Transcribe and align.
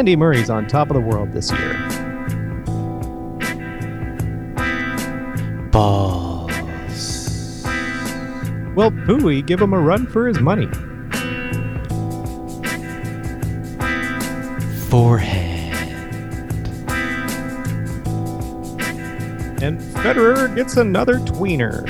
Andy 0.00 0.16
Murray's 0.16 0.48
on 0.48 0.66
top 0.66 0.88
of 0.88 0.94
the 0.94 1.00
world 1.02 1.30
this 1.30 1.52
year. 1.52 1.74
Balls. 5.70 6.48
Will 8.74 8.90
Pouille 8.90 9.44
give 9.44 9.60
him 9.60 9.74
a 9.74 9.78
run 9.78 10.06
for 10.06 10.26
his 10.26 10.40
money? 10.40 10.68
Forehead. 14.88 15.76
And 19.62 19.78
Federer 20.00 20.56
gets 20.56 20.78
another 20.78 21.16
tweener. 21.16 21.84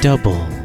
Doubles. 0.00 0.55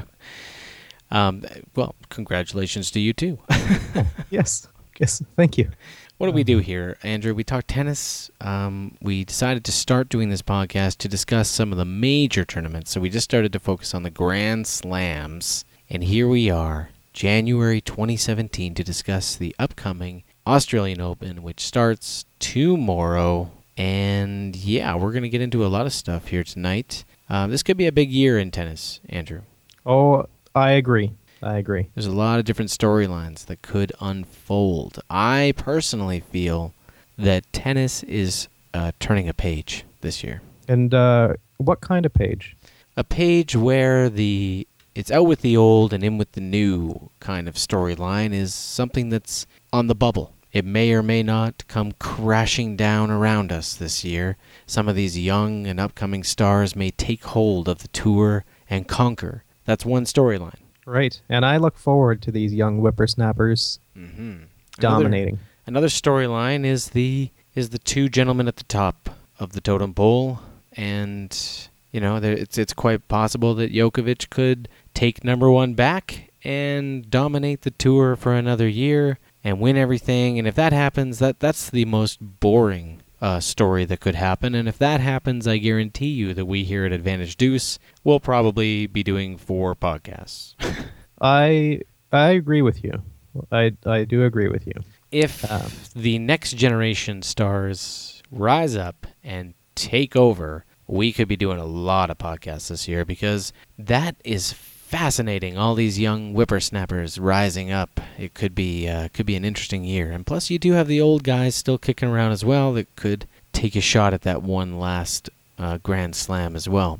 Um, 1.13 1.43
well, 1.75 1.95
congratulations 2.09 2.91
to 2.91 2.99
you 2.99 3.13
too. 3.13 3.39
Yes. 4.29 4.67
Yes. 4.99 5.23
Thank 5.35 5.57
you. 5.57 5.69
what 6.17 6.27
do 6.27 6.33
we 6.33 6.43
do 6.43 6.57
here, 6.59 6.97
Andrew? 7.03 7.33
We 7.33 7.43
talk 7.43 7.65
tennis. 7.67 8.29
Um, 8.41 8.97
we 9.01 9.23
decided 9.23 9.63
to 9.65 9.71
start 9.71 10.09
doing 10.09 10.29
this 10.29 10.41
podcast 10.41 10.97
to 10.99 11.07
discuss 11.07 11.49
some 11.49 11.71
of 11.71 11.77
the 11.77 11.85
major 11.85 12.43
tournaments. 12.45 12.91
So 12.91 12.99
we 13.01 13.09
just 13.09 13.23
started 13.25 13.53
to 13.53 13.59
focus 13.59 13.93
on 13.93 14.03
the 14.03 14.09
Grand 14.09 14.65
Slams, 14.67 15.65
and 15.89 16.03
here 16.03 16.27
we 16.27 16.49
are, 16.49 16.89
January 17.13 17.79
2017, 17.81 18.73
to 18.75 18.83
discuss 18.83 19.35
the 19.35 19.55
upcoming 19.59 20.23
Australian 20.47 20.99
Open, 21.01 21.43
which 21.43 21.59
starts 21.61 22.25
tomorrow. 22.39 23.51
And 23.77 24.55
yeah, 24.55 24.95
we're 24.95 25.11
gonna 25.13 25.29
get 25.29 25.41
into 25.41 25.65
a 25.65 25.67
lot 25.67 25.85
of 25.85 25.93
stuff 25.93 26.27
here 26.27 26.43
tonight. 26.43 27.03
Um, 27.29 27.49
this 27.51 27.63
could 27.63 27.77
be 27.77 27.87
a 27.87 27.91
big 27.91 28.11
year 28.11 28.37
in 28.39 28.51
tennis, 28.51 28.99
Andrew. 29.09 29.41
Oh, 29.85 30.25
I 30.55 30.71
agree. 30.71 31.11
I 31.41 31.57
agree. 31.57 31.89
There's 31.93 32.05
a 32.05 32.11
lot 32.11 32.39
of 32.39 32.45
different 32.45 32.71
storylines 32.71 33.45
that 33.47 33.61
could 33.61 33.91
unfold. 33.99 34.99
I 35.09 35.53
personally 35.57 36.21
feel 36.21 36.73
that 37.17 37.51
tennis 37.51 38.03
is 38.03 38.47
uh, 38.73 38.91
turning 38.99 39.27
a 39.27 39.33
page 39.33 39.83
this 40.01 40.23
year. 40.23 40.41
And 40.67 40.93
uh, 40.93 41.33
what 41.57 41.81
kind 41.81 42.05
of 42.05 42.13
page? 42.13 42.55
A 42.95 43.03
page 43.03 43.55
where 43.55 44.09
the 44.09 44.67
it's 44.95 45.11
out 45.11 45.25
with 45.25 45.41
the 45.41 45.57
old 45.57 45.91
and 45.91 46.03
in 46.03 46.19
with 46.19 46.33
the 46.33 46.41
new 46.41 47.09
kind 47.19 47.47
of 47.47 47.55
storyline 47.55 48.31
is 48.31 48.53
something 48.53 49.09
that's 49.09 49.47
on 49.71 49.87
the 49.87 49.95
bubble. 49.95 50.33
It 50.51 50.65
may 50.65 50.93
or 50.93 51.01
may 51.01 51.23
not 51.23 51.67
come 51.67 51.93
crashing 51.93 52.75
down 52.75 53.09
around 53.09 53.51
us 53.51 53.73
this 53.73 54.03
year. 54.03 54.37
Some 54.67 54.87
of 54.87 54.95
these 54.95 55.17
young 55.17 55.65
and 55.65 55.79
upcoming 55.79 56.23
stars 56.23 56.75
may 56.75 56.91
take 56.91 57.23
hold 57.23 57.67
of 57.67 57.79
the 57.79 57.87
tour 57.87 58.45
and 58.69 58.87
conquer. 58.87 59.43
That's 59.65 59.85
one 59.85 60.05
storyline. 60.05 60.59
Right. 60.85 61.21
And 61.29 61.45
I 61.45 61.57
look 61.57 61.77
forward 61.77 62.21
to 62.23 62.31
these 62.31 62.53
young 62.53 62.79
whippersnappers 62.79 63.79
Mm-hmm. 63.97 64.43
dominating. 64.79 65.39
Another 65.67 65.87
storyline 65.87 66.65
is 66.65 66.89
the 66.89 67.29
is 67.55 67.69
the 67.69 67.77
two 67.77 68.09
gentlemen 68.09 68.47
at 68.47 68.55
the 68.55 68.63
top 68.63 69.11
of 69.39 69.53
the 69.53 69.61
totem 69.61 69.93
pole, 69.93 70.39
and 70.73 71.69
you 71.91 72.01
know 72.01 72.19
there, 72.19 72.33
it's 72.33 72.57
it's 72.57 72.73
quite 72.73 73.07
possible 73.07 73.53
that 73.53 73.71
Djokovic 73.71 74.31
could 74.31 74.67
take 74.95 75.23
number 75.23 75.49
one 75.49 75.75
back 75.75 76.31
and 76.43 77.09
dominate 77.09 77.61
the 77.61 77.71
tour 77.71 78.15
for 78.15 78.33
another 78.33 78.67
year 78.67 79.19
and 79.43 79.59
win 79.59 79.77
everything. 79.77 80.39
And 80.39 80.47
if 80.47 80.55
that 80.55 80.73
happens, 80.73 81.19
that 81.19 81.39
that's 81.39 81.69
the 81.69 81.85
most 81.85 82.17
boring 82.19 83.02
uh, 83.23 83.39
story 83.39 83.85
that 83.85 84.01
could 84.01 84.15
happen. 84.15 84.53
And 84.53 84.67
if 84.67 84.77
that 84.79 84.99
happens, 84.99 85.47
I 85.47 85.57
guarantee 85.57 86.09
you 86.09 86.33
that 86.33 86.45
we 86.45 86.65
here 86.65 86.85
at 86.85 86.91
Advantage 86.91 87.37
Deuce 87.37 87.79
will 88.03 88.19
probably 88.19 88.85
be 88.85 89.01
doing 89.01 89.37
four 89.37 89.75
podcasts. 89.75 90.55
I 91.21 91.79
I 92.11 92.31
agree 92.31 92.61
with 92.61 92.83
you. 92.83 93.01
I 93.49 93.71
I 93.85 94.03
do 94.03 94.25
agree 94.25 94.49
with 94.49 94.67
you. 94.67 94.73
if 95.09 95.49
Um, 95.49 95.71
the 95.95 96.19
next 96.19 96.57
generation 96.57 97.21
stars 97.21 98.21
rise 98.29 98.75
up 98.75 99.07
and 99.23 99.53
take 99.73 100.17
over, 100.17 100.65
we 100.85 101.13
could 101.13 101.29
be 101.29 101.37
doing 101.37 101.59
a 101.59 101.65
lot 101.65 102.09
of 102.09 102.17
podcasts 102.17 102.67
this 102.67 102.89
year 102.89 103.05
because 103.05 103.53
that 103.79 104.17
is 104.25 104.51
fascinating. 104.93 105.57
All 105.57 105.73
these 105.73 105.97
young 105.97 106.35
whippersnappers 106.35 107.17
rising 107.17 107.71
up. 107.71 107.99
It 108.15 108.35
could 108.35 108.53
be 108.53 108.87
uh, 108.87 109.07
could 109.11 109.25
be 109.25 109.35
an 109.35 109.43
interesting 109.43 109.83
year. 109.83 110.11
And 110.11 110.23
plus, 110.23 110.51
you 110.51 110.59
do 110.59 110.73
have 110.73 110.87
the 110.87 111.01
old 111.01 111.23
guys 111.23 111.55
still 111.55 111.79
kicking 111.79 112.09
around 112.09 112.31
as 112.31 112.45
well 112.45 112.73
that 112.73 112.95
could 112.95 113.25
take 113.53 113.75
a 113.75 113.81
shot 113.81 114.13
at 114.13 114.21
that 114.21 114.43
one 114.43 114.77
last 114.79 115.31
uh, 115.57 115.79
Grand 115.79 116.15
Slam 116.15 116.55
as 116.55 116.69
well. 116.69 116.99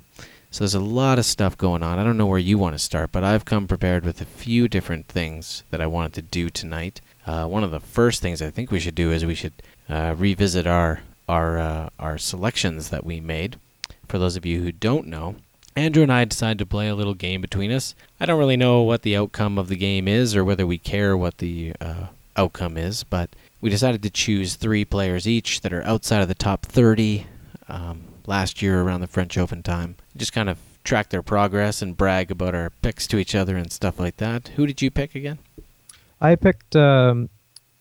So 0.50 0.64
there's 0.64 0.74
a 0.74 0.80
lot 0.80 1.20
of 1.20 1.26
stuff 1.26 1.56
going 1.56 1.84
on. 1.84 2.00
I 2.00 2.04
don't 2.04 2.18
know 2.18 2.26
where 2.26 2.40
you 2.40 2.58
want 2.58 2.74
to 2.74 2.80
start, 2.80 3.12
but 3.12 3.24
I've 3.24 3.46
come 3.46 3.68
prepared 3.68 4.06
with 4.06 4.22
a 4.22 4.26
few 4.26 4.68
different 4.68 5.08
things 5.08 5.62
that 5.70 5.80
I 5.80 5.86
wanted 5.86 6.14
to 6.14 6.24
do 6.24 6.50
tonight. 6.50 7.00
Uh, 7.28 7.46
one 7.46 7.64
of 7.64 7.70
the 7.70 7.80
first 7.80 8.24
things 8.24 8.42
I 8.42 8.50
think 8.50 8.72
we 8.72 8.80
should 8.80 8.96
do 8.96 9.12
is 9.12 9.24
we 9.24 9.36
should 9.36 9.54
uh, 9.88 10.16
revisit 10.18 10.66
our 10.66 11.02
our 11.30 11.60
uh, 11.60 11.90
our 12.00 12.18
selections 12.18 12.90
that 12.90 13.06
we 13.06 13.20
made. 13.20 13.58
For 14.08 14.18
those 14.18 14.36
of 14.36 14.48
you 14.48 14.64
who 14.64 14.72
don't 14.72 15.06
know, 15.06 15.36
Andrew 15.76 16.04
and 16.04 16.12
I 16.12 16.26
decided 16.26 16.60
to 16.60 16.66
play 16.66 16.88
a 16.88 16.96
little 16.96 17.14
game 17.14 17.42
between 17.42 17.72
us. 17.72 17.96
I 18.20 18.26
don't 18.26 18.40
really 18.40 18.58
know 18.58 18.82
what 18.82 19.02
the 19.02 19.18
outcome 19.18 19.58
of 19.58 19.68
the 19.68 19.76
game 19.76 20.08
is 20.08 20.36
or 20.36 20.44
whether 20.44 20.68
we 20.68 20.78
care 20.78 21.18
what 21.18 21.40
the 21.40 21.74
uh, 21.82 22.08
outcome 22.36 22.78
is, 22.78 23.04
but 23.04 23.36
we 23.62 23.70
decided 23.70 24.04
to 24.04 24.10
choose 24.10 24.56
three 24.56 24.86
players 24.86 25.28
each 25.28 25.62
that 25.62 25.74
are 25.74 25.84
outside 25.84 26.22
of 26.22 26.28
the 26.28 26.36
top 26.36 26.66
30 26.66 27.26
um, 27.68 28.04
last 28.26 28.62
year 28.62 28.82
around 28.82 29.02
the 29.02 29.08
French 29.08 29.38
Open 29.38 29.64
time. 29.64 29.96
Just 30.16 30.34
kind 30.34 30.50
of 30.50 30.60
track 30.84 31.10
their 31.10 31.24
progress 31.24 31.82
and 31.82 31.98
brag 31.98 32.30
about 32.30 32.54
our 32.54 32.70
picks 32.82 33.08
to 33.08 33.18
each 33.18 33.34
other 33.34 33.56
and 33.56 33.72
stuff 33.72 34.00
like 34.00 34.18
that. 34.18 34.50
Who 34.50 34.68
did 34.68 34.82
you 34.82 34.92
pick 34.92 35.16
again? 35.16 35.40
I 36.22 36.36
picked 36.36 36.76
um, 36.76 37.30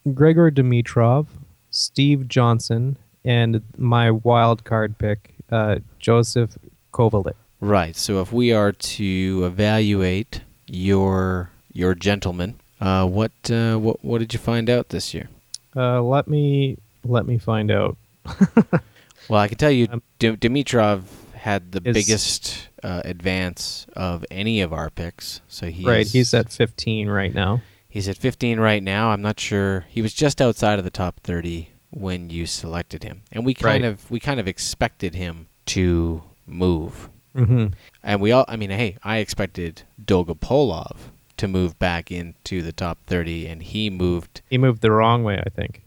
Grigor 0.07 0.51
Dimitrov, 0.51 1.27
Steve 1.71 2.29
Johnson, 2.29 2.97
and 3.25 3.63
my 3.77 4.11
wild 4.11 4.65
card 4.65 4.99
pick, 4.99 5.35
uh, 5.51 5.77
Jozef 6.01 6.57
Kovalik. 6.93 7.35
Right. 7.63 7.95
So 7.97 8.21
if 8.21 8.33
we 8.33 8.53
are 8.53 8.73
to 8.73 9.45
evaluate 9.47 10.41
your 10.67 11.51
your 11.73 11.95
gentleman, 11.95 12.59
uh, 12.81 13.07
what 13.07 13.31
uh, 13.51 13.77
what 13.79 14.05
what 14.05 14.19
did 14.19 14.33
you 14.35 14.41
find 14.41 14.69
out 14.69 14.89
this 14.89 15.15
year? 15.15 15.29
Uh, 15.77 16.03
let 16.03 16.27
me 16.27 16.77
let 17.05 17.25
me 17.27 17.39
find 17.39 17.71
out. 17.71 17.97
Well, 19.29 19.39
I 19.39 19.47
can 19.47 19.57
tell 19.57 19.71
you, 19.71 19.87
Um, 19.91 20.03
D- 20.19 20.33
Dimitrov 20.37 21.05
had 21.35 21.71
the 21.71 21.81
is- 21.89 21.95
biggest 21.95 22.69
uh, 22.83 23.03
advance 23.05 23.87
of 23.95 24.25
any 24.33 24.61
of 24.61 24.73
our 24.73 24.91
picks. 24.91 25.41
So 25.47 25.69
he's 25.71 25.87
right, 25.87 26.05
he's 26.07 26.35
at 26.35 26.51
15 26.53 27.09
right 27.09 27.33
now. 27.33 27.63
he's 27.89 28.09
at 28.09 28.17
15 28.17 28.59
right 28.59 28.83
now. 28.83 29.11
I'm 29.11 29.23
not 29.23 29.39
sure. 29.39 29.87
He 29.89 30.03
was 30.03 30.13
just 30.13 30.43
outside 30.43 30.81
of 30.81 30.85
the 30.85 30.91
top 30.91 31.21
30 31.21 31.69
when 31.91 32.31
you 32.31 32.47
selected 32.47 33.05
him, 33.05 33.23
and 33.31 33.47
we 33.47 33.55
kind 33.55 33.85
Right. 33.85 33.93
of 33.93 34.11
we 34.11 34.19
kind 34.19 34.41
of 34.41 34.49
expected 34.49 35.15
him 35.15 35.47
to 35.67 36.25
move. 36.45 37.09
Hmm 37.35 37.67
And 38.03 38.21
we 38.21 38.33
all, 38.33 38.45
I 38.49 38.57
mean, 38.57 38.71
hey, 38.71 38.97
I 39.03 39.19
expected 39.19 39.83
Dolgopolov 40.05 40.97
to 41.39 41.49
move 41.49 41.79
back 41.79 42.11
into 42.11 42.63
the 42.63 42.73
top 42.73 42.99
30, 43.07 43.47
and 43.47 43.63
he 43.63 43.91
moved. 43.91 44.43
He 44.51 44.59
moved 44.59 44.81
the 44.83 44.91
wrong 44.93 45.25
way, 45.25 45.43
I 45.45 45.49
think. 45.51 45.83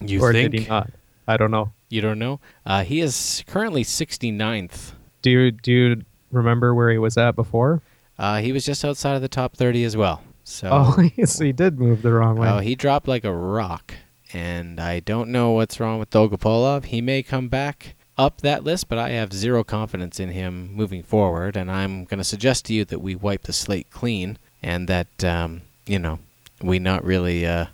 You 0.00 0.20
or 0.22 0.32
think? 0.32 0.52
did 0.52 0.60
he 0.62 0.68
not? 0.68 0.90
I 1.28 1.36
don't 1.36 1.50
know. 1.50 1.72
You 1.90 2.00
don't 2.00 2.18
know? 2.18 2.40
Uh, 2.64 2.82
he 2.84 3.00
is 3.00 3.44
currently 3.46 3.84
69th. 3.84 4.92
Do 5.22 5.30
you 5.30 5.50
do 5.50 5.72
you 5.72 6.02
remember 6.32 6.74
where 6.74 6.90
he 6.90 6.98
was 6.98 7.16
at 7.18 7.36
before? 7.36 7.82
Uh, 8.18 8.38
he 8.40 8.52
was 8.52 8.64
just 8.64 8.84
outside 8.84 9.14
of 9.16 9.22
the 9.22 9.28
top 9.28 9.56
30 9.56 9.84
as 9.84 9.96
well. 9.96 10.22
So, 10.44 10.68
Oh, 10.72 11.02
yes, 11.16 11.38
he 11.38 11.52
did 11.52 11.78
move 11.78 12.02
the 12.02 12.12
wrong 12.12 12.36
way. 12.36 12.48
oh, 12.48 12.58
he 12.58 12.74
dropped 12.74 13.06
like 13.08 13.24
a 13.24 13.32
rock. 13.32 13.94
and 14.32 14.80
I 14.80 15.00
don't 15.00 15.30
know 15.30 15.50
what's 15.52 15.78
wrong 15.80 15.98
with 15.98 16.10
Dolgopolov. 16.10 16.86
He 16.86 17.00
may 17.00 17.22
come 17.22 17.48
back 17.48 17.94
up 18.20 18.42
that 18.42 18.62
list, 18.64 18.88
but 18.88 18.98
I 18.98 19.10
have 19.10 19.32
zero 19.32 19.64
confidence 19.64 20.20
in 20.20 20.28
him 20.28 20.74
moving 20.74 21.02
forward, 21.02 21.56
and 21.56 21.70
I'm 21.70 22.04
going 22.04 22.18
to 22.18 22.24
suggest 22.24 22.66
to 22.66 22.74
you 22.74 22.84
that 22.84 23.00
we 23.00 23.14
wipe 23.14 23.44
the 23.44 23.52
slate 23.54 23.90
clean 23.90 24.36
and 24.62 24.86
that, 24.88 25.24
um, 25.24 25.62
you 25.86 25.98
know, 25.98 26.18
we 26.62 26.78
not 26.78 27.02
really, 27.02 27.46
uh, 27.46 27.66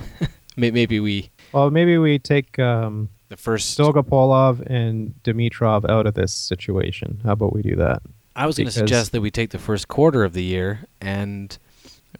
maybe 0.56 0.98
we, 0.98 1.30
Well, 1.52 1.70
maybe 1.70 1.96
we 1.96 2.18
take 2.18 2.58
um, 2.58 3.08
the 3.28 3.36
first. 3.36 3.78
Dolgopolov 3.78 4.66
and 4.66 5.14
Dimitrov 5.22 5.88
out 5.88 6.06
of 6.08 6.14
this 6.14 6.32
situation. 6.32 7.20
How 7.24 7.32
about 7.32 7.54
we 7.54 7.62
do 7.62 7.76
that? 7.76 8.02
I 8.34 8.46
was 8.46 8.56
going 8.56 8.66
to 8.66 8.72
suggest 8.72 9.12
that 9.12 9.20
we 9.20 9.30
take 9.30 9.50
the 9.50 9.60
first 9.60 9.86
quarter 9.86 10.24
of 10.24 10.32
the 10.32 10.42
year 10.42 10.86
and 11.00 11.56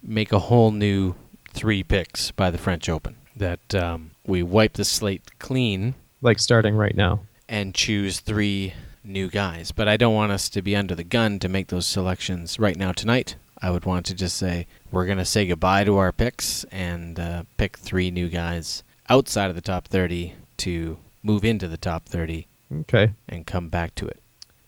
make 0.00 0.30
a 0.30 0.38
whole 0.38 0.70
new 0.70 1.16
three 1.52 1.82
picks 1.82 2.30
by 2.30 2.52
the 2.52 2.58
French 2.58 2.88
Open. 2.88 3.16
That 3.34 3.74
um, 3.74 4.12
we 4.24 4.44
wipe 4.44 4.74
the 4.74 4.84
slate 4.84 5.40
clean 5.40 5.96
Like 6.22 6.38
starting 6.38 6.76
right 6.76 6.96
now. 6.96 7.22
And 7.48 7.74
choose 7.74 8.20
three 8.20 8.74
new 9.02 9.28
guys. 9.28 9.72
But 9.72 9.88
I 9.88 9.96
don't 9.96 10.14
want 10.14 10.32
us 10.32 10.48
to 10.50 10.62
be 10.62 10.74
under 10.76 10.94
the 10.94 11.04
gun 11.04 11.38
to 11.40 11.48
make 11.48 11.68
those 11.68 11.86
selections 11.86 12.58
right 12.58 12.76
now 12.76 12.92
tonight. 12.92 13.36
I 13.60 13.70
would 13.70 13.84
want 13.84 14.06
to 14.06 14.14
just 14.14 14.36
say 14.36 14.66
we're 14.90 15.06
going 15.06 15.18
to 15.18 15.24
say 15.24 15.46
goodbye 15.46 15.84
to 15.84 15.96
our 15.96 16.12
picks 16.12 16.64
and 16.64 17.18
uh, 17.18 17.44
pick 17.56 17.78
three 17.78 18.10
new 18.10 18.28
guys 18.28 18.82
outside 19.08 19.48
of 19.50 19.54
the 19.56 19.62
top 19.62 19.88
30 19.88 20.34
to 20.58 20.98
move 21.22 21.44
into 21.44 21.68
the 21.68 21.76
top 21.76 22.06
30 22.06 22.46
Okay. 22.80 23.12
and 23.28 23.46
come 23.46 23.68
back 23.68 23.94
to 23.96 24.06
it. 24.06 24.20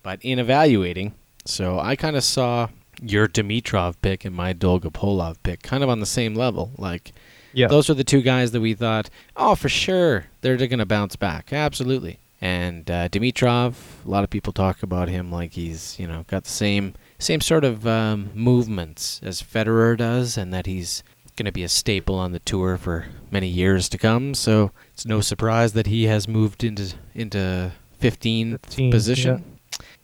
But 0.03 0.21
in 0.23 0.39
evaluating, 0.39 1.15
so 1.45 1.79
I 1.79 1.97
kind 1.97 2.17
of 2.17 2.25
saw 2.25 2.69
your 3.03 3.27
Dimitrov 3.29 3.97
pick 4.01 4.25
and 4.25 4.35
my 4.35 4.55
Dolgopolov 4.55 5.37
pick 5.43 5.63
kind 5.63 5.83
of 5.83 5.91
on 5.91 6.01
the 6.01 6.07
same 6.07 6.35
level. 6.35 6.71
Like, 6.79 7.13
Yeah. 7.53 7.67
those 7.67 7.91
are 7.91 7.95
the 7.95 8.05
two 8.05 8.23
guys 8.23 8.53
that 8.53 8.61
we 8.61 8.73
thought, 8.75 9.11
oh, 9.37 9.55
for 9.55 9.69
sure, 9.69 10.27
they're 10.41 10.57
going 10.57 10.79
to 10.79 10.87
bounce 10.87 11.17
back. 11.17 11.53
Absolutely. 11.53 12.19
And 12.41 12.91
uh, 12.91 13.09
Dimitrov, 13.09 13.75
a 14.05 14.11
lot 14.11 14.25
of 14.25 14.31
people 14.31 14.53
talk 14.53 14.83
about 14.83 15.09
him 15.09 15.33
like 15.33 15.53
he's, 15.55 15.99
you 15.99 16.07
know, 16.07 16.25
got 16.27 16.45
the 16.45 16.51
same 16.51 16.95
same 17.19 17.41
sort 17.41 17.65
of 17.65 17.87
um, 17.87 18.31
movements 18.35 19.21
as 19.23 19.43
Federer 19.43 19.97
does, 19.97 20.37
and 20.37 20.53
that 20.53 20.67
he's 20.67 21.03
going 21.37 21.47
to 21.47 21.53
be 21.53 21.63
a 21.63 21.69
staple 21.69 22.17
on 22.17 22.33
the 22.33 22.39
tour 22.41 22.77
for 22.77 23.07
many 23.31 23.49
years 23.49 23.89
to 23.91 23.99
come. 23.99 24.35
So 24.35 24.73
it's 24.93 25.07
no 25.07 25.21
surprise 25.21 25.73
that 25.75 25.87
he 25.87 26.05
has 26.05 26.27
moved 26.29 26.63
into 26.63 26.95
into 27.15 27.73
15th 28.01 28.61
15, 28.67 28.91
position. 28.91 29.59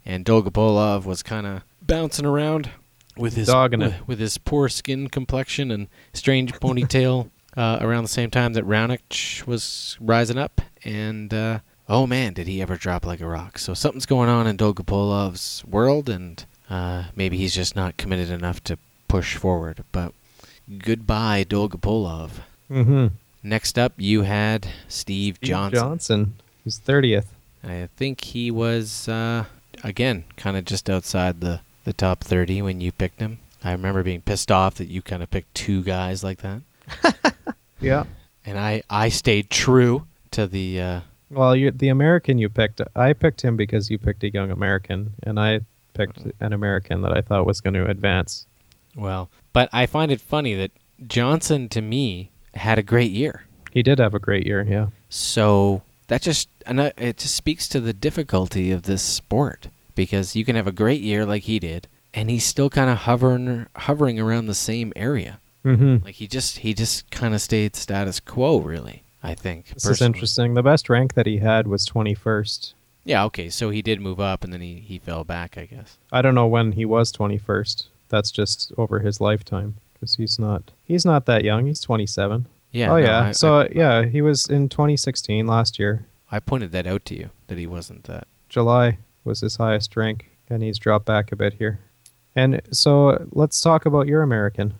And 0.04 0.24
Dolgopolov 0.24 1.04
was 1.04 1.22
kind 1.22 1.46
of 1.46 1.62
bouncing 1.80 2.26
around 2.26 2.70
with 3.16 3.34
his 3.34 3.48
with 4.06 4.18
his 4.18 4.38
poor 4.38 4.68
skin 4.68 5.08
complexion 5.08 5.70
and 5.70 5.88
strange 6.12 6.54
ponytail 6.54 7.30
uh, 7.56 7.78
around 7.80 8.04
the 8.04 8.08
same 8.08 8.30
time 8.30 8.54
that 8.54 8.64
Raonic 8.64 9.46
was 9.46 9.96
rising 10.00 10.38
up. 10.38 10.60
And 10.84 11.32
uh, 11.32 11.60
oh 11.88 12.06
man, 12.06 12.32
did 12.32 12.46
he 12.46 12.62
ever 12.62 12.76
drop 12.76 13.04
like 13.06 13.20
a 13.20 13.26
rock! 13.26 13.58
So 13.58 13.74
something's 13.74 14.06
going 14.06 14.28
on 14.28 14.46
in 14.46 14.56
Dolgopolov's 14.56 15.64
world, 15.64 16.08
and 16.08 16.44
uh, 16.70 17.04
maybe 17.16 17.36
he's 17.36 17.54
just 17.54 17.76
not 17.76 17.96
committed 17.96 18.30
enough 18.30 18.62
to 18.64 18.78
push 19.08 19.36
forward. 19.36 19.84
But 19.92 20.12
goodbye, 20.78 21.44
Dolgopolov. 21.44 22.30
Mm-hmm. 22.70 23.08
Next 23.42 23.78
up, 23.78 23.92
you 23.96 24.22
had 24.22 24.68
Steve 24.88 25.40
Johnson. 25.40 25.78
Johnson. 25.80 26.34
Who's 26.64 26.78
30th. 26.78 27.26
I 27.64 27.88
think 27.96 28.22
he 28.22 28.50
was 28.50 29.08
uh, 29.08 29.44
again 29.84 30.24
kind 30.36 30.56
of 30.56 30.64
just 30.64 30.88
outside 30.90 31.40
the 31.40 31.60
the 31.84 31.92
top 31.92 32.22
30 32.22 32.62
when 32.62 32.80
you 32.80 32.92
picked 32.92 33.20
him. 33.20 33.38
I 33.64 33.72
remember 33.72 34.02
being 34.02 34.20
pissed 34.22 34.50
off 34.50 34.76
that 34.76 34.86
you 34.88 35.02
kind 35.02 35.22
of 35.22 35.30
picked 35.30 35.54
two 35.54 35.82
guys 35.82 36.22
like 36.24 36.38
that, 36.42 36.62
Yeah. 37.80 38.04
and 38.44 38.58
I 38.58 38.82
I 38.90 39.08
stayed 39.08 39.50
true 39.50 40.06
to 40.32 40.46
the. 40.46 40.80
Uh, 40.80 41.00
Well, 41.32 41.56
you 41.56 41.70
the 41.70 41.88
American 41.88 42.38
you 42.38 42.48
picked, 42.48 42.80
I 42.94 43.14
picked 43.14 43.42
him 43.42 43.56
because 43.56 43.90
you 43.90 43.98
picked 43.98 44.22
a 44.22 44.30
young 44.30 44.50
American, 44.50 45.14
and 45.22 45.40
I 45.40 45.60
picked 45.94 46.26
an 46.40 46.52
American 46.52 47.02
that 47.02 47.16
I 47.16 47.22
thought 47.22 47.46
was 47.46 47.60
going 47.60 47.74
to 47.74 47.86
advance. 47.88 48.46
well, 48.94 49.30
but 49.52 49.68
I 49.72 49.86
find 49.86 50.12
it 50.12 50.20
funny 50.20 50.54
that 50.54 50.70
Johnson 51.06 51.68
to 51.70 51.80
me 51.80 52.30
had 52.54 52.78
a 52.78 52.82
great 52.82 53.10
year. 53.10 53.44
He 53.70 53.82
did 53.82 53.98
have 53.98 54.14
a 54.14 54.18
great 54.18 54.46
year, 54.46 54.62
yeah. 54.68 54.88
So 55.08 55.82
that 56.08 56.20
just 56.22 56.48
and 56.66 56.80
it 56.80 57.16
just 57.16 57.34
speaks 57.34 57.66
to 57.68 57.80
the 57.80 57.94
difficulty 57.94 58.70
of 58.70 58.82
this 58.82 59.02
sport 59.02 59.68
because 59.94 60.36
you 60.36 60.44
can 60.44 60.56
have 60.56 60.66
a 60.66 60.72
great 60.72 61.00
year 61.00 61.24
like 61.24 61.44
he 61.44 61.58
did, 61.58 61.88
and 62.12 62.28
he's 62.28 62.44
still 62.44 62.68
kind 62.68 62.90
of 62.90 62.98
hovering 62.98 63.66
hovering 63.76 64.20
around 64.20 64.46
the 64.46 64.54
same 64.54 64.92
area. 64.94 65.40
Mm-hmm. 65.64 66.04
Like 66.04 66.16
he 66.16 66.26
just 66.26 66.58
he 66.58 66.74
just 66.74 67.10
kind 67.10 67.34
of 67.34 67.40
stayed 67.40 67.76
status 67.76 68.20
quo, 68.20 68.58
really. 68.58 69.02
I 69.22 69.34
think. 69.34 69.68
This 69.68 69.86
is 69.86 70.02
interesting. 70.02 70.54
The 70.54 70.62
best 70.62 70.88
rank 70.88 71.14
that 71.14 71.26
he 71.26 71.38
had 71.38 71.66
was 71.66 71.86
21st. 71.86 72.74
Yeah. 73.04 73.24
Okay. 73.24 73.48
So 73.50 73.70
he 73.70 73.82
did 73.82 74.00
move 74.00 74.20
up, 74.20 74.44
and 74.44 74.52
then 74.52 74.60
he 74.60 74.76
he 74.76 74.98
fell 74.98 75.24
back, 75.24 75.56
I 75.58 75.66
guess. 75.66 75.98
I 76.10 76.22
don't 76.22 76.34
know 76.34 76.46
when 76.46 76.72
he 76.72 76.84
was 76.84 77.12
21st. 77.12 77.84
That's 78.08 78.30
just 78.30 78.72
over 78.76 79.00
his 79.00 79.20
lifetime 79.20 79.76
because 79.94 80.16
he's 80.16 80.38
not 80.38 80.70
he's 80.84 81.04
not 81.04 81.26
that 81.26 81.44
young. 81.44 81.66
He's 81.66 81.80
27. 81.80 82.46
Yeah. 82.72 82.90
oh 82.90 82.96
no, 82.98 83.04
yeah. 83.04 83.24
I, 83.26 83.32
so 83.32 83.60
I, 83.60 83.68
yeah, 83.74 84.04
he 84.04 84.22
was 84.22 84.46
in 84.46 84.68
2016 84.68 85.46
last 85.46 85.78
year. 85.78 86.06
I 86.30 86.40
pointed 86.40 86.72
that 86.72 86.86
out 86.86 87.04
to 87.06 87.14
you 87.14 87.30
that 87.48 87.58
he 87.58 87.66
wasn't 87.66 88.04
that. 88.04 88.26
July 88.48 88.98
was 89.24 89.40
his 89.40 89.56
highest 89.56 89.96
rank, 89.96 90.30
and 90.48 90.62
he's 90.62 90.78
dropped 90.78 91.04
back 91.04 91.32
a 91.32 91.36
bit 91.36 91.54
here. 91.54 91.80
And 92.34 92.62
so 92.70 93.26
let's 93.32 93.60
talk 93.60 93.84
about 93.84 94.06
your 94.06 94.22
American. 94.22 94.74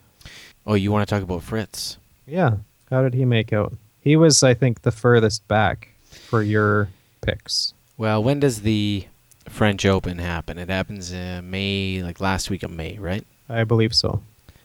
Oh, 0.67 0.75
you 0.75 0.91
want 0.91 1.07
to 1.07 1.15
talk 1.15 1.23
about 1.23 1.43
Fritz? 1.43 1.99
Yeah, 2.27 2.57
how 2.91 3.03
did 3.03 3.15
he 3.15 3.25
make 3.25 3.53
out? 3.53 3.75
He 4.03 4.17
was, 4.17 4.43
I 4.43 4.55
think, 4.55 4.83
the 4.83 4.91
furthest 4.93 5.47
back 5.49 5.89
for 6.11 6.43
your 6.43 6.89
picks. 7.21 7.73
Well, 7.97 8.23
when 8.23 8.41
does 8.41 8.63
the 8.63 9.07
French 9.49 9.87
Open 9.87 10.19
happen? 10.19 10.59
It 10.59 10.69
happens 10.69 11.13
in 11.13 11.51
May, 11.51 12.03
like 12.03 12.21
last 12.21 12.51
week 12.51 12.63
of 12.63 12.71
May, 12.71 12.99
right? 12.99 13.25
I 13.49 13.65
believe 13.65 13.95
so. 13.95 14.23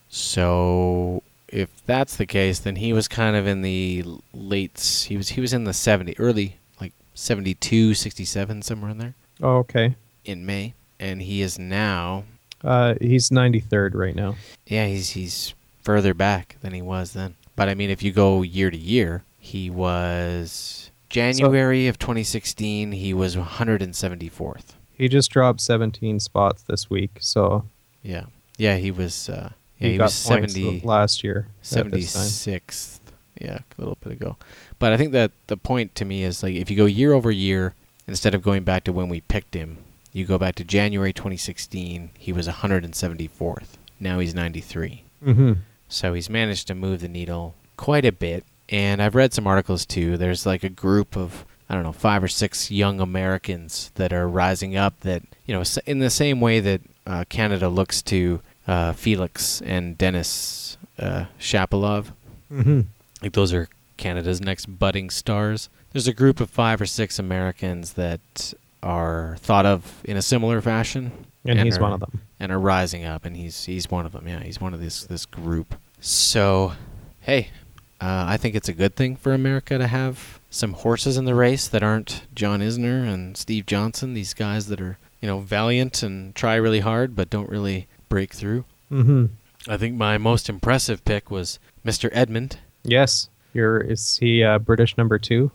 So 0.10 1.22
if 1.48 1.70
that's 1.86 2.16
the 2.16 2.26
case, 2.26 2.60
then 2.60 2.78
he 2.78 2.94
was 2.94 3.08
kind 3.08 3.36
of 3.36 3.46
in 3.48 3.62
the 3.62 4.04
late. 4.34 5.06
He 5.08 5.18
was 5.18 5.30
he 5.30 5.42
was 5.42 5.54
in 5.54 5.64
the 5.66 5.74
seventy 5.74 6.16
early, 6.18 6.58
like 6.82 6.94
72, 7.14 7.94
67, 7.94 8.62
somewhere 8.62 8.92
in 8.92 8.98
there 8.98 9.14
Oh, 9.42 9.58
okay. 9.58 9.96
in 10.26 10.46
May, 10.46 10.74
and 11.00 11.22
he 11.22 11.42
is 11.42 11.60
now. 11.60 12.24
Uh, 12.64 12.96
he's 13.00 13.30
93rd 13.30 13.94
right 13.94 14.16
now. 14.16 14.36
Yeah, 14.66 14.88
he's 14.88 15.12
he's 15.12 15.54
further 15.84 16.14
back 16.14 16.56
than 16.62 16.74
he 16.74 16.82
was 16.82 17.14
then. 17.14 17.36
But 17.56 17.70
I 17.70 17.76
mean, 17.76 17.90
if 17.90 18.02
you 18.04 18.12
go 18.12 18.42
year 18.42 18.72
to 18.72 18.78
year, 18.78 19.24
he 19.48 19.70
was 19.70 20.92
January 21.10 21.88
of 21.88 21.98
2016. 21.98 22.92
He 22.92 23.14
was 23.14 23.38
174th. 23.38 24.74
He 24.92 25.08
just 25.08 25.32
dropped 25.32 25.62
17 25.62 26.20
spots 26.20 26.64
this 26.64 26.90
week, 26.90 27.18
so 27.22 27.66
Yeah, 28.04 28.26
yeah, 28.58 28.76
he 28.76 28.92
was. 28.92 29.30
Uh, 29.30 29.52
yeah, 29.78 29.88
he, 29.88 29.92
he, 29.94 29.98
got 29.98 30.06
was 30.06 30.16
70. 30.16 30.82
last 30.82 31.24
year. 31.24 31.48
at 31.72 31.92
this 31.92 32.14
time. 32.14 32.24
76th. 32.24 33.00
Yeah, 33.40 33.60
a 33.60 33.82
little 33.82 33.98
bit 34.02 34.14
ago. 34.14 34.36
But 34.80 34.92
I 34.92 34.98
think 34.98 35.12
that 35.14 35.32
the 35.46 35.58
point 35.58 35.96
to 35.96 36.06
me 36.06 36.24
is 36.24 36.44
like 36.44 36.56
if 36.56 36.70
you 36.70 36.76
go 36.76 36.86
year 36.86 37.14
over 37.14 37.32
year 37.32 37.74
instead 38.08 38.34
of 38.36 38.42
going 38.42 38.64
back 38.64 38.84
to 38.86 38.92
when 38.92 39.08
we 39.08 39.22
picked 39.22 39.54
him, 39.54 39.78
you 40.12 40.26
go 40.26 40.38
back 40.38 40.56
to 40.56 40.64
January 40.64 41.14
2016, 41.14 42.10
he 42.18 42.34
was 42.34 42.48
174th. 42.48 43.78
Now 44.00 44.20
he's 44.20 44.34
93. 44.34 45.04
Mm-hmm. 45.24 45.54
So 45.88 46.14
he's 46.14 46.30
managed 46.30 46.68
to 46.68 46.76
move 46.76 47.02
the 47.02 47.08
needle 47.08 47.54
quite 47.78 48.04
a 48.04 48.12
bit. 48.12 48.44
And 48.70 49.02
I've 49.02 49.16
read 49.16 49.34
some 49.34 49.48
articles 49.48 49.86
too. 49.86 50.18
There's 50.18 50.46
like 50.46 50.64
a 50.64 50.70
group 50.70 51.16
of 51.16 51.46
I 51.70 51.74
don't 51.74 51.84
know, 51.84 51.92
five 51.92 52.24
or 52.24 52.30
six 52.30 52.72
young 52.72 53.02
Americans 53.02 53.92
that 53.96 54.14
are 54.14 54.26
rising 54.26 54.78
up 54.78 54.98
that, 55.02 55.22
you 55.46 55.54
know, 55.54 55.64
in 55.86 56.00
the 56.00 56.10
same 56.10 56.40
way 56.40 56.62
that 56.62 56.82
uh, 57.06 57.26
Canada 57.28 57.68
looks 57.68 58.02
to 58.04 58.40
uh, 58.70 58.94
Felix 58.94 59.62
and 59.62 59.98
Denis 59.98 60.78
uh, 60.98 61.26
Shapovalov. 61.40 62.14
Mm-hmm. 62.52 62.82
Like 63.22 63.34
those 63.34 63.52
are 63.54 63.68
Canada's 63.98 64.40
next 64.40 64.66
budding 64.80 65.10
stars. 65.10 65.68
There's 65.92 66.08
a 66.08 66.14
group 66.14 66.40
of 66.40 66.50
five 66.50 66.80
or 66.80 66.86
six 66.86 67.20
Americans 67.20 67.94
that 67.94 68.54
are 68.82 69.36
thought 69.40 69.66
of 69.66 70.02
in 70.06 70.16
a 70.16 70.22
similar 70.22 70.62
fashion, 70.62 71.12
And, 71.46 71.60
he's 71.60 71.78
are- 71.78 71.82
one 71.82 71.94
of 71.94 72.00
them. 72.00 72.22
and 72.40 72.52
are 72.52 72.60
rising 72.60 73.04
up, 73.04 73.26
and 73.26 73.36
he's 73.36 73.66
he's 73.66 73.90
one 73.92 74.06
of 74.06 74.14
them. 74.14 74.26
Yeah, 74.28 74.42
he's 74.42 74.62
one 74.62 74.74
of 74.74 74.80
this 74.80 75.04
this 75.06 75.26
group. 75.26 75.76
So, 76.00 76.74
hey, 77.22 77.50
uh, 78.00 78.26
I 78.28 78.38
think 78.38 78.56
it's 78.56 78.70
a 78.70 78.74
good 78.74 78.96
thing 78.96 79.16
for 79.16 79.34
America 79.34 79.78
to 79.78 79.88
have 79.88 80.40
some 80.50 80.74
horses 80.74 81.18
in 81.18 81.26
the 81.26 81.36
race 81.36 81.68
that 81.68 81.84
aren't 81.84 82.24
John 82.36 82.62
Isner 82.62 83.12
and 83.12 83.36
Steve 83.36 83.66
Johnson. 83.66 84.14
These 84.14 84.34
guys 84.34 84.68
that 84.68 84.82
are 84.82 84.98
you 85.22 85.28
know 85.28 85.40
valiant 85.40 86.04
and 86.04 86.36
try 86.36 86.56
really 86.56 86.82
hard 86.82 87.16
but 87.16 87.30
don't 87.30 87.50
really 87.50 87.88
break 88.10 88.34
through. 88.34 88.66
Mm-hmm. 88.92 89.26
I 89.70 89.78
think 89.78 89.96
my 89.96 90.18
most 90.18 90.48
impressive 90.48 91.04
pick 91.04 91.30
was 91.30 91.60
Mr. 91.86 92.10
Edmund. 92.14 92.60
Yes. 92.84 93.30
You're, 93.54 93.80
is 93.80 94.18
he 94.18 94.44
uh, 94.44 94.60
British 94.60 94.98
number 94.98 95.18
two? 95.18 95.52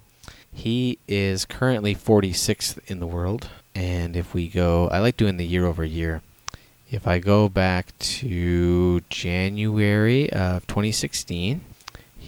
He 0.52 0.98
is 1.08 1.44
currently 1.44 1.94
46th 1.94 2.78
in 2.86 3.00
the 3.00 3.06
world. 3.06 3.48
And 3.74 4.16
if 4.16 4.34
we 4.34 4.48
go, 4.48 4.88
I 4.88 4.98
like 4.98 5.16
doing 5.16 5.38
the 5.38 5.46
year 5.46 5.64
over 5.64 5.84
year. 5.84 6.20
If 6.90 7.06
I 7.06 7.20
go 7.20 7.48
back 7.48 7.96
to 7.98 9.00
January 9.08 10.30
of 10.30 10.66
2016, 10.66 11.62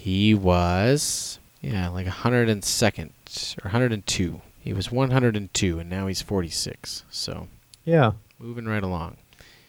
he 0.04 0.34
was 0.34 1.38
Yeah, 1.62 1.88
like 1.88 2.06
102nd 2.06 3.11
or 3.58 3.68
102. 3.68 4.40
He 4.61 4.73
was 4.75 4.92
102, 4.92 5.78
and 5.78 5.88
now 5.90 6.06
he's 6.06 6.20
46. 6.23 7.04
So 7.11 7.49
Yeah, 7.84 8.12
moving 8.38 8.66
right 8.66 8.82
along. 8.82 9.16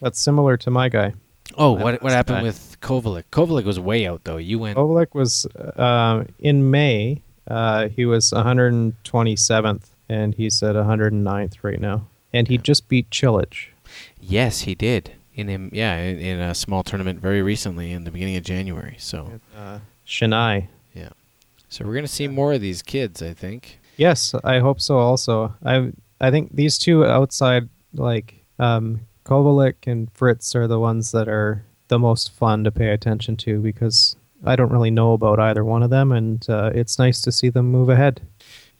that's 0.01 0.19
similar 0.19 0.57
to 0.57 0.69
my 0.69 0.89
guy. 0.89 1.13
Oh, 1.57 1.71
what 1.71 2.01
what 2.03 2.11
happened 2.11 2.39
guy. 2.39 2.43
with 2.43 2.77
Kovalik? 2.81 3.23
Kovalik 3.31 3.63
was 3.65 3.79
way 3.79 4.05
out 4.07 4.23
though. 4.25 4.37
You 4.37 4.59
went. 4.59 4.77
Ovalek 4.77 5.13
was 5.13 5.45
uh, 5.77 6.25
in 6.39 6.69
May. 6.69 7.21
Uh, 7.47 7.87
he 7.89 8.05
was 8.05 8.31
127th, 8.31 9.83
and 10.09 10.33
he's 10.35 10.61
at 10.63 10.75
109th 10.75 11.53
right 11.61 11.79
now. 11.79 12.07
And 12.33 12.47
he 12.47 12.57
just 12.57 12.89
beat 12.89 13.09
Cilic. 13.11 13.67
Yes, 14.19 14.61
he 14.61 14.75
did. 14.75 15.13
In 15.35 15.47
him, 15.47 15.69
yeah, 15.73 15.97
in, 15.97 16.17
in 16.19 16.39
a 16.39 16.55
small 16.55 16.83
tournament 16.83 17.19
very 17.19 17.41
recently 17.41 17.91
in 17.91 18.03
the 18.05 18.11
beginning 18.11 18.35
of 18.37 18.43
January. 18.43 18.95
So, 18.99 19.39
Uh, 19.55 19.79
Chennai. 20.07 20.67
yeah. 20.93 21.09
So 21.69 21.85
we're 21.85 21.95
gonna 21.95 22.07
see 22.07 22.27
more 22.27 22.53
of 22.53 22.61
these 22.61 22.81
kids, 22.81 23.21
I 23.21 23.33
think. 23.33 23.79
Yes, 23.97 24.33
I 24.43 24.59
hope 24.59 24.81
so. 24.81 24.97
Also, 24.97 25.53
I 25.63 25.91
I 26.19 26.31
think 26.31 26.55
these 26.55 26.77
two 26.77 27.05
outside 27.05 27.69
like 27.93 28.43
um, 28.59 29.01
Kovalik 29.25 29.87
and 29.87 30.11
Fritz 30.13 30.55
are 30.55 30.67
the 30.67 30.79
ones 30.79 31.11
that 31.11 31.27
are 31.27 31.65
the 31.87 31.99
most 31.99 32.31
fun 32.31 32.63
to 32.63 32.71
pay 32.71 32.89
attention 32.89 33.37
to 33.37 33.59
because 33.59 34.15
I 34.45 34.55
don't 34.55 34.71
really 34.71 34.91
know 34.91 35.13
about 35.13 35.39
either 35.39 35.63
one 35.63 35.83
of 35.83 35.89
them, 35.89 36.11
and 36.11 36.47
uh, 36.49 36.71
it's 36.73 36.99
nice 36.99 37.21
to 37.21 37.31
see 37.31 37.49
them 37.49 37.71
move 37.71 37.89
ahead. 37.89 38.21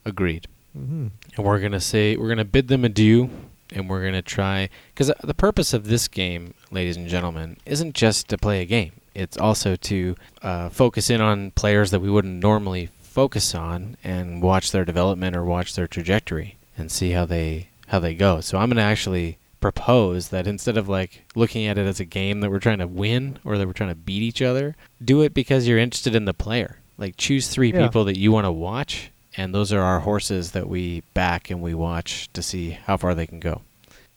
Agreed. 0.06 0.48
Mm-hmm. 0.78 1.08
And 1.36 1.46
we're 1.46 1.60
gonna 1.60 1.80
say 1.80 2.16
we're 2.16 2.30
gonna 2.30 2.46
bid 2.46 2.68
them 2.68 2.86
adieu, 2.86 3.30
and 3.72 3.90
we're 3.90 4.04
gonna 4.04 4.22
try 4.22 4.70
because 4.94 5.12
the 5.24 5.34
purpose 5.34 5.74
of 5.74 5.88
this 5.88 6.08
game, 6.08 6.54
ladies 6.72 6.98
and 6.98 7.08
gentlemen, 7.08 7.58
isn't 7.66 7.96
just 7.96 8.28
to 8.30 8.38
play 8.38 8.62
a 8.62 8.66
game. 8.66 8.92
It's 9.16 9.38
also 9.38 9.76
to 9.76 10.16
uh, 10.42 10.70
focus 10.70 11.10
in 11.10 11.22
on 11.22 11.52
players 11.52 11.92
that 11.92 12.02
we 12.02 12.10
wouldn't 12.10 12.44
normally 12.44 12.90
focus 13.02 13.56
on 13.56 13.96
and 14.04 14.42
watch 14.42 14.72
their 14.72 14.86
development 14.86 15.36
or 15.36 15.44
watch 15.46 15.74
their 15.76 15.88
trajectory 15.88 16.58
and 16.78 16.92
see 16.92 17.12
how 17.12 17.26
they 17.26 17.70
how 17.88 18.00
they 18.00 18.14
go. 18.14 18.42
So 18.42 18.58
I'm 18.58 18.70
gonna 18.70 18.82
actually 18.82 19.38
propose 19.62 20.30
that 20.30 20.46
instead 20.48 20.78
of 20.78 20.88
like 20.90 21.24
looking 21.34 21.66
at 21.66 21.78
it 21.78 21.88
as 21.88 22.00
a 22.00 22.06
game 22.06 22.42
that 22.42 22.52
we're 22.52 22.60
trying 22.60 22.80
to 22.80 22.88
win 22.88 23.40
or 23.46 23.58
that 23.58 23.66
we're 23.66 23.74
trying 23.74 23.90
to 23.90 23.96
beat 23.96 24.22
each 24.22 24.42
other, 24.42 24.76
do 25.04 25.22
it 25.22 25.34
because 25.34 25.68
you're 25.68 25.80
interested 25.80 26.14
in 26.14 26.26
the 26.26 26.34
player. 26.34 26.78
Like 26.98 27.16
choose 27.18 27.48
three 27.48 27.72
Yeah. 27.72 27.86
people 27.88 28.04
that 28.06 28.18
you 28.18 28.32
want 28.32 28.46
to 28.46 28.52
watch, 28.52 29.12
and 29.38 29.54
those 29.56 29.72
are 29.74 29.82
our 29.82 30.02
horses 30.02 30.52
that 30.52 30.68
we 30.70 31.02
back 31.14 31.50
and 31.50 31.62
we 31.62 31.74
watch 31.74 32.30
to 32.34 32.42
see 32.44 32.72
how 32.86 32.98
far 32.98 33.16
they 33.16 33.28
can 33.28 33.40
go. 33.40 33.62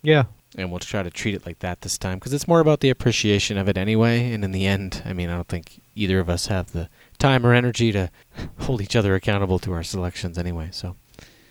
Yeah, 0.03 0.25
And 0.57 0.71
we'll 0.71 0.81
try 0.81 1.03
to 1.03 1.11
treat 1.11 1.35
it 1.35 1.45
like 1.45 1.59
that 1.59 1.83
this 1.83 1.99
time 1.99 2.19
because 2.19 2.33
it's 2.33 2.49
more 2.49 2.61
about 2.61 2.81
the 2.81 2.89
appreciation 2.89 3.59
of 3.59 3.69
it 3.69 3.77
anyway. 3.77 4.33
And 4.33 4.43
in 4.43 4.53
the 4.53 4.67
end, 4.67 5.03
I 5.05 5.13
mean, 5.13 5.29
I 5.29 5.35
don't 5.35 5.49
think 5.49 5.83
either 5.95 6.21
of 6.21 6.31
us 6.31 6.47
have 6.47 6.73
the 6.73 6.89
time 7.19 7.45
or 7.45 7.53
energy 7.53 7.93
to 7.93 8.11
hold 8.61 8.81
each 8.81 8.97
other 8.97 9.15
accountable 9.15 9.59
to 9.61 9.73
our 9.73 9.83
selections 9.83 10.39
anyway. 10.39 10.71
So 10.73 10.97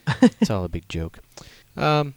it's 0.21 0.49
all 0.49 0.63
a 0.63 0.69
big 0.69 0.89
joke. 0.89 1.19
Um, 1.75 2.15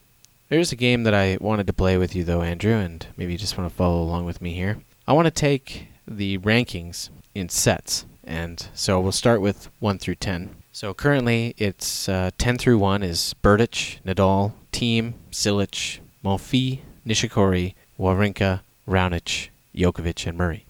there's 0.48 0.72
a 0.72 0.76
game 0.76 1.04
that 1.04 1.14
I 1.14 1.38
wanted 1.40 1.66
to 1.68 1.72
play 1.72 1.96
with 1.96 2.16
you 2.16 2.24
though, 2.24 2.42
Andrew, 2.42 2.74
and 2.74 3.06
maybe 3.16 3.32
you 3.32 3.38
just 3.38 3.56
want 3.56 3.70
to 3.70 3.76
follow 3.76 4.02
along 4.02 4.24
with 4.24 4.42
me 4.42 4.54
here. 4.54 4.78
I 5.06 5.12
want 5.12 5.26
to 5.26 5.30
take 5.30 5.88
the 6.08 6.38
rankings 6.38 7.10
in 7.34 7.48
sets, 7.48 8.04
and 8.24 8.68
so 8.74 9.00
we'll 9.00 9.12
start 9.12 9.40
with 9.40 9.70
one 9.78 9.98
through 9.98 10.16
ten. 10.16 10.56
So 10.72 10.92
currently, 10.92 11.54
it's 11.56 12.08
uh, 12.08 12.30
ten 12.36 12.58
through 12.58 12.78
one 12.78 13.02
is 13.02 13.34
Berdych, 13.42 14.00
Nadal, 14.02 14.52
Thiem, 14.72 15.14
Cilic, 15.30 16.00
Monfils, 16.24 16.80
Nishikori, 17.06 17.74
Wawrinka, 17.98 18.60
Raonic, 18.86 19.48
Djokovic, 19.74 20.26
and 20.26 20.36
Murray. 20.38 20.66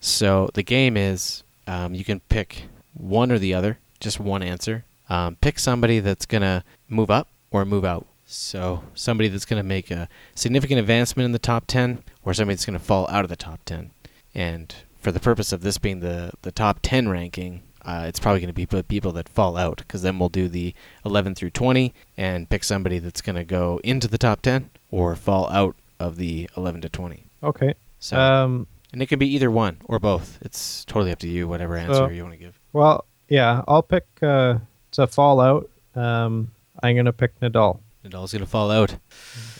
So 0.00 0.50
the 0.54 0.62
game 0.62 0.96
is 0.96 1.44
um, 1.66 1.94
you 1.94 2.04
can 2.04 2.20
pick 2.20 2.64
one 2.94 3.30
or 3.30 3.38
the 3.38 3.54
other, 3.54 3.78
just 4.00 4.20
one 4.20 4.42
answer. 4.42 4.84
Um, 5.08 5.36
pick 5.36 5.58
somebody 5.58 6.00
that's 6.00 6.26
gonna 6.26 6.64
move 6.88 7.10
up 7.10 7.28
or 7.50 7.64
move 7.64 7.84
out. 7.84 8.06
So 8.24 8.82
somebody 8.94 9.28
that's 9.28 9.44
gonna 9.44 9.62
make 9.62 9.90
a 9.90 10.08
significant 10.34 10.80
advancement 10.80 11.24
in 11.24 11.32
the 11.32 11.38
top 11.38 11.64
ten, 11.66 12.02
or 12.24 12.34
somebody 12.34 12.54
that's 12.54 12.66
gonna 12.66 12.78
fall 12.78 13.06
out 13.08 13.24
of 13.24 13.28
the 13.28 13.36
top 13.36 13.60
ten. 13.64 13.90
And 14.34 14.74
for 14.98 15.12
the 15.12 15.20
purpose 15.20 15.52
of 15.52 15.62
this 15.62 15.78
being 15.78 16.00
the 16.00 16.32
the 16.42 16.52
top 16.52 16.78
ten 16.82 17.08
ranking, 17.08 17.62
uh, 17.84 18.04
it's 18.06 18.20
probably 18.20 18.40
gonna 18.40 18.52
be 18.52 18.66
people 18.66 19.12
that 19.12 19.28
fall 19.28 19.56
out, 19.56 19.78
because 19.78 20.02
then 20.02 20.18
we'll 20.18 20.28
do 20.28 20.48
the 20.48 20.74
11 21.04 21.34
through 21.34 21.50
20 21.50 21.92
and 22.16 22.48
pick 22.48 22.64
somebody 22.64 22.98
that's 22.98 23.20
gonna 23.20 23.44
go 23.44 23.80
into 23.84 24.08
the 24.08 24.18
top 24.18 24.42
10 24.42 24.70
or 24.90 25.14
fall 25.16 25.48
out 25.50 25.76
of 25.98 26.16
the 26.16 26.48
11 26.56 26.80
to 26.82 26.88
20. 26.88 27.24
okay. 27.42 27.74
So 27.98 28.18
Um, 28.18 28.66
and 28.92 29.00
it 29.00 29.06
can 29.06 29.18
be 29.20 29.28
either 29.32 29.50
one 29.50 29.76
or 29.84 29.98
both. 30.00 30.38
It's 30.42 30.84
totally 30.84 31.12
up 31.12 31.20
to 31.20 31.28
you, 31.28 31.46
whatever 31.48 31.76
answer 31.76 31.94
So- 31.94 32.08
you 32.08 32.22
want 32.24 32.34
to 32.34 32.38
give. 32.38 32.58
well, 32.72 33.04
yeah, 33.28 33.62
I'll 33.68 33.82
pick 33.82 34.06
uh, 34.22 34.58
to 34.92 35.06
fall 35.06 35.40
out. 35.40 35.70
Um, 35.94 36.50
I'm 36.82 36.96
gonna 36.96 37.12
pick 37.12 37.38
Nadal 37.40 37.78
Nadal's 38.04 38.32
gonna 38.32 38.46
fall 38.46 38.70
out. 38.72 38.96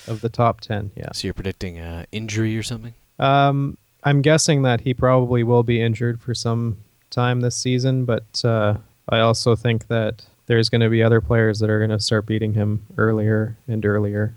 of 0.09 0.21
the 0.21 0.29
top 0.29 0.61
ten. 0.61 0.91
Yeah. 0.97 1.13
So 1.13 1.29
you're 1.29 1.35
predicting 1.35 1.79
uh, 1.79 2.05
injury 2.11 2.57
or 2.59 2.63
something? 2.65 2.95
Um, 3.21 3.79
I'm 4.03 4.21
guessing 4.21 4.63
that 4.63 4.81
he 4.81 4.93
probably 4.95 5.45
will 5.45 5.63
be 5.63 5.81
injured 5.81 6.21
for 6.21 6.35
some 6.35 6.79
time 7.13 7.41
this 7.41 7.55
season, 7.57 8.05
but 8.05 8.45
uh, 8.45 8.79
I 9.09 9.21
also 9.21 9.55
think 9.55 9.87
that 9.87 10.25
there's 10.47 10.69
going 10.69 10.81
to 10.81 10.89
be 10.89 11.03
other 11.03 11.21
players 11.21 11.61
that 11.61 11.71
are 11.71 11.79
going 11.79 11.91
to 11.97 12.01
start 12.01 12.27
beating 12.27 12.55
him 12.55 12.85
earlier 12.99 13.57
and 13.69 13.85
earlier. 13.87 14.35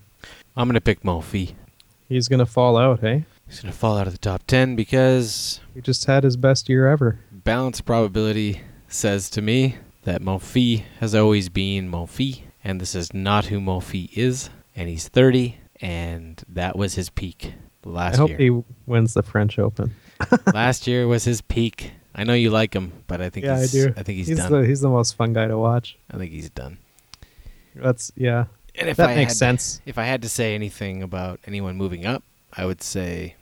I'm 0.55 0.67
gonna 0.69 0.79
pick 0.81 1.01
Monfils. 1.01 1.53
He's 2.07 2.27
going 2.27 2.39
to 2.39 2.45
fall 2.45 2.77
out, 2.77 2.99
hey? 3.01 3.25
He's 3.47 3.59
gonna 3.59 3.73
fall 3.73 3.97
out 3.97 4.07
of 4.07 4.13
the 4.13 4.19
top 4.19 4.45
10 4.47 4.75
because 4.75 5.59
He 5.73 5.81
just 5.81 6.05
had 6.05 6.23
his 6.23 6.37
best 6.37 6.69
year 6.69 6.87
ever. 6.87 7.19
balance 7.31 7.81
probability 7.81 8.61
says 8.87 9.29
to 9.31 9.41
me 9.41 9.75
that 10.03 10.21
Monfils 10.21 10.83
has 10.99 11.13
always 11.13 11.49
been 11.49 11.91
Monfils, 11.91 12.41
and 12.63 12.79
this 12.79 12.95
is 12.95 13.13
not 13.13 13.45
who 13.47 13.59
Monfils 13.59 14.09
is. 14.17 14.49
And 14.75 14.89
he's 14.89 15.07
30, 15.07 15.57
and 15.81 16.41
that 16.49 16.75
was 16.77 16.95
his 16.95 17.09
peak 17.09 17.53
last 17.83 18.13
year. 18.15 18.17
I 18.17 18.29
hope 18.29 18.29
year. 18.29 18.37
he 18.39 18.63
wins 18.85 19.13
the 19.13 19.23
French 19.23 19.59
Open. 19.59 19.93
last 20.53 20.87
year 20.87 21.07
was 21.07 21.23
his 21.25 21.41
peak. 21.41 21.91
I 22.15 22.23
know 22.23 22.33
you 22.33 22.49
like 22.49 22.73
him, 22.73 22.93
but 23.07 23.21
I 23.21 23.29
think 23.29 23.45
yeah, 23.45 23.55
I 23.55 23.59
he's, 23.59 23.71
do. 23.73 23.93
I 23.97 24.03
think 24.03 24.17
he's, 24.17 24.27
he's 24.27 24.37
done. 24.37 24.51
the 24.51 24.65
he's 24.65 24.79
the 24.81 24.89
most 24.89 25.15
fun 25.15 25.33
guy 25.33 25.47
to 25.47 25.57
watch. 25.57 25.97
I 26.09 26.17
think 26.17 26.31
he's 26.31 26.49
done. 26.49 26.77
That's 27.75 28.11
yeah. 28.15 28.45
And 28.75 28.89
if 28.89 28.97
that 28.97 29.09
I 29.09 29.15
makes 29.15 29.33
had, 29.33 29.37
sense. 29.37 29.81
If 29.85 29.97
I 29.97 30.05
had 30.05 30.21
to 30.21 30.29
say 30.29 30.55
anything 30.55 31.03
about 31.03 31.39
anyone 31.45 31.75
moving 31.75 32.05
up, 32.05 32.23
I 32.53 32.65
would 32.65 32.81
say, 32.81 33.35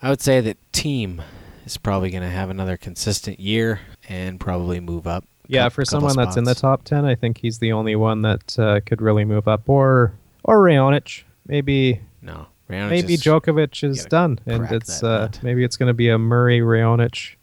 I 0.00 0.10
would 0.10 0.20
say 0.20 0.40
that 0.40 0.56
Thiem 0.72 1.22
is 1.64 1.76
probably 1.76 2.10
going 2.10 2.22
to 2.22 2.30
have 2.30 2.48
another 2.50 2.76
consistent 2.76 3.40
year 3.40 3.80
and 4.08 4.38
probably 4.38 4.80
move 4.80 5.06
up. 5.06 5.24
Yeah, 5.48 5.68
for 5.68 5.84
someone 5.84 6.16
that's 6.16 6.36
in 6.36 6.44
the 6.44 6.54
top 6.54 6.84
ten, 6.84 7.04
I 7.04 7.14
think 7.14 7.38
he's 7.38 7.58
the 7.58 7.72
only 7.72 7.94
one 7.94 8.22
that 8.22 8.58
uh, 8.58 8.80
could 8.84 9.00
really 9.00 9.24
move 9.24 9.46
up. 9.46 9.68
Or 9.68 10.14
or 10.42 10.58
Raonic, 10.58 11.22
maybe 11.46 12.00
No, 12.22 12.46
maybe 12.68 13.16
Djokovic 13.16 13.84
is 13.88 14.04
done, 14.06 14.40
and 14.46 14.70
it's 14.70 15.02
uh, 15.02 15.30
maybe 15.42 15.62
it's 15.62 15.76
going 15.76 15.88
to 15.88 15.94
be 15.94 16.08
a 16.08 16.18
Murray 16.18 16.60
Raonic. 16.60 17.35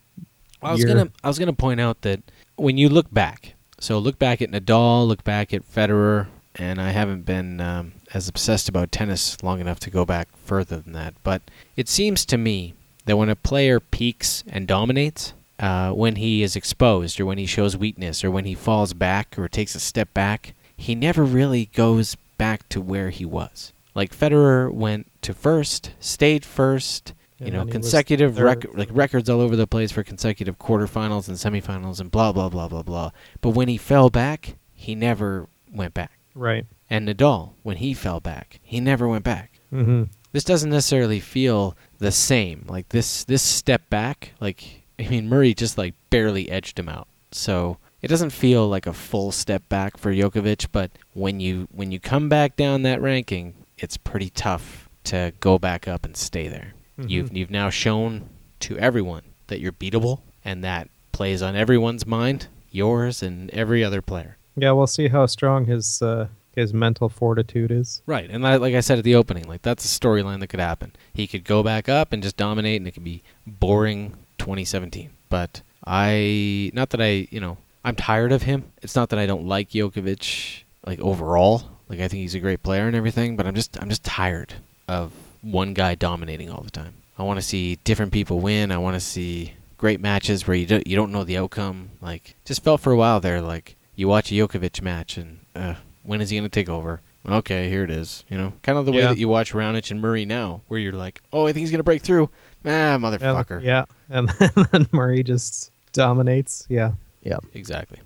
I 0.63 0.71
was 0.71 0.79
year. 0.79 0.87
gonna 0.87 1.11
I 1.23 1.27
was 1.27 1.39
gonna 1.39 1.53
point 1.53 1.79
out 1.79 2.01
that 2.01 2.21
when 2.55 2.77
you 2.77 2.89
look 2.89 3.11
back, 3.13 3.55
so 3.79 3.99
look 3.99 4.19
back 4.19 4.41
at 4.41 4.51
Nadal, 4.51 5.07
look 5.07 5.23
back 5.23 5.53
at 5.53 5.69
Federer, 5.69 6.27
and 6.55 6.79
I 6.81 6.91
haven't 6.91 7.25
been 7.25 7.59
um, 7.59 7.93
as 8.13 8.27
obsessed 8.27 8.69
about 8.69 8.91
tennis 8.91 9.41
long 9.43 9.59
enough 9.59 9.79
to 9.81 9.89
go 9.89 10.05
back 10.05 10.27
further 10.37 10.79
than 10.79 10.93
that. 10.93 11.15
But 11.23 11.41
it 11.75 11.89
seems 11.89 12.25
to 12.27 12.37
me 12.37 12.73
that 13.05 13.17
when 13.17 13.29
a 13.29 13.35
player 13.35 13.79
peaks 13.79 14.43
and 14.47 14.67
dominates, 14.67 15.33
uh, 15.59 15.91
when 15.91 16.15
he 16.17 16.43
is 16.43 16.55
exposed 16.55 17.19
or 17.19 17.25
when 17.25 17.37
he 17.37 17.45
shows 17.45 17.77
weakness 17.77 18.23
or 18.23 18.31
when 18.31 18.45
he 18.45 18.55
falls 18.55 18.93
back 18.93 19.37
or 19.37 19.47
takes 19.47 19.75
a 19.75 19.79
step 19.79 20.13
back, 20.13 20.53
he 20.75 20.95
never 20.95 21.23
really 21.23 21.69
goes 21.73 22.15
back 22.37 22.67
to 22.69 22.81
where 22.81 23.09
he 23.09 23.25
was. 23.25 23.71
Like 23.95 24.15
Federer 24.15 24.71
went 24.71 25.09
to 25.21 25.33
first, 25.33 25.91
stayed 25.99 26.45
first, 26.45 27.13
you 27.39 27.47
And 27.47 27.53
know, 27.53 27.59
then 27.59 27.67
he 27.69 27.77
was 27.77 27.85
consecutive 27.85 28.39
rec- 28.39 28.73
like 28.75 28.89
records 28.91 29.29
all 29.29 29.41
over 29.41 29.55
the 29.55 29.67
place 29.67 29.91
for 29.91 30.03
consecutive 30.03 30.57
quarterfinals 30.59 31.27
and 31.27 31.37
semifinals 31.37 31.99
and 31.99 32.09
blah 32.11 32.31
blah 32.31 32.49
blah 32.49 32.67
blah 32.67 32.83
blah. 32.83 33.11
But 33.41 33.51
when 33.51 33.67
he 33.67 33.77
fell 33.77 34.09
back, 34.09 34.55
he 34.73 34.95
never 34.95 35.47
went 35.71 35.93
back. 35.93 36.11
Right. 36.35 36.65
And 36.89 37.07
Nadal, 37.07 37.53
when 37.63 37.77
he 37.77 37.93
fell 37.93 38.19
back, 38.19 38.59
he 38.61 38.79
never 38.79 39.07
went 39.07 39.23
back. 39.23 39.59
hmm 39.71 40.03
This 40.31 40.43
doesn't 40.43 40.69
necessarily 40.69 41.19
feel 41.19 41.75
the 41.99 42.11
same. 42.11 42.65
Like 42.67 42.89
this 42.89 43.23
this 43.23 43.41
step 43.41 43.89
back, 43.89 44.33
like 44.39 44.83
I 44.99 45.07
mean 45.07 45.27
Murray 45.29 45.53
just 45.53 45.77
like 45.77 45.95
barely 46.09 46.49
edged 46.49 46.77
him 46.79 46.89
out. 46.89 47.07
So 47.31 47.77
it 48.01 48.09
doesn't 48.09 48.31
feel 48.31 48.67
like 48.67 48.85
a 48.85 48.93
full 48.93 49.31
step 49.31 49.67
back 49.69 49.97
for 49.97 50.13
Djokovic, 50.13 50.67
but 50.71 50.91
when 51.13 51.39
you 51.39 51.67
when 51.71 51.91
you 51.91 51.99
come 51.99 52.29
back 52.29 52.55
down 52.55 52.83
that 52.83 53.01
ranking, 53.01 53.55
it's 53.77 53.97
pretty 53.97 54.29
tough 54.29 54.87
to 55.05 55.33
go 55.39 55.57
back 55.57 55.87
up 55.87 56.05
and 56.05 56.15
stay 56.15 56.47
there. 56.47 56.73
You've 56.97 57.31
Mhm. 57.31 57.35
you've 57.37 57.51
now 57.51 57.69
shown 57.69 58.29
to 58.61 58.77
everyone 58.77 59.23
that 59.47 59.59
you're 59.59 59.71
beatable, 59.71 60.19
and 60.45 60.63
that 60.63 60.89
plays 61.11 61.41
on 61.41 61.55
everyone's 61.55 62.05
mind, 62.05 62.47
yours 62.71 63.21
and 63.23 63.49
every 63.51 63.83
other 63.83 64.01
player. 64.01 64.37
Yeah, 64.55 64.71
we'll 64.71 64.87
see 64.87 65.07
how 65.07 65.25
strong 65.25 65.65
his 65.65 66.01
uh, 66.01 66.27
his 66.55 66.71
mental 66.73 67.09
fortitude 67.09 67.71
is. 67.71 68.01
Right, 68.05 68.29
and 68.29 68.43
like 68.43 68.75
I 68.75 68.79
said 68.81 68.99
at 68.99 69.03
the 69.03 69.15
opening, 69.15 69.47
like 69.47 69.63
that's 69.63 69.83
a 69.85 69.99
storyline 69.99 70.39
that 70.41 70.47
could 70.47 70.59
happen. 70.59 70.91
He 71.13 71.25
could 71.27 71.43
go 71.43 71.63
back 71.63 71.89
up 71.89 72.13
and 72.13 72.21
just 72.21 72.37
dominate, 72.37 72.77
and 72.79 72.87
it 72.87 72.91
could 72.91 73.03
be 73.03 73.23
boring 73.47 74.13
2017. 74.37 75.09
But 75.29 75.61
I, 75.85 76.69
not 76.73 76.91
that 76.91 77.01
I, 77.01 77.27
you 77.31 77.39
know, 77.39 77.57
I'm 77.83 77.95
tired 77.95 78.31
of 78.31 78.43
him. 78.43 78.65
It's 78.83 78.95
not 78.95 79.09
that 79.09 79.17
I 79.19 79.25
don't 79.25 79.47
like 79.47 79.71
Djokovic 79.71 80.63
like 80.85 80.99
overall. 80.99 81.63
Like 81.89 81.99
I 81.99 82.07
think 82.07 82.21
he's 82.21 82.35
a 82.35 82.39
great 82.39 82.61
player 82.63 82.85
and 82.87 82.95
everything, 82.95 83.35
but 83.35 83.47
I'm 83.47 83.55
just 83.55 83.81
I'm 83.81 83.89
just 83.89 84.03
tired 84.03 84.53
of 84.87 85.11
one 85.43 85.73
guy 85.75 85.93
dominating 85.95 86.49
all 86.49 86.61
the 86.63 86.71
time. 86.71 86.95
I 87.19 87.23
want 87.23 87.37
to 87.37 87.45
see 87.45 87.75
different 87.83 88.11
people 88.11 88.39
win. 88.39 88.71
I 88.71 88.77
want 88.79 88.95
to 88.95 88.99
see 88.99 89.53
great 89.77 89.99
matches 90.01 90.47
where 90.47 90.55
you 90.57 90.65
don't 90.65 90.87
you 90.87 90.95
don't 90.95 91.11
know 91.11 91.23
the 91.23 91.37
outcome. 91.37 91.89
Like 92.01 92.35
just 92.45 92.63
felt 92.63 92.81
for 92.81 92.91
a 92.91 92.95
while 92.97 93.19
there 93.19 93.41
like 93.41 93.75
you 93.95 94.07
watch 94.07 94.31
a 94.31 94.35
Djokovic 94.35 94.81
match 94.81 95.17
and 95.17 95.39
uh, 95.55 95.75
when 96.01 96.21
is 96.21 96.31
he 96.31 96.37
going 96.37 96.49
to 96.49 96.49
take 96.49 96.69
over? 96.69 97.01
Okay, 97.25 97.69
here 97.69 97.83
it 97.83 97.89
is. 97.91 98.23
You 98.29 98.37
know, 98.37 98.53
kind 98.63 98.77
of 98.77 98.85
the 98.85 98.91
way 98.91 98.97
Yeah. 98.99 99.09
that 99.09 99.17
you 99.17 99.29
watch 99.29 99.53
Raonic 99.53 99.91
and 99.91 100.01
Murray 100.01 100.25
now, 100.25 100.61
where 100.67 100.79
you're 100.79 100.91
like, 100.91 101.21
oh, 101.31 101.45
I 101.47 101.53
think 101.53 101.61
he's 101.61 101.71
going 101.71 101.79
to 101.79 101.83
break 101.83 102.01
through. 102.01 102.29
Ah, 102.65 102.97
motherfucker. 102.99 103.63
Yeah, 103.63 103.85
and 104.09 104.27
then 104.71 104.87
Murray 104.91 105.23
just 105.23 105.71
dominates. 105.93 106.65
Yeah, 106.69 106.93
yeah. 107.21 107.37
Exactly. 107.53 107.99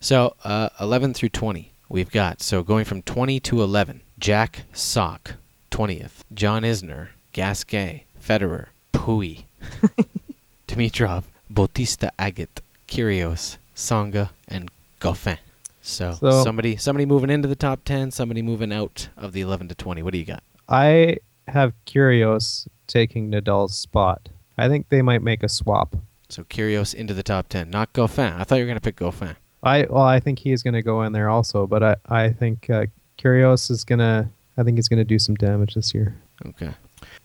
So, 0.00 0.34
uh, 0.44 0.70
11 0.80 1.14
through 1.14 1.28
20, 1.28 1.72
we've 1.88 2.10
got. 2.10 2.40
So, 2.42 2.62
going 2.64 2.84
from 2.86 3.02
20 3.02 3.38
to 3.40 3.62
11, 3.62 4.00
Jack 4.18 4.62
Sock, 4.72 5.34
20th. 5.70 6.22
John 6.34 6.62
Isner, 6.62 7.08
Gasquet, 7.32 8.04
Federer, 8.22 8.66
Pouille, 8.92 9.44
Dimitrov, 10.68 11.24
Bautista 11.48 12.10
Agut, 12.18 12.48
Kyrgios, 12.88 13.56
Tsonga, 13.74 14.30
and 14.48 14.70
Goffin. 15.00 15.38
So, 15.82 16.12
So- 16.20 16.44
somebody 16.44 16.76
somebody 16.76 17.06
moving 17.06 17.30
into 17.30 17.48
the 17.48 17.56
top 17.56 17.84
10, 17.84 18.10
somebody 18.10 18.42
moving 18.42 18.72
out 18.72 19.08
of 19.16 19.32
the 19.32 19.40
11 19.40 19.68
to 19.68 19.74
20. 19.74 20.02
What 20.02 20.12
do 20.12 20.18
you 20.18 20.24
got? 20.24 20.42
I 20.68 21.16
have 21.48 21.72
Kyrgios 21.86 22.68
taking 22.86 23.30
Nadal's 23.30 23.74
spot. 23.76 24.28
I 24.58 24.68
think 24.68 24.88
they 24.88 25.02
might 25.02 25.22
make 25.22 25.42
a 25.42 25.48
swap. 25.48 25.96
So, 26.28 26.44
Kyrgios 26.44 26.94
into 26.94 27.14
the 27.14 27.22
top 27.24 27.48
10, 27.48 27.70
not 27.70 27.92
Goffin. 27.92 28.38
I 28.38 28.44
thought 28.44 28.56
you 28.56 28.62
were 28.62 28.66
going 28.68 28.76
to 28.76 28.80
pick 28.80 28.96
Goffin. 28.96 29.34
I 29.62 29.86
well, 29.90 30.04
I 30.04 30.20
think 30.20 30.38
he's 30.38 30.62
going 30.62 30.74
to 30.74 30.82
go 30.82 31.02
in 31.02 31.12
there 31.12 31.28
also, 31.28 31.66
but 31.66 31.82
I 31.82 31.96
I 32.08 32.28
think 32.30 32.70
uh, 32.70 32.86
Kyrgios 33.18 33.70
is 33.70 33.84
gonna. 33.84 34.30
I 34.56 34.62
think 34.62 34.76
he's 34.78 34.88
going 34.88 34.98
to 34.98 35.04
do 35.04 35.18
some 35.18 35.34
damage 35.36 35.74
this 35.74 35.94
year. 35.94 36.14
Okay. 36.46 36.70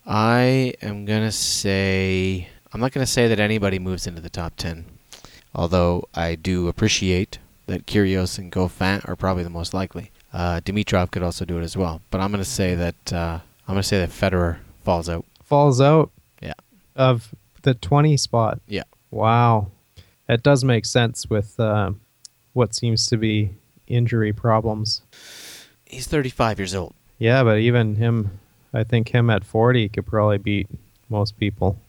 I 0.06 0.74
am 0.82 1.06
going 1.06 1.24
to 1.24 1.32
say 1.32 2.48
I'm 2.72 2.80
not 2.80 2.92
going 2.92 3.06
to 3.06 3.12
say 3.12 3.28
that 3.28 3.40
anybody 3.40 3.80
moves 3.80 4.06
into 4.08 4.22
the 4.22 4.30
top 4.30 4.56
10. 4.58 4.86
Although 5.54 6.08
I 6.14 6.36
do 6.36 6.68
appreciate 6.68 7.40
that 7.68 7.86
Kyrgios 7.86 8.38
and 8.38 8.52
Goffin 8.52 9.08
are 9.08 9.16
probably 9.16 9.44
the 9.44 9.50
most 9.50 9.74
likely. 9.74 10.12
Uh, 10.34 10.60
Dimitrov 10.60 11.12
could 11.12 11.24
also 11.24 11.46
do 11.46 11.58
it 11.58 11.64
as 11.64 11.78
well, 11.78 12.02
but 12.12 12.20
I'm 12.20 12.30
going 12.32 12.44
to 12.44 12.50
say 12.50 12.76
that 12.76 13.14
uh, 13.14 13.40
I'm 13.68 13.74
going 13.76 13.82
to 13.82 13.88
say 13.88 14.00
that 14.00 14.10
Federer 14.10 14.58
falls 14.84 15.08
out. 15.10 15.26
Falls 15.44 15.80
out 15.80 16.12
Yeah. 16.42 16.54
of 16.96 17.34
the 17.62 17.74
twenty 17.74 18.18
spot. 18.18 18.60
Yeah. 18.68 18.84
Wow, 19.12 19.72
that 20.28 20.44
does 20.44 20.64
make 20.66 20.86
sense 20.86 21.30
with 21.30 21.58
uh, 21.60 21.92
what 22.52 22.76
seems 22.76 23.08
to 23.08 23.18
be 23.18 23.52
injury 23.88 24.34
problems. 24.34 25.02
He's 25.86 26.06
35 26.08 26.60
years 26.60 26.76
old. 26.76 26.94
Yeah, 27.18 27.44
but 27.44 27.58
even 27.60 27.96
him, 27.96 28.40
I 28.74 28.84
think 28.84 29.10
him 29.10 29.30
at 29.30 29.44
forty 29.44 29.90
could 29.90 30.06
probably 30.06 30.38
beat 30.38 30.68
most 31.10 31.38
people. 31.40 31.80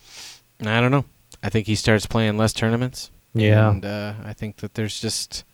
I 0.60 0.80
don't 0.80 0.90
know. 0.90 1.04
I 1.42 1.48
think 1.50 1.66
he 1.66 1.74
starts 1.74 2.06
playing 2.06 2.36
less 2.38 2.52
tournaments. 2.52 3.10
Yeah. 3.34 3.70
And 3.70 3.84
uh, 3.84 4.14
I 4.24 4.32
think 4.32 4.56
that 4.58 4.74
there's 4.74 5.00
just 5.00 5.44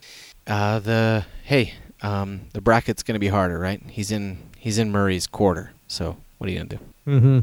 uh, 0.47 0.79
the 0.79 1.25
hey, 1.43 1.73
um, 2.01 2.41
the 2.53 2.61
bracket's 2.61 3.03
going 3.03 3.15
to 3.15 3.19
be 3.19 3.27
harder, 3.27 3.59
right? 3.59 3.81
He's 3.89 4.11
in 4.11 4.37
he's 4.57 4.77
in 4.77 4.91
Murray's 4.91 5.27
quarter. 5.27 5.71
So 5.87 6.17
what 6.37 6.47
are 6.47 6.51
you 6.53 6.59
going 6.59 6.69
to 6.69 6.75
do? 6.77 6.83
Mm-hmm. 7.07 7.39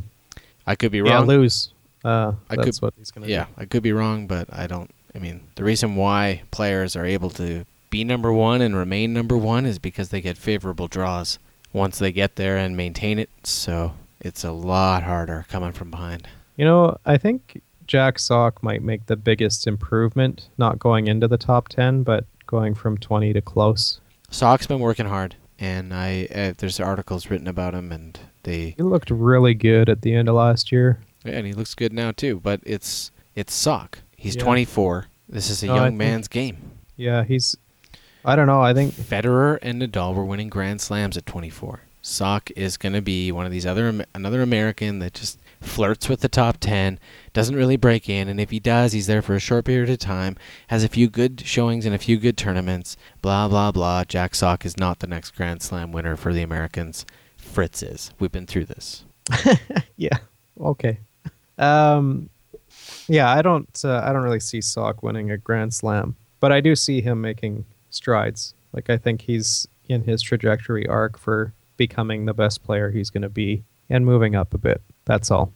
I 0.67 0.75
could 0.77 0.93
be 0.93 1.03
wrong. 1.03 1.11
Yeah, 1.13 1.19
lose. 1.21 1.73
Uh, 2.05 2.33
I 2.49 2.57
that's 2.57 2.79
could- 2.79 2.83
what 2.87 2.95
he's 2.97 3.11
gonna 3.11 3.27
Yeah, 3.27 3.45
do. 3.45 3.51
I 3.59 3.65
could 3.67 3.83
be 3.83 3.93
wrong, 3.93 4.27
but 4.27 4.49
I 4.53 4.67
don't. 4.67 4.91
I 5.15 5.19
mean, 5.19 5.43
the 5.57 5.65
reason 5.65 5.97
why 5.97 6.43
players 6.51 6.95
are 6.97 7.05
able 7.05 7.31
to 7.31 7.65
be 7.91 8.05
number 8.05 8.33
one 8.33 8.63
and 8.63 8.75
remain 8.77 9.13
number 9.13 9.37
one 9.37 9.67
is 9.67 9.79
because 9.81 10.09
they 10.11 10.21
get 10.21 10.39
favorable 10.39 10.87
draws 10.87 11.39
once 11.73 11.99
they 11.99 12.13
get 12.13 12.37
there 12.37 12.57
and 12.57 12.77
maintain 12.77 13.19
it. 13.19 13.31
So 13.45 13.93
it's 14.21 14.45
a 14.45 14.53
lot 14.53 15.03
harder 15.03 15.47
coming 15.49 15.73
from 15.73 15.91
behind. 15.91 16.27
You 16.57 16.65
know, 16.65 16.97
I 17.07 17.17
think 17.17 17.63
Jack 17.87 18.19
Sock 18.19 18.63
might 18.63 18.83
make 18.83 19.07
the 19.07 19.17
biggest 19.17 19.67
improvement, 19.67 20.49
not 20.59 20.79
going 20.79 21.07
into 21.07 21.27
the 21.29 21.39
top 21.39 21.69
ten, 21.69 22.03
but 22.03 22.25
going 22.47 22.75
from 22.75 22.99
twenty 22.99 23.33
to 23.33 23.41
close. 23.41 24.01
Sock's 24.31 24.67
been 24.67 24.81
working 24.81 25.07
hard, 25.07 25.37
and 25.59 25.93
I 25.95 26.27
uh, 26.35 26.53
there's 26.59 26.79
articles 26.81 27.31
written 27.31 27.49
about 27.49 27.75
him, 27.75 27.91
and 27.93 28.19
they 28.43 28.75
He 28.77 28.83
looked 28.83 29.11
really 29.11 29.55
good 29.55 29.89
at 29.89 30.03
the 30.03 30.15
end 30.15 30.29
of 30.29 30.35
last 30.35 30.71
year. 30.71 31.01
Yeah, 31.25 31.33
and 31.33 31.47
he 31.47 31.53
looks 31.53 31.75
good 31.75 31.93
now 31.93 32.13
too. 32.13 32.41
But 32.41 32.61
it's 32.65 33.11
it's 33.35 33.55
Sock. 33.55 33.99
He's 34.17 34.37
Yeah. 34.37 34.43
24. 34.45 35.07
This 35.29 35.49
is 35.49 35.63
a 35.63 35.67
No, 35.67 35.77
young 35.77 35.85
think- 35.89 35.99
man's 35.99 36.29
game. 36.29 36.59
Yeah, 36.97 37.25
he's. 37.25 37.57
I 38.25 38.37
don't 38.37 38.47
know. 38.47 38.61
I 38.61 38.75
think 38.75 38.93
Federer 38.95 39.59
and 39.63 39.81
Nadal 39.81 40.15
were 40.15 40.25
winning 40.25 40.49
Grand 40.49 40.81
Slams 40.81 41.17
at 41.17 41.27
24. 41.27 41.81
Sock 42.03 42.51
is 42.57 42.77
going 42.77 42.93
to 42.95 43.03
be 43.03 43.31
one 43.31 43.45
of 43.45 43.53
these 43.53 43.67
other 43.67 44.07
another 44.15 44.43
American 44.43 45.01
that 45.01 45.15
just 45.15 45.39
flirts 45.61 46.09
with 46.09 46.21
the 46.21 46.29
top 46.29 46.57
10, 46.59 46.99
doesn't 47.35 47.55
really 47.55 47.77
break 47.77 48.09
in, 48.09 48.29
and 48.29 48.41
if 48.41 48.51
he 48.51 48.59
does, 48.59 48.93
he's 48.93 49.07
there 49.07 49.21
for 49.21 49.35
a 49.35 49.41
short 49.41 49.67
period 49.67 49.91
of 49.91 49.99
time, 49.99 50.37
has 50.69 50.83
a 50.83 50.89
few 50.89 51.09
good 51.09 51.43
showings 51.43 51.85
and 51.85 51.95
a 51.95 51.99
few 51.99 52.17
good 52.17 52.39
tournaments, 52.39 52.97
blah 53.21 53.49
blah 53.49 53.71
blah. 53.71 54.05
Jack 54.05 54.35
Sock 54.35 54.65
is 54.65 54.79
not 54.79 55.01
the 55.01 55.07
next 55.07 55.33
Grand 55.33 55.63
Slam 55.63 55.93
winner 55.93 56.17
for 56.17 56.33
the 56.33 56.43
Americans. 56.43 57.05
Fritz 57.37 57.83
is. 57.83 58.13
We've 58.19 58.33
been 58.33 58.47
through 58.47 58.67
this. 58.67 59.05
Yeah. 59.97 60.17
Okay. 60.59 60.99
Um, 61.59 62.31
yeah, 63.07 63.31
I 63.31 63.43
don't. 63.43 63.69
Uh, 63.85 64.01
I 64.03 64.15
don't 64.15 64.23
really 64.23 64.41
see 64.41 64.63
Sock 64.63 65.03
winning 65.03 65.31
a 65.31 65.37
Grand 65.37 65.75
Slam, 65.75 66.17
but 66.41 66.53
I 66.53 66.63
do 66.63 66.75
see 66.75 67.03
him 67.03 67.21
making 67.21 67.67
strides. 67.91 68.55
Like 68.73 68.89
I 68.89 68.97
think 68.97 69.23
he's 69.23 69.69
in 69.89 70.05
his 70.05 70.23
trajectory 70.23 70.87
arc 70.87 71.19
for 71.19 71.53
becoming 71.77 72.25
the 72.25 72.35
best 72.35 72.63
player 72.63 72.91
he's 72.91 73.11
going 73.11 73.23
to 73.23 73.29
be 73.29 73.65
and 73.89 74.07
moving 74.07 74.35
up 74.35 74.55
a 74.55 74.59
bit. 74.59 74.83
That's 75.05 75.31
all. 75.31 75.53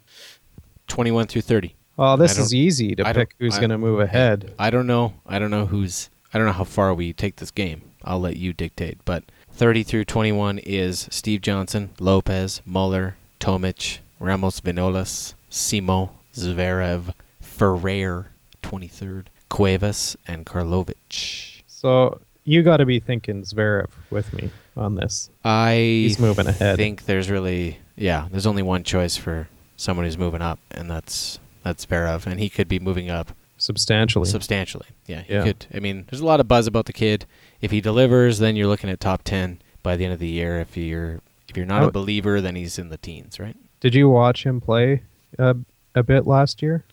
21 0.89 1.27
through 1.29 1.43
30. 1.43 1.75
Oh, 1.97 2.17
this 2.17 2.39
is 2.39 2.53
easy 2.53 2.97
to 2.97 3.07
I 3.07 3.13
pick 3.13 3.35
who's 3.39 3.59
going 3.59 3.71
to 3.71 3.79
move 3.79 4.01
ahead. 4.01 4.53
I 4.59 4.71
don't 4.71 4.87
know. 4.87 5.15
I 5.27 5.39
don't 5.39 5.51
know 5.51 5.67
who's. 5.67 6.11
I 6.33 6.39
don't 6.39 6.47
know 6.47 6.53
how 6.53 6.65
far 6.65 6.93
we 6.93 7.13
take 7.13 7.37
this 7.37 7.53
game. 7.53 7.83
I'll 8.03 8.21
let 8.21 8.37
you 8.37 8.53
dictate. 8.53 8.99
But 9.05 9.25
30 9.53 9.85
through 9.85 10.07
21 10.07 10.59
is 10.59 11.09
Steve 11.13 11.41
Johnson, 11.41 11.91
Lopez, 12.01 12.61
Muller, 12.67 13.17
Tomic, 13.39 13.99
Ramos 14.19 14.61
Vinolas, 14.61 15.35
Simon, 15.49 16.09
Zverev, 16.35 17.15
Ferrer, 17.41 18.31
23rd, 18.63 19.27
Cuevas, 19.49 20.17
and 20.27 20.45
Karlovic. 20.45 21.63
So 21.69 22.21
you 22.45 22.63
got 22.63 22.79
to 22.79 22.87
be 22.87 23.01
thinking 23.01 23.43
Zverev 23.43 23.89
with 24.11 24.33
me 24.33 24.51
on 24.77 24.95
this. 24.95 25.31
I 25.45 25.75
He's 25.77 26.19
moving 26.19 26.47
ahead. 26.47 26.77
think 26.77 27.05
there's 27.07 27.31
really 27.31 27.79
yeah, 27.97 28.29
there's 28.31 28.47
only 28.47 28.63
one 28.63 28.83
choice 28.85 29.17
for 29.17 29.49
someone 29.77 30.05
who's 30.07 30.19
moving 30.19 30.43
up, 30.43 30.59
and 30.71 30.91
that's 30.91 31.39
that's 31.63 31.87
Zverev, 31.87 32.27
and 32.27 32.39
he 32.41 32.49
could 32.49 32.69
be 32.69 32.79
moving 32.79 33.09
up 33.11 33.33
substantially. 33.57 34.27
substantially. 34.29 34.87
Yeah, 35.07 35.23
he 35.23 35.33
Yeah. 35.35 35.45
could. 35.45 35.67
I 35.75 35.81
mean, 35.81 36.05
there's 36.11 36.21
a 36.21 36.27
lot 36.27 36.41
of 36.41 36.49
buzz 36.49 36.67
about 36.67 36.87
the 36.87 36.93
kid. 36.93 37.25
If 37.61 37.71
he 37.71 37.81
delivers, 37.81 38.39
then 38.39 38.57
you're 38.57 38.67
looking 38.67 38.91
at 38.91 39.01
top 39.01 39.23
ten 39.25 39.61
by 39.83 39.97
the 39.97 40.05
end 40.05 40.13
of 40.13 40.19
the 40.21 40.29
year. 40.29 40.61
If 40.61 40.77
you're 40.77 41.21
if 41.49 41.57
you're 41.57 41.67
not 41.67 41.83
I 41.83 41.87
a 41.87 41.91
believer, 41.91 42.41
then 42.41 42.57
he's 42.57 42.79
in 42.79 42.89
the 42.89 42.99
teens, 42.99 43.39
right? 43.41 43.57
Did 43.81 43.95
you 43.95 44.09
watch 44.09 44.45
him 44.45 44.61
play 44.61 45.03
uh, 45.39 45.55
a 45.95 46.03
bit 46.03 46.27
last 46.27 46.63
year? 46.63 46.85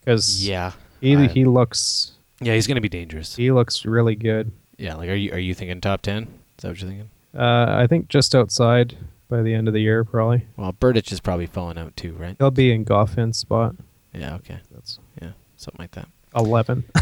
Because 0.00 0.46
Yeah, 0.46 0.72
he 1.00 1.16
I- 1.16 1.26
he 1.28 1.44
looks 1.44 2.12
yeah, 2.40 2.54
he's 2.54 2.66
gonna 2.66 2.80
be 2.80 2.88
dangerous. 2.88 3.34
he 3.36 3.50
looks 3.50 3.84
really 3.84 4.14
good. 4.16 4.52
Yeah, 4.78 4.94
like 4.94 5.08
are 5.08 5.14
you 5.14 5.32
are 5.32 5.38
you 5.38 5.54
thinking 5.54 5.80
top 5.80 6.02
ten? 6.02 6.22
Is 6.24 6.62
that 6.62 6.68
what 6.68 6.80
you're 6.80 6.90
thinking? 6.90 7.10
Uh, 7.36 7.66
I 7.78 7.86
think 7.86 8.08
just 8.08 8.34
outside 8.34 8.96
by 9.28 9.42
the 9.42 9.52
end 9.54 9.68
of 9.68 9.74
the 9.74 9.80
year, 9.80 10.04
probably 10.04 10.46
Well, 10.56 10.72
Berdych 10.72 11.12
is 11.12 11.20
probably 11.20 11.46
falling 11.46 11.78
out 11.78 11.96
too, 11.96 12.12
right? 12.14 12.36
he'll 12.38 12.50
be 12.50 12.72
in 12.72 12.84
Goffin's 12.84 13.38
spot. 13.38 13.74
Yeah, 14.14 14.34
okay, 14.36 14.58
That's 14.72 14.98
yeah, 15.20 15.32
something 15.56 15.78
like 15.82 15.90
that. 15.92 16.08
eleven. 16.34 16.84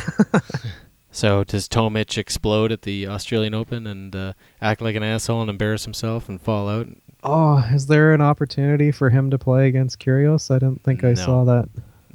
So 1.10 1.44
does 1.44 1.68
Tomic 1.68 2.18
explode 2.18 2.72
at 2.72 2.82
the 2.82 3.06
Australian 3.06 3.54
Open 3.54 3.86
and 3.86 4.16
uh, 4.16 4.32
act 4.60 4.80
like 4.82 4.96
an 4.96 5.04
asshole 5.04 5.42
and 5.42 5.48
embarrass 5.48 5.84
himself 5.84 6.28
and 6.28 6.40
fall 6.40 6.68
out? 6.68 6.88
oh, 7.22 7.58
is 7.72 7.86
there 7.86 8.12
an 8.12 8.20
opportunity 8.20 8.90
for 8.90 9.10
him 9.10 9.30
to 9.30 9.38
play 9.38 9.68
against 9.68 9.98
Kyrgios? 10.00 10.50
I 10.50 10.58
didn't 10.58 10.82
think 10.82 11.04
I 11.04 11.10
No. 11.10 11.14
saw 11.14 11.44
that. 11.44 11.68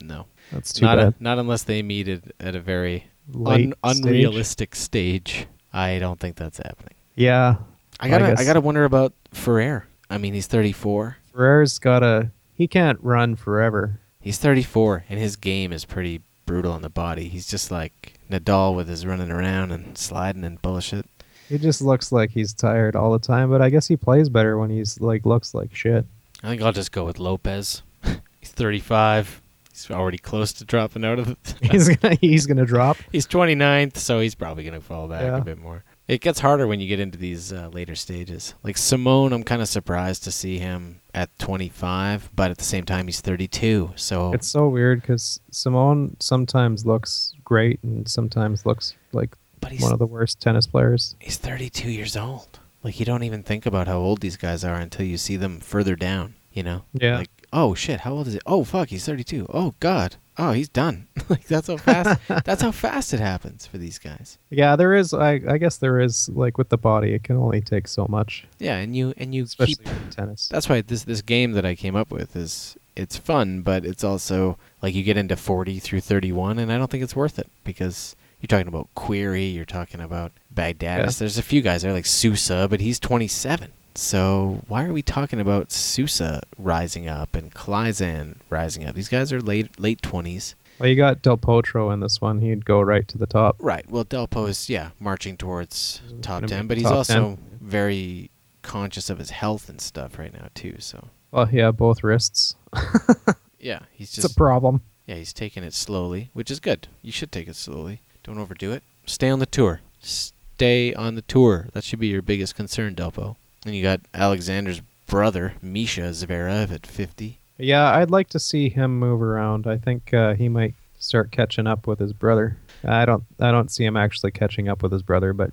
No, 0.03 0.25
That's 0.51 0.73
too 0.73 0.83
not 0.85 0.97
bad. 0.97 1.07
A, 1.19 1.23
not 1.23 1.39
unless 1.39 1.63
they 1.63 1.81
meet 1.81 2.07
at, 2.09 2.23
at 2.41 2.55
a 2.55 2.59
very 2.59 3.05
un- 3.45 3.73
unrealistic 3.83 4.75
stage. 4.75 5.47
I 5.73 5.99
don't 5.99 6.19
think 6.19 6.35
that's 6.35 6.57
happening. 6.57 6.95
Yeah, 7.15 7.55
I 7.99 8.07
I 8.07 8.09
gotta 8.09 8.25
I, 8.25 8.29
guess- 8.35 8.45
gotta 8.45 8.61
wonder 8.61 8.83
about 8.85 9.13
Ferrer. 9.33 9.85
I 10.09 10.17
mean, 10.17 10.33
he's 10.33 10.47
34. 10.47 11.17
Ferrer's 11.33 11.77
gotta 11.79 12.31
He 12.53 12.67
can't 12.67 12.99
run 13.01 13.35
forever. 13.35 13.99
He's 14.21 14.37
34, 14.37 15.05
and 15.09 15.19
his 15.19 15.35
game 15.35 15.71
is 15.71 15.85
pretty 15.85 16.21
brutal 16.45 16.71
on 16.71 16.81
the 16.81 16.89
body. 16.89 17.29
He's 17.29 17.47
just 17.47 17.71
like 17.71 18.15
Nadal 18.29 18.75
with 18.75 18.87
his 18.89 19.05
running 19.05 19.31
around 19.31 19.71
and 19.71 19.97
sliding 19.97 20.43
and 20.43 20.61
bullshit. 20.61 21.05
He 21.47 21.57
just 21.57 21.81
looks 21.81 22.11
like 22.11 22.31
he's 22.31 22.53
tired 22.53 22.95
all 22.95 23.11
the 23.11 23.19
time, 23.19 23.49
but 23.49 23.61
I 23.61 23.69
guess 23.69 23.87
he 23.87 23.95
plays 23.95 24.29
better 24.29 24.57
when 24.57 24.69
he's 24.69 24.99
like 24.99 25.25
looks 25.25 25.53
like 25.53 25.73
shit. 25.75 26.05
I 26.43 26.49
think 26.49 26.61
I'll 26.61 26.71
just 26.71 26.91
go 26.91 27.05
with 27.05 27.19
Lopez. 27.19 27.81
he's 28.39 28.51
35. 28.51 29.41
He's 29.87 29.95
already 29.95 30.17
close 30.17 30.53
to 30.53 30.65
dropping 30.65 31.05
out 31.05 31.19
of 31.19 31.27
the. 31.27 31.37
he's 31.71 31.89
gonna 31.89 32.15
he's 32.21 32.45
gonna 32.45 32.65
drop. 32.65 32.97
he's 33.11 33.27
29th, 33.27 33.97
so 33.97 34.19
he's 34.19 34.35
probably 34.35 34.63
going 34.63 34.73
to 34.79 34.85
fall 34.85 35.07
back 35.07 35.21
Yeah. 35.23 35.37
a 35.37 35.41
bit 35.41 35.57
more. 35.57 35.83
It 36.07 36.21
gets 36.21 36.39
harder 36.39 36.65
when 36.65 36.79
you 36.79 36.87
get 36.87 36.99
into 36.99 37.19
these 37.19 37.53
uh, 37.53 37.69
later 37.71 37.93
stages. 37.95 38.55
Like 38.63 38.77
Simon, 38.77 39.31
I'm 39.31 39.43
kind 39.43 39.61
of 39.61 39.67
surprised 39.67 40.23
to 40.23 40.31
see 40.31 40.57
him 40.57 41.01
at 41.13 41.29
25, 41.37 42.31
but 42.35 42.49
at 42.49 42.57
the 42.57 42.63
same 42.63 42.83
time, 42.85 43.05
he's 43.07 43.21
32. 43.21 43.91
So 43.95 44.33
It's 44.33 44.47
so 44.47 44.67
weird 44.69 45.01
because 45.01 45.39
Simon 45.51 46.17
sometimes 46.19 46.85
looks 46.85 47.33
great 47.43 47.79
and 47.83 48.07
sometimes 48.09 48.65
looks 48.65 48.95
like 49.11 49.35
but 49.61 49.71
he's 49.71 49.81
one 49.81 49.91
of 49.93 49.99
the 49.99 50.07
worst 50.07 50.39
tennis 50.39 50.65
players. 50.65 51.15
he's 51.19 51.37
32 51.37 51.91
years 51.91 52.15
old. 52.17 52.59
Like 52.81 52.99
you 52.99 53.05
don't 53.05 53.23
even 53.23 53.43
think 53.43 53.65
about 53.65 53.87
how 53.87 53.97
old 53.97 54.21
these 54.21 54.37
guys 54.37 54.63
are 54.63 54.75
until 54.75 55.05
you 55.05 55.17
see 55.17 55.35
them 55.35 55.59
further 55.59 55.95
down. 55.95 56.33
You 56.53 56.63
know? 56.63 56.83
Yeah. 56.93 57.17
Like 57.17 57.29
oh 57.53 57.73
shit, 57.73 58.01
how 58.01 58.13
old 58.13 58.27
is 58.27 58.33
he? 58.33 58.39
Oh 58.45 58.63
fuck, 58.63 58.89
he's 58.89 59.05
32. 59.05 59.47
Oh 59.53 59.73
god. 59.79 60.15
Oh, 60.37 60.53
he's 60.53 60.69
done. 60.69 61.07
like 61.29 61.45
that's 61.47 61.67
how 61.67 61.75
fast. 61.77 62.19
that's 62.45 62.61
how 62.61 62.71
fast 62.71 63.13
it 63.13 63.19
happens 63.19 63.65
for 63.65 63.77
these 63.77 63.99
guys. 63.99 64.37
Yeah, 64.49 64.75
there 64.77 64.93
is. 64.95 65.13
I 65.13 65.41
I 65.47 65.57
guess 65.57 65.77
there 65.77 65.99
is 65.99 66.29
like 66.29 66.57
with 66.57 66.69
the 66.69 66.77
body, 66.77 67.13
it 67.13 67.23
can 67.23 67.35
only 67.35 67.59
take 67.61 67.87
so 67.89 68.05
much, 68.09 68.45
Yeah, 68.57 68.77
and 68.77 68.95
you 68.95 69.13
and 69.17 69.35
you 69.35 69.43
especially 69.43 69.75
keep 69.83 69.87
in 69.87 70.09
tennis. 70.11 70.47
that's 70.47 70.69
why 70.69 70.81
this 70.81 71.03
this 71.03 71.21
game 71.21 71.51
that 71.53 71.65
I 71.65 71.75
came 71.75 71.95
up 71.95 72.09
with 72.11 72.35
is 72.37 72.77
it's 72.95 73.17
fun, 73.17 73.61
but 73.61 73.85
it's 73.85 74.03
also 74.03 74.57
like 74.81 74.93
you 74.95 75.03
get 75.03 75.17
into 75.17 75.35
40 75.35 75.79
through 75.79 76.01
31, 76.01 76.57
and 76.59 76.71
I 76.71 76.77
don't 76.77 76.89
think 76.89 77.03
it's 77.03 77.15
worth 77.15 77.37
it 77.39 77.47
because 77.63 78.15
you're 78.41 78.47
talking 78.47 78.67
about 78.67 78.87
Querrey, 78.95 79.53
you're 79.53 79.65
talking 79.65 79.99
about 80.01 80.31
Baghdatis. 80.53 80.81
Yeah. 80.81 81.11
There's 81.19 81.37
a 81.37 81.41
few 81.43 81.61
guys 81.61 81.81
there 81.81 81.91
like 81.93 82.05
Sousa, 82.05 82.67
but 82.69 82.79
he's 82.79 82.99
27. 82.99 83.71
So 83.99 84.61
why 84.69 84.85
are 84.85 84.93
we 84.93 85.01
talking 85.01 85.41
about 85.41 85.73
Sousa 85.73 86.41
rising 86.57 87.09
up 87.09 87.35
and 87.35 87.53
Klizan 87.53 88.37
rising 88.49 88.85
up? 88.85 88.95
These 88.95 89.09
guys 89.09 89.33
are 89.33 89.41
late 89.41 89.77
late 89.77 90.01
20s. 90.01 90.53
Well, 90.79 90.87
you 90.87 90.95
got 90.95 91.21
Del 91.21 91.37
Potro 91.37 91.93
in 91.93 91.99
this 91.99 92.21
one. 92.21 92.39
He'd 92.39 92.63
go 92.63 92.79
right 92.79 93.05
to 93.09 93.17
the 93.17 93.25
top. 93.27 93.57
Right. 93.59 93.87
Well, 93.91 94.05
Delpo 94.05 94.47
is 94.47 94.69
yeah 94.69 94.91
marching 95.01 95.35
towards 95.35 96.01
He's 96.07 96.21
top 96.21 96.45
10, 96.45 96.67
but 96.67 96.77
he's 96.77 96.85
top 96.85 96.95
also 96.95 97.13
10. 97.13 97.37
very 97.59 98.31
conscious 98.61 99.09
of 99.09 99.19
his 99.19 99.31
health 99.31 99.67
and 99.67 99.81
stuff 99.81 100.17
right 100.17 100.31
now 100.31 100.47
too. 100.55 100.77
So 100.79 101.09
Well, 101.31 101.49
yeah, 101.51 101.71
both 101.71 102.01
wrists. 102.01 102.55
yeah, 103.59 103.79
he's 103.91 104.07
It's 104.07 104.15
just 104.15 104.31
a 104.31 104.35
problem. 104.35 104.81
Yeah, 105.07 105.15
he's 105.15 105.33
taking 105.33 105.63
it 105.65 105.73
slowly, 105.73 106.29
which 106.31 106.49
is 106.49 106.61
good. 106.61 106.87
You 107.01 107.11
should 107.11 107.33
take 107.33 107.49
it 107.49 107.57
slowly. 107.57 107.99
Don't 108.23 108.37
overdo 108.37 108.71
it. 108.71 108.81
Stay 109.05 109.29
on 109.29 109.39
the 109.39 109.45
tour. 109.45 109.81
Stay 109.99 110.93
on 110.93 111.15
the 111.15 111.21
tour. 111.23 111.67
That 111.73 111.83
should 111.83 111.99
be 111.99 112.07
your 112.07 112.21
biggest 112.21 112.55
concern, 112.55 112.95
Delpo. 112.95 113.35
And 113.69 113.77
you 113.77 113.83
got 113.83 114.01
Alexander's 114.15 114.81
brother, 115.05 115.53
Misha 115.61 116.01
Zverev, 116.01 116.71
at 116.71 116.87
50. 116.87 117.37
Yeah, 117.59 117.93
I'd 117.93 118.09
like 118.09 118.29
to 118.29 118.39
see 118.39 118.67
him 118.69 118.97
move 118.97 119.21
around. 119.21 119.67
I 119.67 119.77
think 119.77 120.11
uh, 120.11 120.33
he 120.33 120.49
might 120.49 120.73
start 120.97 121.29
catching 121.29 121.67
up 121.67 121.85
with 121.85 121.99
his 121.99 122.11
brother. 122.11 122.57
I 122.83 123.05
don't. 123.05 123.23
I 123.39 123.51
don't 123.51 123.69
see 123.69 123.85
him 123.85 123.95
actually 123.95 124.31
catching 124.31 124.67
up 124.67 124.81
with 124.81 124.91
his 124.91 125.03
brother, 125.03 125.33
but 125.33 125.51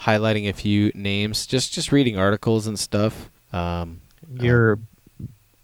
Highlighting 0.00 0.50
a 0.50 0.52
few 0.52 0.92
names, 0.94 1.46
just 1.46 1.72
just 1.72 1.92
reading 1.92 2.18
articles 2.18 2.66
and 2.66 2.78
stuff. 2.78 3.30
Um, 3.54 4.02
uh, 4.38 4.42
your 4.42 4.78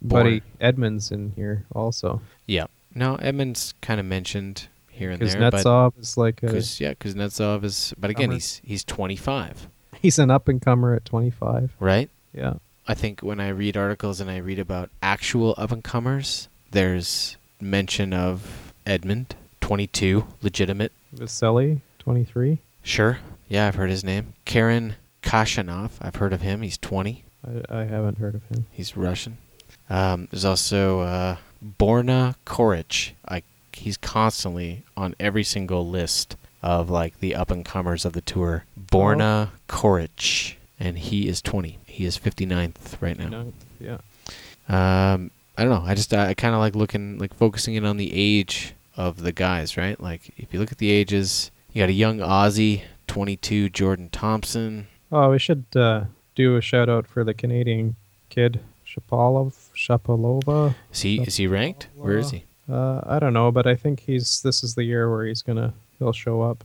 buddy 0.01 0.41
Born. 0.41 0.43
Edmund's 0.61 1.11
in 1.11 1.33
here 1.37 1.67
also. 1.75 2.23
yeah. 2.47 2.67
No, 2.95 3.17
Edmund's 3.17 3.75
kind 3.83 4.01
of 4.01 4.07
mentioned 4.07 4.69
here 4.89 5.11
and 5.11 5.21
there, 5.21 5.51
but 5.51 5.53
Kuznetsov 5.63 5.99
is 6.01 6.17
like 6.17 6.43
a, 6.43 6.47
Kuz, 6.47 6.81
yeah, 6.81 6.95
Kuznetsov 6.95 7.65
is. 7.65 7.93
But 7.99 8.09
again, 8.09 8.29
Comer. 8.29 8.35
he's 8.35 8.63
he's 8.65 8.85
25, 8.85 9.69
he's 10.03 10.19
an 10.19 10.31
up 10.31 10.49
and 10.49 10.61
comer 10.61 10.95
at 10.95 11.05
25. 11.05 11.73
right? 11.81 12.11
Yeah. 12.33 12.55
I 12.89 12.95
think 12.95 13.21
when 13.21 13.41
I 13.41 13.49
read 13.49 13.77
articles 13.77 14.21
and 14.21 14.31
I 14.31 14.37
read 14.39 14.59
about 14.59 14.91
actual 15.03 15.55
up 15.57 15.73
and 15.73 15.83
comers, 15.83 16.49
there's 16.71 17.37
mention 17.61 18.13
of 18.13 18.73
Edmund, 18.87 19.35
22, 19.61 20.27
legitimate. 20.43 20.93
Vasily, 21.13 21.81
23. 21.99 22.59
Sure. 22.83 23.19
Yeah, 23.49 23.67
I've 23.67 23.75
heard 23.75 23.91
his 23.91 24.05
name. 24.05 24.35
Karen 24.45 24.95
Khachanov, 25.23 25.93
I've 26.01 26.17
heard 26.17 26.33
of 26.33 26.43
him. 26.43 26.63
He's 26.63 26.79
20. 26.79 27.25
I, 27.45 27.81
I 27.81 27.85
haven't 27.85 28.19
heard 28.19 28.35
of 28.37 28.45
him. 28.45 28.67
He's 28.71 28.97
Russian. 28.97 29.39
Um, 29.91 30.29
there's 30.31 30.45
also 30.45 31.01
uh, 31.01 31.37
Borna 31.79 32.37
Coric. 32.45 33.13
I, 33.29 33.43
he's 33.73 33.97
constantly 33.97 34.85
on 34.97 35.15
every 35.19 35.45
single 35.45 35.89
list 35.89 36.37
of 36.67 36.91
like 36.91 37.21
the 37.21 37.33
up 37.37 37.51
and 37.53 37.65
comers 37.65 38.05
of 38.05 38.13
the 38.13 38.21
tour. 38.21 38.65
Borna 38.79 39.51
Coric, 39.69 40.57
and 40.81 40.99
he 40.99 41.29
is 41.29 41.41
20. 41.41 41.79
He 41.87 42.05
is 42.05 42.19
59th 42.19 43.01
right 43.01 43.17
now. 43.17 43.29
No, 43.29 43.53
yeah. 43.79 43.99
Um, 44.69 45.31
I 45.57 45.63
don't 45.63 45.71
know. 45.71 45.85
I 45.89 45.95
just 45.95 46.13
I 46.13 46.35
kind 46.35 46.55
of 46.55 46.61
like 46.61 46.75
looking 46.75 47.19
like 47.19 47.33
focusing 47.35 47.77
in 47.77 47.87
on 47.87 47.99
the 47.99 48.11
age 48.13 48.75
of 48.97 49.23
the 49.23 49.31
guys, 49.31 49.77
right? 49.77 49.99
Like 50.01 50.33
if 50.37 50.53
you 50.53 50.59
look 50.59 50.73
at 50.73 50.79
the 50.79 50.91
ages, 50.91 51.53
you 51.73 51.83
got 51.83 51.89
a 51.89 51.93
young 51.93 52.19
Aussie, 52.19 52.83
22, 53.07 53.69
Jordan 53.69 54.09
Thompson. 54.11 54.89
Oh, 55.13 55.31
we 55.31 55.39
should 55.39 55.65
uh, 55.77 56.07
do 56.35 56.57
a 56.57 56.61
shout 56.61 56.89
out 56.89 57.07
for 57.07 57.23
the 57.23 57.33
Canadian 57.33 57.95
kid, 58.29 58.59
Shapalov, 58.85 59.55
Shapalova. 59.77 60.75
Is 60.93 61.03
he 61.03 61.21
is 61.23 61.37
he 61.37 61.47
ranked? 61.47 61.87
Where 61.95 62.19
is 62.19 62.33
he? 62.33 62.43
Uh, 62.69 63.03
I 63.07 63.21
don't 63.21 63.33
know, 63.33 63.53
but 63.53 63.69
I 63.69 63.77
think 63.77 64.01
he's. 64.01 64.43
This 64.43 64.65
is 64.65 64.75
the 64.75 64.83
year 64.83 65.09
where 65.09 65.25
he's 65.27 65.43
gonna. 65.43 65.73
He'll 65.99 66.13
show 66.13 66.43
up. 66.43 66.65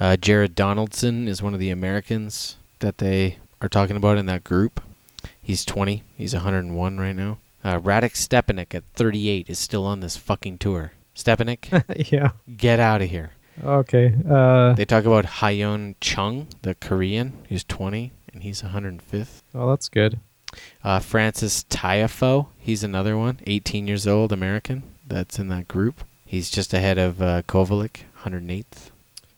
Uh, 0.00 0.16
Jared 0.16 0.54
Donaldson 0.54 1.28
is 1.28 1.42
one 1.42 1.54
of 1.54 1.60
the 1.60 1.70
Americans 1.70 2.56
that 2.80 2.98
they 2.98 3.38
are 3.60 3.68
talking 3.68 3.96
about 3.96 4.18
in 4.18 4.26
that 4.26 4.44
group. 4.44 4.80
He's 5.42 5.64
20. 5.64 6.02
He's 6.16 6.34
101 6.34 6.98
right 6.98 7.16
now. 7.16 7.38
Uh, 7.64 7.78
Radek 7.78 8.12
Stepanek 8.14 8.74
at 8.74 8.84
38 8.94 9.48
is 9.48 9.58
still 9.58 9.84
on 9.84 10.00
this 10.00 10.16
fucking 10.16 10.58
tour. 10.58 10.92
Stepanek, 11.14 11.82
yeah. 12.12 12.30
get 12.56 12.78
out 12.78 13.02
of 13.02 13.08
here. 13.10 13.32
Okay. 13.64 14.14
Uh, 14.28 14.74
They 14.74 14.84
talk 14.84 15.04
about 15.04 15.24
Hyeon 15.24 15.94
Chung, 16.00 16.46
the 16.62 16.74
Korean, 16.74 17.32
who's 17.48 17.64
20, 17.64 18.12
and 18.32 18.42
he's 18.42 18.62
105th. 18.62 19.42
oh, 19.54 19.70
that's 19.70 19.88
good. 19.88 20.20
Uh, 20.84 21.00
Frances 21.00 21.64
Tiafoe, 21.70 22.46
he's 22.58 22.84
another 22.84 23.16
one, 23.16 23.40
18 23.46 23.86
years 23.88 24.06
old, 24.06 24.30
American, 24.32 24.82
that's 25.06 25.38
in 25.38 25.48
that 25.48 25.68
group. 25.68 26.04
He's 26.24 26.50
just 26.50 26.74
ahead 26.74 26.98
of 26.98 27.20
uh, 27.22 27.42
Kovalik, 27.42 28.00
108th. 28.26 28.90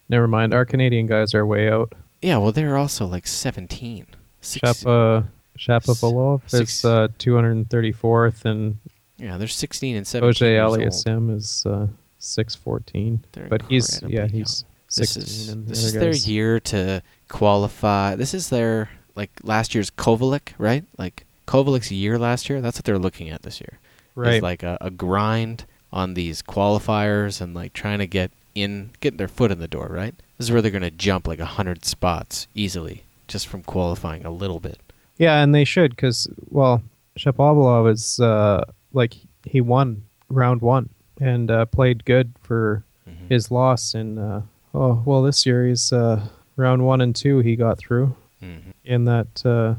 Never 0.09 0.27
mind. 0.27 0.55
Our 0.55 0.65
Canadian 0.65 1.07
guys 1.07 1.35
are 1.35 1.45
way 1.45 1.71
out. 1.71 1.93
Yeah, 2.23 2.39
well, 2.39 2.53
they're 2.53 2.77
also 2.77 3.07
like 3.07 3.27
17. 3.27 4.07
Six, 4.41 4.61
Shapa 4.61 5.29
Shapovalov 5.59 6.43
is 6.55 6.85
uh, 6.85 7.09
234th, 7.19 8.45
and 8.45 8.79
yeah, 9.19 9.37
they're 9.37 9.49
16 9.49 9.97
and 9.97 10.07
17 10.07 10.33
OJ 10.33 10.41
years 10.41 11.05
Aliasim 11.05 11.35
is 11.35 11.67
uh, 11.67 11.89
614. 12.19 13.25
They're 13.33 13.49
But 13.49 13.63
he's 13.63 14.01
yeah 14.03 14.21
young. 14.21 14.29
he's 14.31 14.65
This 14.97 15.17
is, 15.17 15.55
this 15.67 15.85
is 15.85 15.93
their 15.93 16.15
year 16.15 16.61
to 16.61 17.03
qualify. 17.29 18.15
This 18.15 18.33
is 18.33 18.49
their, 18.49 18.89
like, 19.15 19.31
last 19.43 19.75
year's 19.75 19.91
Kovalik, 19.91 20.53
right? 20.59 20.85
Like, 20.97 21.27
Kovalik's 21.47 21.91
year 21.91 22.19
last 22.19 22.49
year, 22.49 22.61
that's 22.61 22.79
what 22.79 22.85
they're 22.85 22.99
looking 22.99 23.29
at 23.31 23.43
this 23.43 23.61
year. 23.61 23.79
Right. 24.15 24.35
It's 24.35 24.43
like 24.43 24.63
a, 24.63 24.79
a 24.81 24.91
grind 24.91 25.65
on 25.93 26.15
these 26.15 26.43
qualifiers 26.43 27.41
and 27.41 27.55
like 27.55 27.73
trying 27.73 27.99
to 27.99 28.07
get 28.07 28.31
in, 28.63 28.91
get 29.01 29.19
their 29.19 29.29
foot 29.29 29.51
in 29.51 29.59
the 29.59 29.69
door, 29.69 29.89
right? 29.91 30.15
This 30.37 30.47
is 30.47 30.53
where 30.53 30.63
they're 30.63 30.71
going 30.71 30.83
to 30.83 30.91
jump 30.91 31.27
like 31.27 31.41
a 31.41 31.45
hundred 31.45 31.85
spots 31.85 32.47
easily 32.55 33.03
just 33.27 33.47
from 33.47 33.63
qualifying 33.63 34.25
a 34.25 34.31
little 34.31 34.61
bit. 34.61 34.79
Yeah, 35.19 35.43
and 35.43 35.55
they 35.55 35.65
should 35.65 35.91
because 35.91 36.29
well, 36.51 36.83
Shapovalov 37.19 37.91
is 37.93 38.21
uh, 38.21 38.65
like 38.93 39.15
he 39.45 39.61
won 39.61 40.05
round 40.29 40.61
one 40.63 40.89
and 41.21 41.51
uh, 41.51 41.65
played 41.67 42.05
good 42.05 42.33
for 42.43 42.85
Mhm. 43.09 43.29
his 43.31 43.51
loss 43.51 43.95
in 43.95 44.19
uh, 44.19 44.43
oh 44.75 45.03
well 45.07 45.23
this 45.23 45.47
year 45.47 45.67
he's 45.67 45.93
uh, 45.93 46.21
round 46.57 46.85
one 46.85 47.01
and 47.01 47.17
two 47.17 47.39
he 47.41 47.57
got 47.57 47.79
through 47.79 48.15
Mhm. 48.43 48.73
in 48.85 49.05
that 49.07 49.45
uh, 49.47 49.75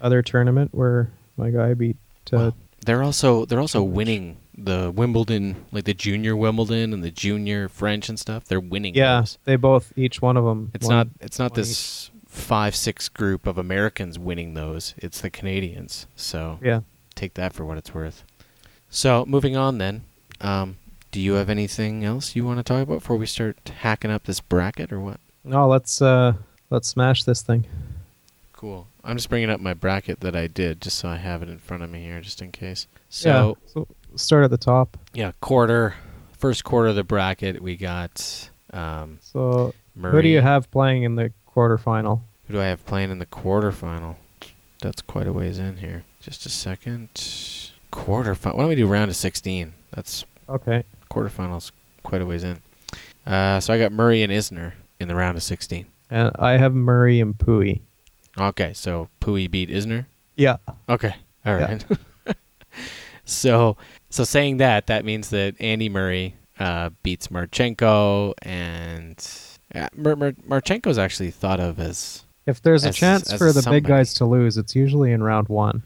other 0.00 0.22
tournament 0.22 0.70
where 0.74 1.10
my 1.36 1.50
guy 1.50 1.74
beat 1.74 1.96
uh, 2.32 2.36
Wow. 2.36 2.54
They're 2.84 3.02
also 3.04 3.44
they're 3.44 3.60
also 3.60 3.82
winning 3.82 4.38
the 4.56 4.92
Wimbledon, 4.94 5.64
like 5.72 5.84
the 5.84 5.94
junior 5.94 6.36
Wimbledon 6.36 6.92
and 6.92 7.02
the 7.02 7.10
junior 7.10 7.68
French 7.68 8.08
and 8.08 8.18
stuff. 8.18 8.44
They're 8.44 8.60
winning. 8.60 8.94
yeah 8.94 9.20
those. 9.20 9.38
they 9.44 9.56
both 9.56 9.92
each 9.96 10.20
one 10.20 10.36
of 10.36 10.44
them 10.44 10.70
It's 10.74 10.88
not 10.88 11.08
it's 11.20 11.38
not 11.38 11.54
this 11.54 12.10
five 12.26 12.74
six 12.74 13.08
group 13.08 13.46
of 13.46 13.58
Americans 13.58 14.18
winning 14.18 14.54
those. 14.54 14.94
It's 14.98 15.20
the 15.20 15.30
Canadians. 15.30 16.06
So 16.16 16.58
yeah 16.62 16.80
take 17.14 17.34
that 17.34 17.52
for 17.52 17.64
what 17.64 17.78
it's 17.78 17.94
worth. 17.94 18.24
So 18.90 19.24
moving 19.26 19.56
on 19.56 19.78
then, 19.78 20.04
um, 20.40 20.76
do 21.10 21.20
you 21.20 21.34
have 21.34 21.48
anything 21.48 22.04
else 22.04 22.34
you 22.36 22.44
want 22.44 22.58
to 22.58 22.62
talk 22.62 22.82
about 22.82 23.00
before 23.00 23.16
we 23.16 23.26
start 23.26 23.70
hacking 23.80 24.10
up 24.10 24.24
this 24.24 24.40
bracket 24.40 24.92
or 24.92 25.00
what? 25.00 25.18
no 25.44 25.66
let's 25.66 26.00
uh 26.00 26.32
let's 26.70 26.86
smash 26.88 27.24
this 27.24 27.42
thing 27.42 27.66
Cool. 28.52 28.86
I'm 29.02 29.16
just 29.16 29.28
bringing 29.28 29.50
up 29.50 29.58
my 29.58 29.74
bracket 29.74 30.20
that 30.20 30.36
I 30.36 30.46
did 30.46 30.80
just 30.80 30.96
so 30.98 31.08
I 31.08 31.16
have 31.16 31.42
it 31.42 31.48
in 31.48 31.58
front 31.58 31.82
of 31.82 31.90
me 31.90 32.04
here 32.04 32.20
just 32.20 32.40
in 32.40 32.52
case. 32.52 32.86
So 33.08 33.28
yeah 33.28 33.72
so 33.72 33.88
start 34.16 34.44
at 34.44 34.50
the 34.50 34.58
top 34.58 34.96
yeah, 35.14 35.32
quarter, 35.40 35.94
first 36.38 36.64
quarter 36.64 36.88
of 36.88 36.96
the 36.96 37.04
bracket 37.04 37.62
we 37.62 37.76
got 37.76 38.50
um, 38.72 39.18
so 39.20 39.74
Murray. 39.94 40.12
who 40.12 40.22
do 40.22 40.28
you 40.28 40.40
have 40.40 40.70
playing 40.70 41.02
in 41.02 41.16
the 41.16 41.32
quarterfinal 41.48 42.20
Who 42.46 42.54
do 42.54 42.60
I 42.60 42.66
have 42.66 42.84
playing 42.86 43.10
in 43.10 43.18
the 43.18 43.26
quarterfinal? 43.26 44.16
That's 44.80 45.02
quite 45.02 45.26
a 45.26 45.32
ways 45.32 45.58
in 45.58 45.76
here. 45.76 46.04
Just 46.20 46.44
a 46.44 46.48
second. 46.48 47.08
Quarterfinal. 47.92 48.54
Why 48.54 48.60
don't 48.62 48.68
we 48.68 48.74
do 48.74 48.86
round 48.86 49.10
of 49.10 49.16
16? 49.16 49.72
That's 49.94 50.24
Okay. 50.48 50.84
Quarterfinals 51.10 51.70
quite 52.02 52.20
a 52.20 52.26
ways 52.26 52.42
in. 52.42 52.60
Uh, 53.26 53.60
so 53.60 53.72
I 53.72 53.78
got 53.78 53.92
Murray 53.92 54.22
and 54.22 54.32
Isner 54.32 54.72
in 54.98 55.08
the 55.08 55.14
round 55.14 55.36
of 55.36 55.42
16. 55.42 55.86
And 56.10 56.30
I 56.38 56.56
have 56.56 56.74
Murray 56.74 57.20
and 57.20 57.36
Pouille. 57.36 57.80
Okay, 58.38 58.72
so 58.72 59.08
Pouille 59.20 59.50
beat 59.50 59.70
Isner. 59.70 60.06
Yeah. 60.36 60.56
Okay, 60.88 61.14
All 61.46 61.54
right. 61.54 61.84
Yeah. 62.26 62.32
so, 63.24 63.76
so 64.12 64.24
saying 64.24 64.58
that, 64.58 64.86
that 64.86 65.04
means 65.04 65.30
that 65.30 65.54
Andy 65.60 65.88
Murray 65.88 66.36
uh, 66.58 66.90
beats 67.02 67.28
Marchenko, 67.28 68.34
and 68.42 69.16
uh, 69.74 69.88
Mar- 69.96 70.16
Mar- 70.16 70.32
Marchenko's 70.48 70.98
actually 70.98 71.30
thought 71.32 71.58
of 71.60 71.80
as 71.80 72.24
If 72.46 72.62
there's 72.62 72.84
a 72.84 72.88
As- 72.88 72.96
chance 72.96 73.32
as 73.32 73.38
for 73.38 73.52
the 73.52 73.62
somebody. 73.62 73.80
big 73.80 73.88
guys 73.88 74.14
to 74.14 74.24
lose, 74.26 74.56
it's 74.56 74.76
usually 74.76 75.10
in 75.12 75.22
round 75.22 75.48
one. 75.48 75.82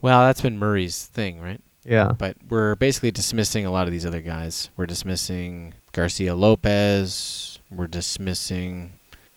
well. 0.00 0.20
That's 0.22 0.40
been 0.40 0.58
Murray's 0.58 1.06
thing, 1.06 1.40
right? 1.40 1.60
Yeah. 1.84 2.12
But 2.16 2.36
we're 2.48 2.74
basically 2.76 3.10
dismissing 3.10 3.66
a 3.66 3.70
lot 3.70 3.86
of 3.86 3.92
these 3.92 4.06
other 4.06 4.20
guys. 4.22 4.70
We're 4.76 4.86
dismissing 4.86 5.74
Garcia 5.92 6.34
Lopez. 6.34 7.58
We're 7.70 7.88
dismissing. 7.88 8.92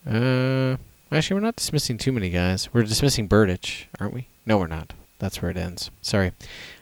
Uh, 0.08 0.76
actually, 1.10 1.34
we're 1.34 1.40
not 1.46 1.56
dismissing 1.56 1.98
too 1.98 2.12
many 2.12 2.30
guys. 2.30 2.68
We're 2.72 2.84
dismissing 2.84 3.28
Berdych, 3.28 3.86
aren't 3.98 4.14
we? 4.14 4.28
No, 4.46 4.58
we're 4.58 4.68
not. 4.68 4.92
That's 5.18 5.42
where 5.42 5.50
it 5.50 5.56
ends. 5.56 5.90
Sorry. 6.02 6.32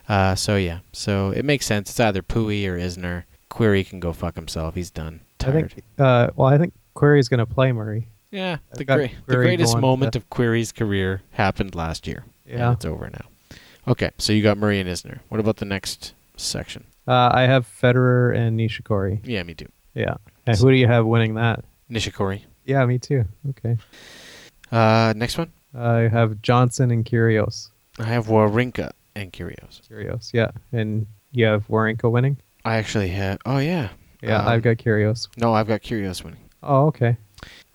Uh, 0.08 0.34
so 0.34 0.56
yeah. 0.56 0.80
So 0.92 1.30
it 1.30 1.44
makes 1.44 1.66
sense. 1.66 1.90
It's 1.90 2.00
either 2.00 2.22
Pouille 2.22 2.66
or 2.66 2.78
Isner. 2.78 3.24
Querrey 3.50 3.86
can 3.86 4.00
go 4.00 4.12
fuck 4.12 4.34
himself. 4.34 4.74
He's 4.74 4.90
done. 4.90 5.20
I 5.40 5.50
think. 5.50 5.82
Uh, 5.98 6.30
well, 6.36 6.48
I 6.48 6.58
think 6.58 6.72
Querrey's 6.96 7.28
going 7.28 7.38
to 7.38 7.46
play 7.46 7.70
Murray. 7.72 8.08
yeah. 8.30 8.56
I've 8.72 8.78
The, 8.78 8.84
great, 8.84 9.10
the 9.26 9.36
greatest 9.36 9.78
moment 9.78 10.16
of 10.16 10.28
Querrey's 10.30 10.72
career 10.72 11.22
happened 11.32 11.74
last 11.74 12.06
year. 12.06 12.24
Yeah. 12.46 12.72
it's 12.72 12.84
over 12.84 13.10
now. 13.10 13.58
Okay. 13.86 14.10
So 14.18 14.32
you 14.32 14.42
got 14.42 14.56
Murray 14.58 14.80
and 14.80 14.88
Isner. 14.88 15.20
What 15.28 15.40
about 15.40 15.56
the 15.58 15.64
next 15.66 16.14
section? 16.36 16.84
Uh, 17.06 17.30
I 17.32 17.42
have 17.42 17.66
Federer 17.66 18.34
and 18.34 18.58
Nishikori. 18.58 19.20
Yeah, 19.24 19.42
me 19.42 19.54
too. 19.54 19.68
Yeah. 19.94 20.14
And 20.46 20.56
who 20.58 20.70
do 20.70 20.76
you 20.76 20.86
have 20.86 21.04
winning 21.06 21.34
that? 21.34 21.64
Nishikori. 21.90 22.42
Yeah, 22.64 22.84
me 22.86 22.98
too. 22.98 23.24
Okay. 23.50 23.76
Uh, 24.72 25.12
next 25.16 25.36
one. 25.38 25.52
I 25.74 26.08
have 26.08 26.40
Johnson 26.40 26.90
and 26.90 27.04
Kyrgios. 27.04 27.68
I 27.98 28.04
have 28.04 28.26
Wawrinka 28.26 28.92
and 29.14 29.32
Kyrgios. 29.32 29.80
Kyrgios, 29.88 30.32
yeah. 30.32 30.50
And 30.72 31.06
you 31.32 31.46
have 31.46 31.66
Wawrinka 31.68 32.10
winning? 32.10 32.36
I 32.64 32.76
actually 32.76 33.08
have. 33.08 33.38
Oh 33.44 33.58
yeah. 33.58 33.88
Yeah, 34.22 34.38
Um, 34.40 34.48
I've 34.48 34.62
got 34.62 34.76
Kyrgios. 34.78 35.28
No, 35.36 35.52
I've 35.52 35.68
got 35.68 35.82
Kyrgios 35.82 36.24
winning. 36.24 36.40
Oh, 36.62 36.86
okay. 36.86 37.16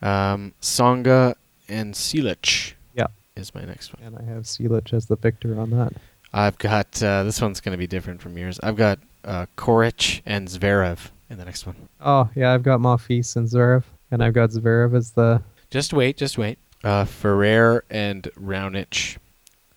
Um, 0.01 0.53
Tsonga 0.61 1.35
and 1.67 1.93
Cilic. 1.93 2.73
Yeah. 2.95 3.07
Is 3.35 3.53
my 3.53 3.63
next 3.65 3.93
one. 3.93 4.03
And 4.05 4.17
I 4.17 4.23
have 4.33 4.43
Cilic 4.43 4.91
as 4.93 5.05
the 5.05 5.15
victor 5.15 5.59
on 5.59 5.69
that. 5.71 5.93
I've 6.33 6.57
got 6.57 7.01
uh, 7.03 7.23
this 7.23 7.41
one's 7.41 7.59
going 7.61 7.73
to 7.73 7.77
be 7.77 7.87
different 7.87 8.21
from 8.21 8.37
yours. 8.37 8.59
I've 8.63 8.75
got 8.75 8.99
uh, 9.25 9.45
Coric 9.57 10.21
and 10.25 10.47
Zverev 10.47 11.09
in 11.29 11.37
the 11.37 11.45
next 11.45 11.65
one. 11.67 11.75
Oh, 12.01 12.29
yeah, 12.35 12.53
I've 12.53 12.63
got 12.63 12.79
Monfils 12.79 13.35
and 13.35 13.47
Zverev. 13.47 13.83
And 14.11 14.23
I've 14.23 14.33
got 14.33 14.49
Zverev 14.49 14.95
as 14.95 15.11
the. 15.11 15.41
Just 15.69 15.93
wait, 15.93 16.17
just 16.17 16.37
wait. 16.37 16.57
Uh, 16.83 17.05
Ferrer 17.05 17.83
and 17.91 18.23
Raonic. 18.39 19.17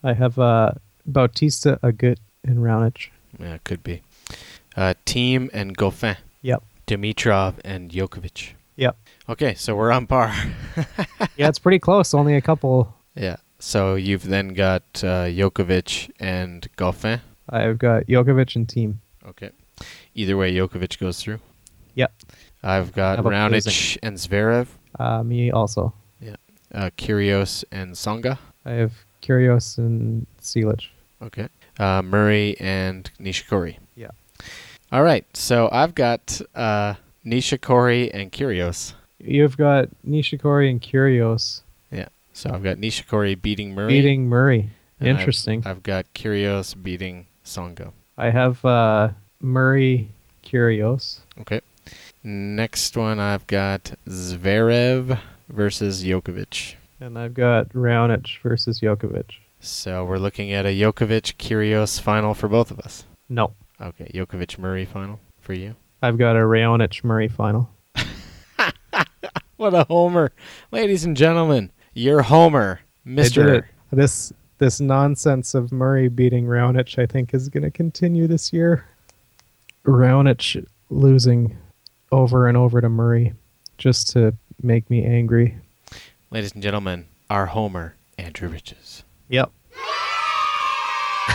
I 0.03 0.15
have 0.15 0.39
uh, 0.39 0.73
Bautista, 1.07 1.79
Agut, 1.83 2.19
and 2.45 2.59
Raonic. 2.59 3.09
Yeah, 3.39 3.59
could 3.65 3.83
be. 3.83 4.03
Uh, 4.77 4.95
Thiem 5.07 5.51
and 5.53 5.77
Goffin. 5.77 6.17
Yep. 6.43 6.63
Dimitrov 6.87 7.55
and 7.65 7.91
Djokovic. 7.91 8.53
Yep. 8.77 8.97
Okay, 9.29 9.55
so 9.55 9.75
we're 9.77 9.93
on 9.93 10.07
par. 10.07 10.35
yeah, 11.37 11.49
it's 11.49 11.59
pretty 11.59 11.79
close. 11.79 12.15
Only 12.15 12.35
a 12.37 12.41
couple. 12.41 12.95
yeah. 13.15 13.37
So 13.59 13.95
you've 13.95 14.25
then 14.25 14.49
got 14.55 14.83
uh, 15.05 15.27
Djokovic 15.31 16.11
and 16.19 16.67
Goffin. 16.77 17.21
I've 17.49 17.79
got 17.79 18.07
Djokovic 18.07 18.57
and 18.57 18.67
Thiem. 18.67 18.97
Okay. 19.27 19.51
Either 20.15 20.37
way, 20.37 20.53
Djokovic 20.53 20.99
goes 20.99 21.21
through. 21.23 21.39
Yep. 21.95 22.13
I've 22.65 22.93
got 22.93 23.19
Raonic 23.21 23.99
and 24.03 24.17
Zverev, 24.17 24.67
Uh, 24.99 25.23
me 25.23 25.51
also. 25.53 25.93
Yeah. 26.21 26.37
Uh, 26.75 26.91
Kyrgios 26.97 27.65
and 27.71 27.93
Tsonga. 27.95 28.39
I 28.65 28.73
have 28.73 28.93
Kyrgios 29.23 29.79
and 29.79 30.27
Cilic. 30.41 30.89
Okay. 31.23 31.49
Uh, 31.79 32.03
Murray 32.03 32.57
and 32.61 33.11
Nishikori. 33.21 33.79
Yeah. 33.97 34.11
All 34.91 35.03
right. 35.03 35.25
So 35.35 35.69
I've 35.73 35.95
got 35.95 36.41
uh, 36.55 36.95
Nishikori 37.25 38.11
and 38.13 38.31
Kyrgios. 38.33 38.95
You've 39.19 39.57
got 39.57 39.89
Nishikori 40.07 40.69
and 40.69 40.83
Kyrgios 40.83 41.63
Yeah. 41.91 42.09
So 42.33 42.51
I've 42.53 42.63
got 42.65 42.77
Nishikori 42.79 43.41
beating 43.41 43.75
Murray. 43.75 43.89
beating 43.89 44.29
Murray. 44.29 44.71
and 45.01 45.11
I've- 45.11 45.21
Interesting. 45.21 45.63
I've, 45.65 45.83
got 45.83 46.07
Kyrgios 46.15 46.75
beating 46.81 47.27
Tsonga. 47.45 47.93
I 48.19 48.31
have 48.31 48.65
uh, 48.65 49.11
Murray 49.41 50.09
Kyrgios. 50.45 51.21
Okay. 51.41 51.61
Next 52.25 52.97
one, 52.97 53.19
I've 53.19 53.47
got 53.49 53.93
Zverev 54.09 55.19
versus 55.49 56.05
Djokovic. 56.05 56.75
And 57.03 57.19
I've 57.19 57.35
got 57.35 57.69
Raonic 57.71 58.41
versus 58.45 58.79
Djokovic. 58.79 59.33
So 59.59 60.05
we're 60.05 60.19
looking 60.19 60.53
at 60.53 60.67
a 60.67 60.69
Djokovic 60.69 61.35
Kyrgios 61.35 62.01
final 62.01 62.33
for 62.33 62.47
both 62.47 62.71
of 62.71 62.79
us. 62.79 63.07
No. 63.29 63.55
Okay, 63.81 64.09
Djokovic 64.15 64.57
Murray 64.57 64.85
final 64.85 65.19
for 65.41 65.53
you. 65.53 65.75
I've 66.01 66.17
got 66.17 66.37
a 66.37 66.41
Raonic 66.41 67.03
Murray 67.03 67.27
final. 67.27 67.69
What 69.57 69.75
a 69.75 69.85
homer, 69.85 70.33
ladies 70.73 71.05
and 71.05 71.17
gentlemen! 71.17 71.71
Your 71.95 72.23
homer, 72.23 72.81
Mister. 73.05 73.69
This 73.93 74.33
this 74.59 74.81
nonsense 74.81 75.55
of 75.55 75.71
Murray 75.71 76.09
beating 76.09 76.47
Raonic, 76.47 76.99
I 76.99 77.07
think, 77.07 77.33
is 77.33 77.49
going 77.49 77.63
to 77.63 77.71
continue 77.71 78.27
this 78.27 78.53
year. 78.53 78.85
Raonic 79.85 80.67
losing 80.91 81.57
over 82.11 82.49
and 82.49 82.57
over 82.57 82.81
to 82.81 82.89
Murray 82.89 83.35
just 83.79 84.11
to 84.11 84.35
make 84.63 84.91
me 84.91 85.05
angry. 85.05 85.57
Ladies 86.33 86.53
and 86.55 86.63
gentlemen, 86.63 87.09
our 87.29 87.45
homer, 87.45 87.95
Andrew 88.17 88.49
Riches. 88.49 89.05
Yep. 89.29 89.53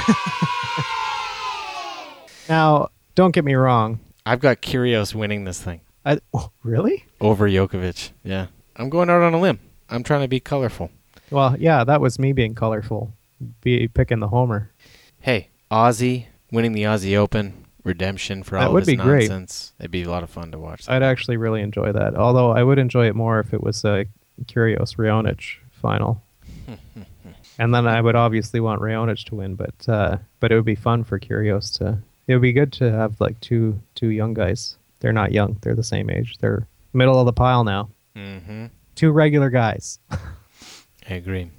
now, 2.50 2.90
don't 3.14 3.32
get 3.32 3.46
me 3.46 3.54
wrong. 3.54 4.00
I've 4.26 4.40
got 4.40 4.64
Kyrgios 4.64 5.14
winning 5.14 5.44
this 5.44 5.62
thing 5.62 5.82
I 6.04 6.20
oh, 6.34 6.50
really? 6.64 7.06
over 7.22 7.48
Djokovic. 7.48 8.10
Yeah, 8.24 8.48
I'm 8.76 8.90
going 8.90 9.12
out 9.12 9.22
on 9.22 9.36
a 9.36 9.40
limb. 9.40 9.60
I'm 9.88 10.02
trying 10.02 10.22
to 10.22 10.28
be 10.28 10.40
colorful. 10.40 10.90
Well, 11.30 11.56
yeah, 11.60 11.84
that 11.84 12.02
was 12.02 12.18
me 12.18 12.34
being 12.34 12.56
colorful, 12.56 13.14
be 13.62 13.88
picking 13.88 14.20
the 14.20 14.30
homer. 14.30 14.72
Hey, 15.20 15.50
Aussie 15.70 16.26
winning 16.52 16.72
the 16.72 16.86
Aussie 16.86 17.16
Open, 17.16 17.66
redemption 17.84 18.42
for 18.42 18.58
That 18.58 18.70
all 18.70 18.74
would 18.74 18.82
this 18.82 18.88
be 18.88 18.96
great. 18.96 19.30
nonsense. 19.30 19.74
It'd 19.80 19.92
be 19.92 20.02
a 20.02 20.10
lot 20.10 20.24
of 20.24 20.32
fun 20.32 20.52
to 20.54 20.58
watch. 20.58 20.90
I'd 20.90 21.04
actually 21.04 21.38
really 21.38 21.62
enjoy 21.62 21.92
that. 21.92 22.16
Although 22.16 22.50
I 22.50 22.64
would 22.64 22.80
enjoy 22.80 23.06
it 23.06 23.16
more 23.16 23.40
if 23.40 23.54
it 23.54 23.62
was 23.62 23.86
a 23.86 24.08
Kyrgios 24.46 24.96
Raonic 24.96 25.58
final. 25.72 26.22
and 27.60 27.74
then 27.74 27.88
I 27.88 28.02
would 28.02 28.16
obviously 28.16 28.60
want 28.60 28.82
Raonic 28.82 29.26
to 29.26 29.36
win, 29.36 29.56
but 29.56 29.90
uh, 29.90 30.18
but 30.40 30.52
it 30.52 30.56
would 30.56 30.66
be 30.66 30.76
fun 30.76 31.04
for 31.04 31.20
Kyrgios 31.20 31.78
to. 31.78 31.98
It 32.28 32.34
would 32.34 32.42
be 32.42 32.54
good 32.54 32.74
to 32.74 32.92
have 32.92 33.20
like 33.20 33.40
two 33.42 33.80
two 33.96 34.10
young 34.10 34.34
guys. 34.34 34.78
They're 35.00 35.14
not 35.14 35.32
young; 35.32 35.58
they're 35.62 35.76
the 35.76 35.84
same 35.84 36.10
age. 36.10 36.38
They're 36.40 36.68
middle 36.94 37.20
of 37.20 37.26
the 37.26 37.34
pile 37.34 37.64
now. 37.64 37.90
mm-hmm. 38.16 38.68
Two 38.96 39.12
regular 39.12 39.50
guys. 39.50 40.00
I 40.12 41.14
agree. 41.14 41.52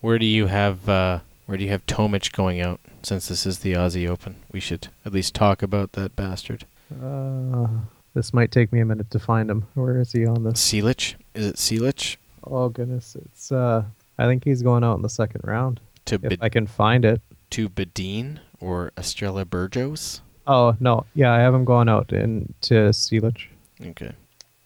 Where 0.00 0.18
do 0.18 0.26
you 0.26 0.46
have 0.46 0.88
uh, 0.88 1.20
where 1.46 1.56
do 1.58 1.64
you 1.64 1.70
have 1.70 1.86
Tomic 1.86 2.32
going 2.32 2.60
out? 2.60 2.80
Since 3.02 3.28
this 3.28 3.46
is 3.46 3.60
the 3.60 3.74
Aussie 3.74 4.08
Open, 4.08 4.36
we 4.50 4.58
should 4.58 4.88
at 5.04 5.12
least 5.12 5.34
talk 5.34 5.62
about 5.62 5.92
that 5.92 6.16
bastard. 6.16 6.64
Uh, 6.90 7.68
this 8.14 8.34
might 8.34 8.50
take 8.50 8.72
me 8.72 8.80
a 8.80 8.84
minute 8.84 9.10
to 9.12 9.18
find 9.20 9.48
him. 9.50 9.66
Where 9.74 10.00
is 10.00 10.10
he 10.12 10.26
on 10.26 10.42
this? 10.42 10.60
Cilic? 10.60 11.14
Is 11.34 11.46
it 11.46 11.56
Cilic? 11.56 12.16
Oh 12.46 12.68
goodness, 12.68 13.16
it's. 13.24 13.50
uh 13.52 13.84
I 14.18 14.24
think 14.26 14.44
he's 14.44 14.62
going 14.62 14.82
out 14.84 14.96
in 14.96 15.02
the 15.02 15.08
second 15.10 15.42
round. 15.44 15.80
To 16.06 16.14
If 16.14 16.22
Bed- 16.22 16.38
I 16.40 16.48
can 16.48 16.66
find 16.66 17.04
it. 17.04 17.20
to 17.50 17.68
Bedene 17.68 18.38
or 18.60 18.92
Estrella 18.96 19.44
Burgos? 19.44 20.22
Oh 20.46 20.76
no, 20.80 21.04
yeah, 21.14 21.32
I 21.32 21.40
have 21.40 21.52
him 21.54 21.64
going 21.64 21.88
out 21.88 22.12
in 22.12 22.54
to 22.62 22.74
Cilic. 22.92 23.38
Okay. 23.84 24.12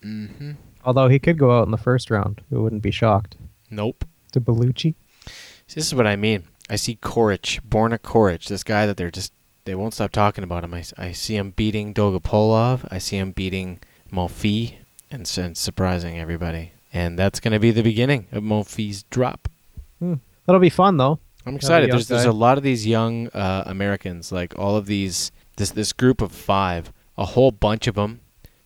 Mm-hmm. 0.04 0.52
Although 0.84 1.08
he 1.08 1.18
could 1.18 1.38
go 1.38 1.58
out 1.58 1.64
in 1.66 1.70
the 1.72 1.76
first 1.78 2.10
round, 2.10 2.40
we 2.50 2.58
wouldn't 2.58 2.82
be 2.82 2.90
shocked. 2.90 3.36
Nope. 3.70 4.04
To 4.32 4.40
Bellucci. 4.40 4.94
See, 5.66 5.74
this 5.74 5.86
is 5.86 5.94
what 5.94 6.06
I 6.06 6.16
mean. 6.16 6.44
I 6.68 6.76
see 6.76 6.96
Coric, 6.96 7.60
Borna 7.68 7.98
Coric, 7.98 8.46
this 8.48 8.62
guy 8.62 8.86
that 8.86 8.96
they're 8.96 9.10
just 9.10 9.32
they 9.64 9.74
won't 9.74 9.94
stop 9.94 10.12
talking 10.12 10.44
about 10.44 10.64
him. 10.64 10.72
I, 10.74 10.84
I 10.96 11.12
see 11.12 11.36
him 11.36 11.50
beating 11.50 11.92
Dolgopolov. 11.92 12.86
I 12.90 12.98
see 12.98 13.16
him 13.18 13.32
beating 13.32 13.80
Monfils 14.12 14.74
and, 15.10 15.30
and 15.38 15.56
surprising 15.56 16.18
everybody. 16.18 16.72
And 16.92 17.18
that's 17.18 17.40
going 17.40 17.52
to 17.52 17.60
be 17.60 17.70
the 17.70 17.82
beginning 17.82 18.26
of 18.32 18.42
Monfils' 18.42 19.04
drop. 19.10 19.48
Hmm. 19.98 20.14
That'll 20.46 20.60
be 20.60 20.70
fun 20.70 20.96
though. 20.96 21.20
I'm 21.46 21.56
excited. 21.56 21.90
There's 21.90 22.08
there's 22.08 22.24
a 22.24 22.32
lot 22.32 22.58
of 22.58 22.64
these 22.64 22.86
young 22.86 23.28
uh, 23.28 23.64
Americans, 23.66 24.30
like 24.30 24.58
all 24.58 24.76
of 24.76 24.86
these 24.86 25.32
this 25.56 25.70
this 25.70 25.92
group 25.92 26.20
of 26.20 26.32
five, 26.32 26.92
a 27.16 27.24
whole 27.24 27.50
bunch 27.50 27.86
of 27.86 27.94
them 27.94 28.20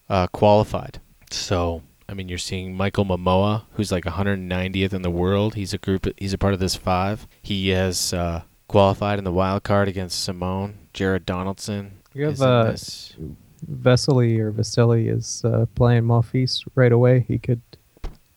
uh, 0.08 0.26
qualified. 0.28 1.00
So 1.30 1.82
I 2.08 2.14
mean, 2.14 2.28
you're 2.28 2.38
seeing 2.38 2.74
Michael 2.74 3.04
Momoa, 3.04 3.64
who's 3.72 3.92
like 3.92 4.04
190th 4.04 4.92
in 4.92 5.02
the 5.02 5.10
world. 5.10 5.54
He's 5.54 5.72
a 5.72 5.78
group. 5.78 6.06
He's 6.16 6.32
a 6.32 6.38
part 6.38 6.54
of 6.54 6.60
this 6.60 6.74
five. 6.74 7.26
He 7.42 7.68
has 7.68 8.12
uh, 8.12 8.42
qualified 8.68 9.18
in 9.18 9.24
the 9.24 9.32
wild 9.32 9.62
card 9.62 9.88
against 9.88 10.22
Simon. 10.22 10.78
Jared 10.92 11.26
Donaldson. 11.26 11.98
You 12.12 12.26
have 12.26 12.40
uh. 12.40 12.74
Vesely 13.70 14.38
or 14.38 14.50
Vasily 14.50 15.08
is 15.08 15.42
uh, 15.44 15.66
playing 15.74 16.02
Monfils 16.02 16.64
right 16.74 16.92
away, 16.92 17.24
he 17.26 17.38
could 17.38 17.62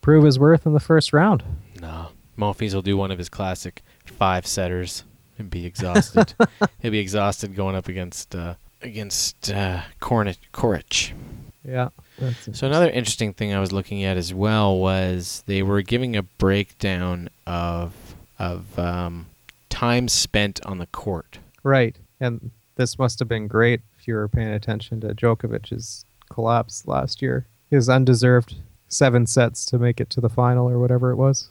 prove 0.07 0.23
his 0.23 0.39
worth 0.39 0.65
in 0.65 0.71
the 0.71 0.79
first 0.79 1.11
round. 1.11 1.43
No, 1.81 2.07
Monfils 2.37 2.73
will 2.73 2.81
do 2.81 2.95
one 2.95 3.11
of 3.11 3.17
his 3.17 3.27
classic 3.27 3.83
five 4.05 4.47
setters 4.47 5.03
and 5.37 5.49
be 5.49 5.65
exhausted. 5.65 6.33
He'll 6.79 6.91
be 6.91 6.99
exhausted 6.99 7.53
going 7.57 7.75
up 7.75 7.89
against 7.89 8.33
uh, 8.33 8.53
against 8.81 9.51
uh, 9.51 9.81
Cornic 9.99 10.37
Coric. 10.53 11.11
Yeah. 11.61 11.89
So 12.53 12.65
another 12.65 12.89
interesting 12.89 13.33
thing 13.33 13.53
I 13.53 13.59
was 13.59 13.73
looking 13.73 14.05
at 14.05 14.15
as 14.15 14.33
well 14.33 14.77
was 14.77 15.43
they 15.45 15.61
were 15.61 15.81
giving 15.81 16.15
a 16.15 16.23
breakdown 16.23 17.27
of 17.45 17.93
of 18.39 18.79
um, 18.79 19.25
time 19.67 20.07
spent 20.07 20.65
on 20.65 20.77
the 20.77 20.87
court. 20.87 21.39
Right. 21.63 21.97
And 22.21 22.51
this 22.77 22.97
must 22.97 23.19
have 23.19 23.27
been 23.27 23.49
great 23.49 23.81
if 23.99 24.07
you 24.07 24.13
were 24.13 24.29
paying 24.29 24.53
attention 24.53 25.01
to 25.01 25.13
Djokovic's 25.13 26.05
collapse 26.29 26.87
last 26.87 27.21
year. 27.21 27.45
His 27.69 27.89
undeserved 27.89 28.55
seven 28.87 29.25
sets 29.25 29.65
to 29.65 29.79
make 29.79 29.99
it 29.99 30.09
to 30.11 30.21
the 30.21 30.29
final 30.29 30.69
or 30.69 30.79
whatever 30.79 31.11
it 31.11 31.15
was. 31.15 31.49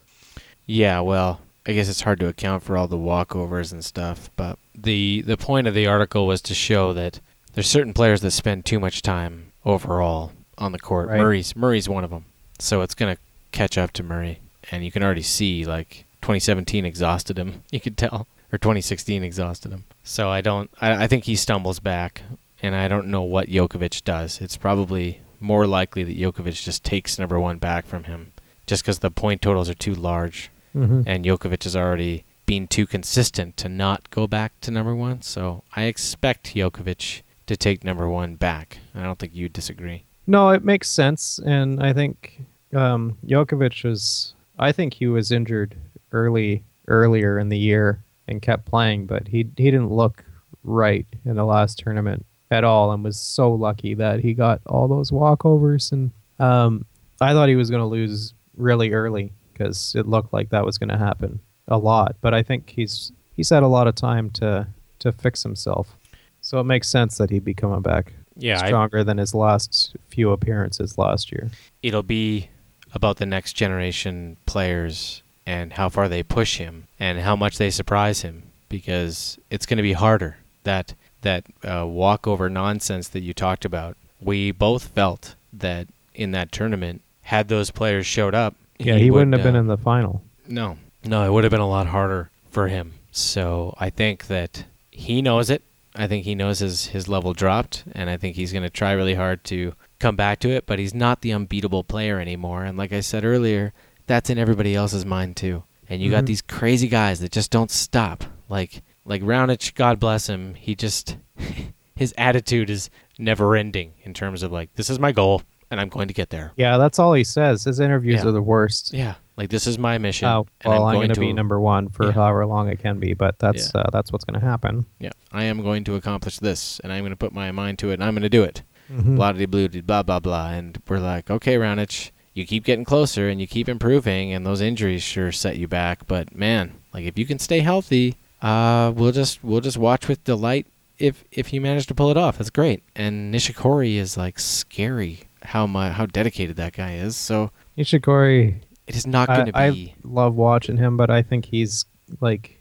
Yeah, 0.67 1.01
well, 1.01 1.41
I 1.67 1.73
guess 1.73 1.89
it's 1.89 2.03
hard 2.03 2.21
to 2.21 2.29
account 2.29 2.63
for 2.63 2.77
all 2.77 2.89
the 2.89 2.97
walkovers 2.97 3.73
and 3.73 3.85
stuff, 3.85 4.31
but 4.37 4.59
the 4.75 5.23
the 5.23 5.37
point 5.37 5.67
of 5.67 5.75
the 5.75 5.87
article 5.87 6.27
was 6.27 6.41
to 6.43 6.55
show 6.55 6.93
that 6.93 7.21
there's 7.55 7.69
certain 7.69 7.95
players 7.95 8.21
that 8.21 8.31
spend 8.33 8.65
too 8.65 8.79
much 8.79 9.03
time 9.03 9.53
overall 9.65 10.33
on 10.59 10.73
the 10.73 10.79
court. 10.79 11.09
Right. 11.09 11.19
Murray's 11.19 11.57
Murray's 11.57 11.89
one 11.89 12.05
of 12.05 12.11
them. 12.11 12.27
So 12.59 12.83
it's 12.83 12.95
going 12.95 13.15
to 13.15 13.21
catch 13.53 13.77
up 13.77 13.93
to 13.93 14.03
Murray, 14.03 14.41
and 14.71 14.85
you 14.85 14.93
can 14.93 15.03
already 15.03 15.23
see 15.23 15.65
like 15.65 16.05
2017 16.23 16.85
exhausted 16.85 17.39
him. 17.39 17.63
You 17.71 17.81
could 17.81 17.99
tell, 17.99 18.27
or 18.53 18.59
2016 18.59 19.23
exhausted 19.23 19.73
him. 19.73 19.85
So 20.05 20.29
I 20.31 20.41
don't. 20.41 20.71
I, 20.81 21.05
I 21.05 21.07
think 21.07 21.25
he 21.25 21.37
stumbles 21.37 21.81
back, 21.81 22.23
and 22.63 22.75
I 22.75 22.89
don't 22.89 23.09
know 23.09 23.23
what 23.23 23.49
Djokovic 23.49 24.05
does. 24.05 24.41
It's 24.41 24.57
probably 24.57 25.21
more 25.41 25.67
likely 25.67 26.03
that 26.05 26.17
Djokovic 26.17 26.63
just 26.63 26.85
takes 26.85 27.19
number 27.19 27.39
one 27.39 27.59
back 27.59 27.87
from 27.87 28.05
him, 28.05 28.33
just 28.67 28.83
because 28.83 29.01
the 29.01 29.11
point 29.11 29.43
totals 29.43 29.69
are 29.69 29.75
too 29.75 29.95
large 29.95 30.51
Mm-hmm. 30.75 31.03
and 31.07 31.25
Djokovic 31.25 31.65
has 31.65 31.75
already 31.75 32.25
been 32.45 32.67
too 32.69 32.87
consistent 32.87 33.57
to 33.57 33.69
not 33.69 34.11
go 34.11 34.27
back 34.27 34.53
to 34.61 34.71
number 34.71 34.95
one. 34.95 35.23
So 35.23 35.65
I 35.75 35.85
expect 35.85 36.55
Djokovic 36.55 37.23
to 37.47 37.57
take 37.57 37.83
number 37.83 38.07
one 38.09 38.35
back. 38.35 38.77
I 38.95 39.03
don't 39.03 39.19
think 39.19 39.35
you 39.35 39.49
disagree. 39.49 40.05
No, 40.27 40.51
it 40.51 40.65
makes 40.65 40.91
sense, 40.91 41.41
and 41.47 41.83
I 41.83 41.95
think 41.95 42.43
um, 42.75 43.17
Djokovic 43.27 43.85
was. 43.85 44.35
I 44.59 44.71
think 44.73 44.93
he 44.93 45.07
was 45.07 45.33
injured 45.33 45.77
early, 46.13 46.63
earlier 46.89 47.39
in 47.39 47.49
the 47.49 47.59
year, 47.59 48.03
and 48.29 48.43
kept 48.43 48.67
playing, 48.67 49.07
but 49.07 49.29
he 49.29 49.39
he 49.57 49.71
didn't 49.71 49.91
look 49.93 50.25
right 50.63 51.07
in 51.25 51.37
the 51.37 51.45
last 51.45 51.79
tournament 51.79 52.27
at 52.51 52.65
all, 52.65 52.93
and 52.93 53.03
was 53.03 53.19
so 53.19 53.53
lucky 53.53 53.95
that 53.95 54.21
he 54.21 54.35
got 54.35 54.61
all 54.67 54.89
those 54.89 55.11
walkovers. 55.11 55.93
And 55.93 56.11
um, 56.39 56.85
I 57.21 57.33
thought 57.33 57.49
he 57.49 57.57
was 57.57 57.71
going 57.71 57.83
to 57.83 57.87
lose 57.87 58.35
really 58.57 58.93
early 58.93 59.33
because 59.53 59.95
it 59.97 60.07
looked 60.07 60.33
like 60.33 60.51
that 60.51 60.65
was 60.65 60.79
going 60.79 60.91
to 60.91 60.99
happen 60.99 61.41
a 61.69 61.79
lot. 61.79 62.17
But 62.21 62.35
I 62.35 62.43
think 62.43 62.71
he's 62.71 63.13
he's 63.35 63.51
had 63.51 63.63
a 63.63 63.69
lot 63.69 63.87
of 63.89 63.95
time 63.95 64.31
to 64.31 64.67
to 65.01 65.13
fix 65.13 65.43
himself, 65.43 65.97
so 66.41 66.61
it 66.61 66.65
makes 66.65 66.89
sense 66.89 67.19
that 67.19 67.31
he'd 67.31 67.45
be 67.45 67.55
coming 67.55 67.83
back 67.83 68.13
Yeah, 68.37 68.61
I, 68.63 68.67
stronger 68.69 69.03
than 69.05 69.19
his 69.19 69.35
last 69.35 69.97
few 70.09 70.31
appearances 70.31 70.97
last 70.99 71.33
year. 71.33 71.51
it'll 71.83 72.03
be 72.03 72.49
about 72.95 73.17
the 73.19 73.27
next 73.27 73.53
generation 73.55 74.37
players 74.47 75.23
and 75.45 75.75
how 75.75 75.89
far 75.89 76.09
they 76.09 76.23
push 76.23 76.57
him 76.57 76.87
and 76.99 77.19
how 77.19 77.37
much 77.37 77.59
they 77.59 77.71
surprise 77.71 78.23
him 78.23 78.43
because 78.71 79.39
it's 79.51 79.67
going 79.67 79.77
to 79.77 79.83
be 79.83 79.93
harder. 79.93 80.39
That 80.65 80.95
that 81.27 81.45
uh, 81.65 81.85
walkover 81.87 82.49
nonsense 82.49 83.09
that 83.09 83.21
you 83.21 83.35
talked 83.35 83.65
about. 83.65 83.97
We 84.21 84.51
both 84.53 84.89
felt 84.89 85.35
that 85.53 85.89
in 86.15 86.31
that 86.31 86.51
tournament, 86.53 87.03
had 87.23 87.49
those 87.49 87.71
players 87.71 88.07
showed 88.07 88.35
up, 88.35 88.55
Yeah, 88.79 88.97
he, 88.97 89.11
wouldn't 89.11 89.33
would, 89.33 89.41
have 89.41 89.45
been 89.47 89.57
uh, 89.57 89.61
in 89.61 89.67
the 89.67 89.77
final. 89.77 90.23
No, 90.49 90.79
no, 91.05 91.25
it 91.27 91.31
would 91.33 91.45
have 91.45 91.51
been 91.51 91.61
a 91.61 91.69
lot 91.69 91.89
harder 91.89 92.31
for 92.51 92.69
him. 92.69 92.95
So 93.13 93.75
I 93.79 93.91
think 93.91 94.29
that 94.29 94.65
he 94.91 95.21
knows 95.21 95.51
it. 95.51 95.63
I 95.95 96.07
think 96.07 96.25
he 96.25 96.35
knows 96.35 96.59
his 96.61 96.87
his 96.89 97.09
level 97.09 97.33
dropped, 97.33 97.85
and 97.93 98.11
I 98.11 98.17
think 98.19 98.37
he's 98.37 98.53
going 98.53 98.63
to 98.63 98.71
try 98.71 98.93
really 98.93 99.15
hard 99.15 99.43
to 99.45 99.73
come 99.99 100.15
back 100.17 100.41
to 100.41 100.51
it. 100.51 100.67
But 100.67 100.79
he's 100.79 100.95
not 100.95 101.23
the 101.23 101.33
unbeatable 101.33 101.85
player 101.85 102.21
anymore. 102.21 102.65
And 102.65 102.77
like 102.77 102.93
I 102.93 103.01
said 103.01 103.25
earlier, 103.25 103.73
that's 104.07 104.29
in 104.31 104.39
everybody 104.39 104.75
else's 104.75 105.07
mind 105.07 105.37
too. 105.37 105.65
And 105.89 106.03
you 106.03 106.11
got 106.11 106.25
Mhm. 106.25 106.27
these 106.29 106.43
crazy 106.43 106.89
guys 106.89 107.21
that 107.21 107.33
just 107.33 107.51
don't 107.51 107.71
stop. 107.71 108.25
Like 108.49 108.83
like 109.07 109.23
Raonic, 109.23 109.75
God 109.75 109.99
bless 109.99 110.29
him. 110.29 110.55
He 110.55 110.75
just 110.75 111.17
his 111.97 112.15
attitude 112.19 112.71
is 112.71 112.91
never 113.19 113.57
ending 113.57 113.95
in 114.03 114.13
terms 114.15 114.43
of 114.43 114.53
like 114.53 114.75
this 114.75 114.91
is 114.91 114.99
my 114.99 115.13
goal 115.13 115.43
and 115.71 115.81
I'm 115.81 115.89
going 115.89 116.09
to 116.09 116.15
get 116.15 116.31
there. 116.31 116.53
Yeah, 116.57 116.77
that's 116.79 116.99
all 116.99 117.13
he 117.15 117.25
says. 117.25 117.65
His 117.65 117.81
interviews 117.81 118.23
Yeah. 118.23 118.29
are 118.29 118.33
the 118.33 118.43
worst. 118.43 118.93
Yeah, 118.93 119.15
like 119.37 119.51
this 119.51 119.67
is 119.67 119.79
my 119.79 119.99
mission. 119.99 120.29
Oh, 120.29 120.47
and 120.61 120.73
well, 120.73 120.85
I'm, 120.85 120.95
going 120.95 121.09
going 121.09 121.15
to 121.15 121.21
be 121.21 121.33
number 121.33 121.59
one 121.59 121.89
for 121.89 122.07
Yeah. 122.07 122.13
however 122.13 122.47
long 122.47 122.69
it 122.69 122.79
can 122.79 122.99
be, 123.01 123.15
but 123.15 123.39
that's 123.39 123.75
uh, 123.75 123.89
that's 123.93 124.13
what's 124.13 124.25
going 124.25 124.39
to 124.41 124.47
happen. 124.47 124.87
Yeah, 125.01 125.11
I 125.33 125.45
am 125.45 125.63
going 125.63 125.85
to 125.85 125.95
accomplish 125.97 126.39
this, 126.39 126.81
and 126.81 126.93
I'm 126.93 127.01
going 127.03 127.11
to 127.11 127.17
put 127.17 127.33
my 127.33 127.51
mind 127.53 127.79
to 127.81 127.91
it, 127.91 127.95
and 127.95 128.05
I'm 128.05 128.15
going 128.15 128.23
to 128.23 128.29
do 128.29 128.45
it. 128.45 128.63
Mhm. 128.93 129.17
Blah 129.17 129.33
de 129.33 129.47
blue, 129.47 129.69
blah 129.69 130.03
blah 130.05 130.21
blah, 130.21 130.51
and 130.51 130.81
we're 130.89 131.01
like, 131.01 131.29
okay, 131.31 131.57
Raonic, 131.57 132.13
you 132.35 132.47
keep 132.47 132.65
getting 132.65 132.85
closer, 132.85 133.29
and 133.29 133.41
you 133.41 133.49
keep 133.49 133.69
improving, 133.69 134.33
and 134.33 134.47
those 134.47 134.61
injuries 134.61 135.03
sure 135.03 135.33
set 135.33 135.57
you 135.57 135.67
back. 135.67 136.07
But 136.07 136.37
man, 136.37 136.75
like 136.95 137.05
if 137.05 137.19
you 137.19 137.27
can 137.27 137.41
stay 137.41 137.59
healthy, 137.61 138.15
uh, 138.43 138.93
we'll 138.95 139.13
just 139.13 139.43
we'll 139.43 139.61
just 139.61 139.79
watch 139.79 140.09
with 140.09 140.23
delight 140.25 140.67
if 140.99 141.25
if 141.31 141.53
you 141.53 141.61
manage 141.61 141.87
to 141.87 141.95
pull 141.95 142.11
it 142.11 142.17
off. 142.17 142.39
That's 142.39 142.51
great. 142.51 142.83
And 142.95 143.33
Nishikori 143.35 143.97
is 143.97 144.17
like 144.17 144.39
scary 144.39 145.21
how 145.43 145.67
my 145.67 145.91
how 145.91 146.07
dedicated 146.07 146.57
that 146.57 146.73
guy 146.73 146.95
is. 146.97 147.17
So 147.17 147.51
Nishikori, 147.79 148.61
it 148.87 148.97
is 148.97 149.07
not 149.07 149.29
going 149.29 149.47
to 149.47 149.57
I 149.59 149.71
be. 149.71 149.95
love 150.03 150.35
watching 150.35 150.77
him, 150.77 150.97
but 150.97 151.11
I 151.11 151.23
think 151.23 151.47
he's 151.47 151.85
like 152.21 152.61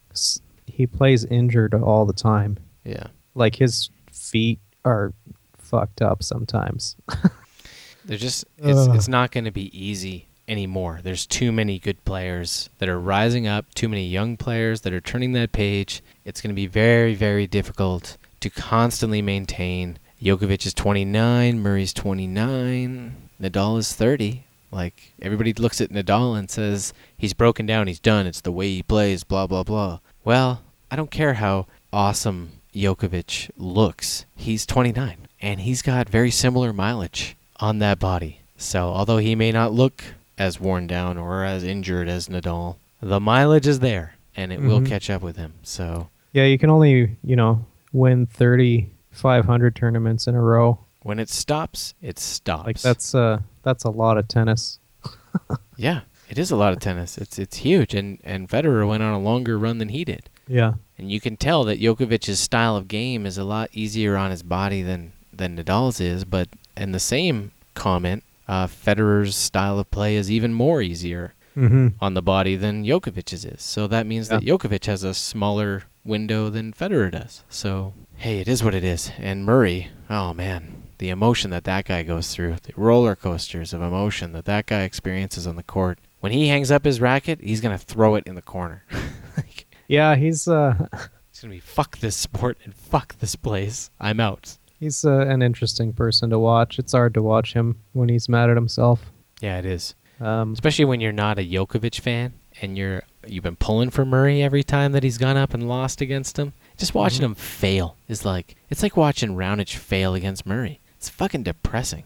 he 0.67 0.87
plays 0.87 1.25
injured 1.25 1.73
all 1.73 2.05
the 2.05 2.13
time. 2.13 2.57
yeah, 2.83 3.07
Like 3.33 3.55
his 3.55 3.89
feet 4.11 4.59
are 4.83 5.13
fucked 5.57 6.01
up 6.01 6.23
sometimes. 6.23 6.95
They're 8.05 8.17
just 8.17 8.45
it's 8.57 8.87
it's 8.95 9.07
not 9.07 9.31
going 9.31 9.45
to 9.45 9.51
be 9.51 9.75
easy 9.77 10.27
anymore. 10.47 10.99
There's 11.03 11.25
too 11.25 11.51
many 11.51 11.79
good 11.79 12.03
players 12.05 12.69
that 12.79 12.89
are 12.89 12.99
rising 12.99 13.47
up, 13.47 13.73
too 13.73 13.89
many 13.89 14.07
young 14.07 14.37
players 14.37 14.81
that 14.81 14.93
are 14.93 15.01
turning 15.01 15.33
that 15.33 15.51
page. 15.51 16.03
It's 16.23 16.41
going 16.41 16.49
to 16.49 16.55
be 16.55 16.67
very 16.67 17.15
very 17.15 17.47
difficult 17.47 18.17
to 18.41 18.49
constantly 18.49 19.21
maintain. 19.21 19.99
Djokovic 20.21 20.65
is 20.65 20.73
29, 20.73 21.59
Murray's 21.59 21.93
29, 21.93 23.15
Nadal 23.41 23.77
is 23.77 23.93
30. 23.93 24.43
Like 24.71 25.13
everybody 25.21 25.53
looks 25.53 25.81
at 25.81 25.89
Nadal 25.89 26.37
and 26.37 26.49
says 26.49 26.93
he's 27.17 27.33
broken 27.33 27.65
down, 27.65 27.87
he's 27.87 27.99
done, 27.99 28.27
it's 28.27 28.41
the 28.41 28.51
way 28.51 28.67
he 28.69 28.83
plays, 28.83 29.23
blah 29.23 29.47
blah 29.47 29.63
blah. 29.63 29.99
Well, 30.23 30.61
I 30.89 30.95
don't 30.95 31.11
care 31.11 31.35
how 31.35 31.67
awesome 31.91 32.53
Djokovic 32.73 33.51
looks. 33.57 34.25
He's 34.35 34.65
29 34.65 35.27
and 35.41 35.61
he's 35.61 35.81
got 35.81 36.09
very 36.09 36.31
similar 36.31 36.73
mileage 36.73 37.35
on 37.59 37.79
that 37.79 37.99
body. 37.99 38.41
So, 38.57 38.87
although 38.89 39.17
he 39.17 39.35
may 39.35 39.51
not 39.51 39.73
look 39.73 40.03
as 40.37 40.59
worn 40.59 40.87
down 40.87 41.17
or 41.17 41.43
as 41.43 41.63
injured 41.63 42.07
as 42.07 42.27
Nadal, 42.27 42.75
the 43.01 43.19
mileage 43.19 43.67
is 43.67 43.79
there 43.79 44.15
and 44.35 44.51
it 44.51 44.61
will 44.61 44.81
Mhm. 44.81 44.87
catch 44.87 45.09
up 45.09 45.21
with 45.21 45.37
him. 45.37 45.53
So, 45.63 46.09
Yeah, 46.33 46.45
you 46.45 46.57
can 46.57 46.69
only 46.69 47.15
you 47.23 47.35
know 47.35 47.65
win 47.93 48.25
thirty 48.25 48.89
five 49.11 49.45
hundred 49.45 49.75
tournaments 49.75 50.27
in 50.27 50.35
a 50.35 50.41
row. 50.41 50.79
when 51.03 51.19
it 51.19 51.29
stops, 51.29 51.93
it 52.01 52.17
stops. 52.19 52.65
Like 52.65 52.81
that's 52.81 53.13
uh 53.15 53.39
that's 53.63 53.83
a 53.83 53.89
lot 53.91 54.17
of 54.17 54.27
tennis. 54.27 54.79
yeah, 55.77 56.01
it 56.29 56.37
is 56.37 56.51
a 56.51 56.55
lot 56.55 56.73
of 56.73 56.79
tennis. 56.79 57.17
It's 57.17 57.37
it's 57.39 57.57
huge 57.57 57.93
and 57.93 58.19
and 58.23 58.49
Federer 58.49 58.87
went 58.87 59.03
on 59.03 59.13
a 59.13 59.19
longer 59.19 59.57
run 59.57 59.77
than 59.77 59.89
he 59.89 60.03
did. 60.03 60.29
Yeah. 60.47 60.73
And 60.97 61.11
you 61.11 61.19
can 61.19 61.37
tell 61.37 61.63
that 61.65 61.79
Djokovic's 61.79 62.39
style 62.39 62.75
of 62.75 62.87
game 62.87 63.25
is 63.25 63.37
a 63.37 63.43
lot 63.43 63.69
easier 63.73 64.15
on 64.17 64.31
his 64.31 64.43
body 64.43 64.81
than 64.81 65.13
than 65.33 65.57
Nadal's 65.57 65.99
is, 65.99 66.23
but 66.25 66.47
in 66.77 66.91
the 66.91 66.99
same 66.99 67.51
comment, 67.73 68.23
uh, 68.47 68.67
Federer's 68.67 69.35
style 69.35 69.79
of 69.79 69.89
play 69.91 70.15
is 70.15 70.29
even 70.31 70.53
more 70.53 70.81
easier 70.81 71.33
Mm-hmm. 71.57 71.87
on 72.01 72.15
the 72.15 72.21
body 72.21 72.57
than 72.57 72.83
Djokovic's 72.83 73.45
is. 73.45 73.61
So 73.61 73.87
that 73.87 74.05
means 74.05 74.27
that 74.27 74.41
Djokovic 74.43 74.87
has 74.87 75.05
a 75.05 75.13
smaller 75.13 75.83
window 76.03 76.49
than 76.49 76.73
Federer 76.73 77.09
does. 77.09 77.45
So 77.47 77.93
hey, 78.17 78.39
it 78.41 78.49
is 78.49 78.61
what 78.61 78.75
it 78.75 78.83
is. 78.83 79.09
And 79.17 79.45
Murray, 79.45 79.87
oh 80.09 80.33
man, 80.33 80.83
the 80.97 81.07
emotion 81.09 81.51
that 81.51 81.63
that 81.63 81.85
guy 81.85 82.03
goes 82.03 82.33
through, 82.35 82.57
the 82.63 82.73
roller 82.75 83.15
coasters 83.15 83.71
of 83.73 83.81
emotion 83.81 84.33
that 84.33 84.43
that 84.43 84.65
guy 84.65 84.81
experiences 84.81 85.47
on 85.47 85.55
the 85.55 85.63
court. 85.63 85.97
When 86.19 86.33
he 86.33 86.49
hangs 86.49 86.71
up 86.71 86.83
his 86.83 86.99
racket, 86.99 87.39
he's 87.39 87.61
gonna 87.61 87.77
throw 87.77 88.15
it 88.15 88.27
in 88.27 88.35
the 88.35 88.41
corner. 88.41 88.83
like, 89.37 89.65
Yeah, 89.87 90.17
he's 90.17 90.49
uh 90.49 90.87
it's 91.29 91.39
gonna 91.39 91.53
be 91.53 91.61
fuck 91.61 91.99
this 91.99 92.17
sport 92.17 92.57
and 92.65 92.75
fuck 92.75 93.17
this 93.19 93.37
place. 93.37 93.89
I'm 93.97 94.19
out. 94.19 94.57
He's 94.79 95.03
uh, 95.05 95.19
an 95.27 95.41
interesting 95.41 95.93
person 95.93 96.29
to 96.31 96.39
watch. 96.39 96.79
It's 96.79 96.91
hard 96.93 97.13
to 97.15 97.21
watch 97.21 97.53
him 97.53 97.77
when 97.93 98.09
he's 98.09 98.27
mad 98.29 98.49
at 98.49 98.55
himself. 98.57 99.11
Yeah, 99.41 99.57
it 99.59 99.65
is. 99.65 99.95
Um, 100.19 100.53
Especially 100.53 100.85
when 100.85 101.01
you're 101.01 101.11
not 101.11 101.37
a 101.39 101.41
Djokovic 101.41 101.99
fan 101.99 102.33
and 102.61 102.77
you're 102.77 103.03
you've 103.27 103.43
been 103.43 103.55
pulling 103.57 103.89
for 103.89 104.05
Murray 104.05 104.41
every 104.41 104.63
time 104.63 104.91
that 104.93 105.03
he's 105.03 105.17
gone 105.17 105.35
up 105.35 105.53
and 105.53 105.67
lost 105.67 105.99
against 105.99 106.37
him. 106.39 106.53
Just 106.77 106.93
watching 106.93 107.21
Mhm. 107.21 107.25
him 107.25 107.35
fail 107.35 107.95
is 108.07 108.23
like 108.23 108.55
it's 108.69 108.81
like 108.83 108.95
watching 108.95 109.35
Raonic 109.35 109.75
fail 109.75 110.13
against 110.13 110.45
Murray. 110.45 110.79
It's 110.97 111.09
fucking 111.09 111.43
depressing. 111.43 112.03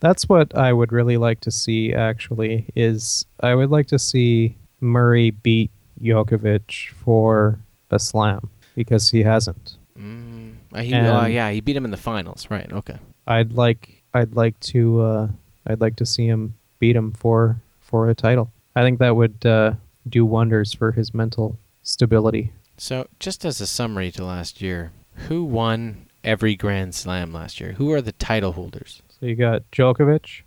That's 0.00 0.28
what 0.28 0.56
I 0.56 0.72
would 0.72 0.90
really 0.92 1.16
like 1.16 1.40
to 1.40 1.50
see. 1.50 1.94
Actually, 1.94 2.66
is 2.74 3.24
I 3.40 3.54
would 3.54 3.70
like 3.70 3.86
to 3.88 3.98
see 3.98 4.56
Murray 4.80 5.30
beat 5.30 5.70
Djokovic 6.02 6.90
for 6.90 7.58
a 7.90 7.98
slam 7.98 8.50
because 8.74 9.10
he 9.10 9.22
hasn't. 9.22 9.76
Mm, 9.98 10.33
he, 10.82 10.94
uh, 10.94 11.26
yeah, 11.26 11.50
he 11.50 11.60
beat 11.60 11.76
him 11.76 11.84
in 11.84 11.90
the 11.90 11.96
finals. 11.96 12.48
Right. 12.50 12.70
Okay. 12.72 12.98
I'd 13.26 13.52
like 13.52 14.02
I'd 14.12 14.34
like 14.34 14.58
to 14.60 15.00
uh, 15.00 15.28
I'd 15.66 15.80
like 15.80 15.96
to 15.96 16.06
see 16.06 16.26
him 16.26 16.54
beat 16.78 16.96
him 16.96 17.12
for 17.12 17.56
for 17.80 18.08
a 18.08 18.14
title. 18.14 18.52
I 18.76 18.82
think 18.82 18.98
that 18.98 19.14
would 19.16 19.44
uh, 19.46 19.74
do 20.08 20.24
wonders 20.26 20.72
for 20.72 20.92
his 20.92 21.14
mental 21.14 21.58
stability. 21.82 22.52
So, 22.76 23.06
just 23.20 23.44
as 23.44 23.60
a 23.60 23.66
summary 23.66 24.10
to 24.12 24.24
last 24.24 24.60
year, 24.60 24.90
who 25.28 25.44
won 25.44 26.06
every 26.24 26.56
Grand 26.56 26.94
Slam 26.94 27.32
last 27.32 27.60
year? 27.60 27.72
Who 27.72 27.92
are 27.92 28.02
the 28.02 28.12
title 28.12 28.52
holders? 28.52 29.00
So 29.08 29.26
you 29.26 29.36
got 29.36 29.62
Djokovic, 29.70 30.42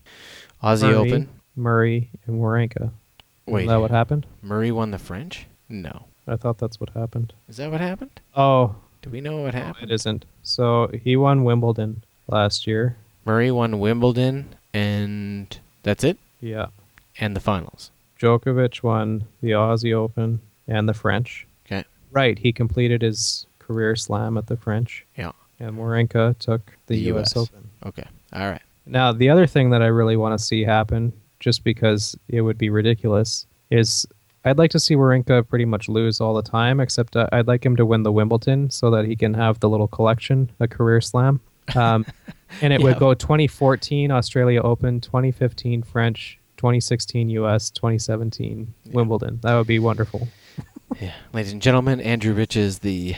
Aussie 0.62 0.82
Murray, 0.82 0.96
Open. 0.96 1.30
Murray, 1.56 2.10
and 2.26 2.42
Wawrinka. 2.42 2.92
Wait, 3.46 3.62
Is 3.64 3.68
that 3.70 3.80
what 3.80 3.92
happened? 3.92 4.26
Murray 4.42 4.72
won 4.72 4.92
the 4.92 4.98
French? 5.00 5.48
No. 5.70 6.06
I 6.28 6.36
thought 6.36 6.58
that's 6.58 6.80
what 6.82 6.90
happened. 6.90 7.34
Is 7.48 7.58
that 7.58 7.72
what 7.72 7.80
happened? 7.80 8.20
Oh, 8.36 8.76
Do 9.08 9.14
we 9.14 9.22
know 9.22 9.38
what 9.42 9.54
no, 9.54 9.62
happened? 9.62 9.90
it 9.90 9.94
isn't. 9.94 10.26
So 10.44 10.90
he 11.04 11.16
won 11.16 11.46
Wimbledon 11.46 12.04
last 12.28 12.68
year. 12.68 12.98
Murray 13.26 13.52
won 13.52 13.80
Wimbledon, 13.80 14.54
and 14.74 15.58
that's 15.84 16.04
it. 16.04 16.18
Yeah. 16.42 16.68
And 17.18 17.36
the 17.36 17.40
finals. 17.40 17.90
Djokovic 18.20 18.84
won 18.84 19.26
the 19.42 19.52
Aussie 19.52 19.94
Open 19.94 20.42
and 20.68 20.90
the 20.90 20.94
French. 20.94 21.48
Okay. 21.66 21.86
Right, 22.12 22.38
he 22.38 22.52
completed 22.52 23.02
his 23.02 23.46
career 23.60 23.96
slam 23.96 24.38
at 24.38 24.48
the 24.48 24.58
French. 24.58 25.06
Yeah. 25.16 25.32
And 25.60 25.78
Wawrinka 25.78 26.38
took 26.40 26.62
the, 26.88 26.96
The 26.96 27.18
US. 27.18 27.36
US. 27.36 27.38
Open. 27.38 27.70
Okay. 27.86 28.06
All 28.34 28.50
right. 28.50 28.62
Now, 28.86 29.14
the 29.14 29.30
other 29.30 29.48
thing 29.48 29.70
that 29.70 29.82
I 29.82 29.88
really 29.88 30.18
want 30.18 30.38
to 30.38 30.44
see 30.44 30.64
happen, 30.64 31.14
just 31.40 31.64
because 31.64 32.18
it 32.28 32.42
would 32.42 32.58
be 32.58 32.70
ridiculous, 32.70 33.46
is 33.70 34.06
I'd 34.48 34.58
like 34.58 34.72
to 34.72 34.80
see 34.80 34.96
Wawrinka 34.96 35.48
pretty 35.48 35.66
much 35.66 35.88
lose 35.90 36.20
all 36.22 36.34
the 36.34 36.42
time, 36.42 36.80
except 36.80 37.16
uh, 37.16 37.28
I'd 37.32 37.48
like 37.48 37.66
him 37.66 37.76
to 37.76 37.86
win 37.86 38.04
the 38.04 38.12
Wimbledon 38.12 38.70
so 38.70 38.90
that 38.92 39.06
he 39.06 39.16
can 39.16 39.34
have 39.34 39.60
the 39.60 39.70
little 39.70 39.88
collection, 39.88 40.52
a 40.60 40.68
career 40.68 41.02
slam. 41.02 41.40
Um, 41.76 42.06
and 42.62 42.72
it 42.74 42.80
Yeah. 42.80 42.86
would 42.86 43.00
go 43.00 43.14
2014 43.14 44.12
Australia 44.12 44.62
Open, 44.62 45.02
2015 45.02 45.84
French, 45.84 46.40
2016 46.58 47.30
US, 47.32 47.70
2017 47.72 48.74
Yeah. 48.86 48.92
Wimbledon. 48.94 49.40
That 49.44 49.56
would 49.58 49.68
be 49.68 49.80
wonderful. 49.80 50.28
Yeah. 51.02 51.12
Ladies 51.34 51.52
and 51.52 51.62
gentlemen, 51.62 52.00
Andrew 52.00 52.34
Rich 52.34 52.56
is 52.56 52.80
the. 52.80 53.14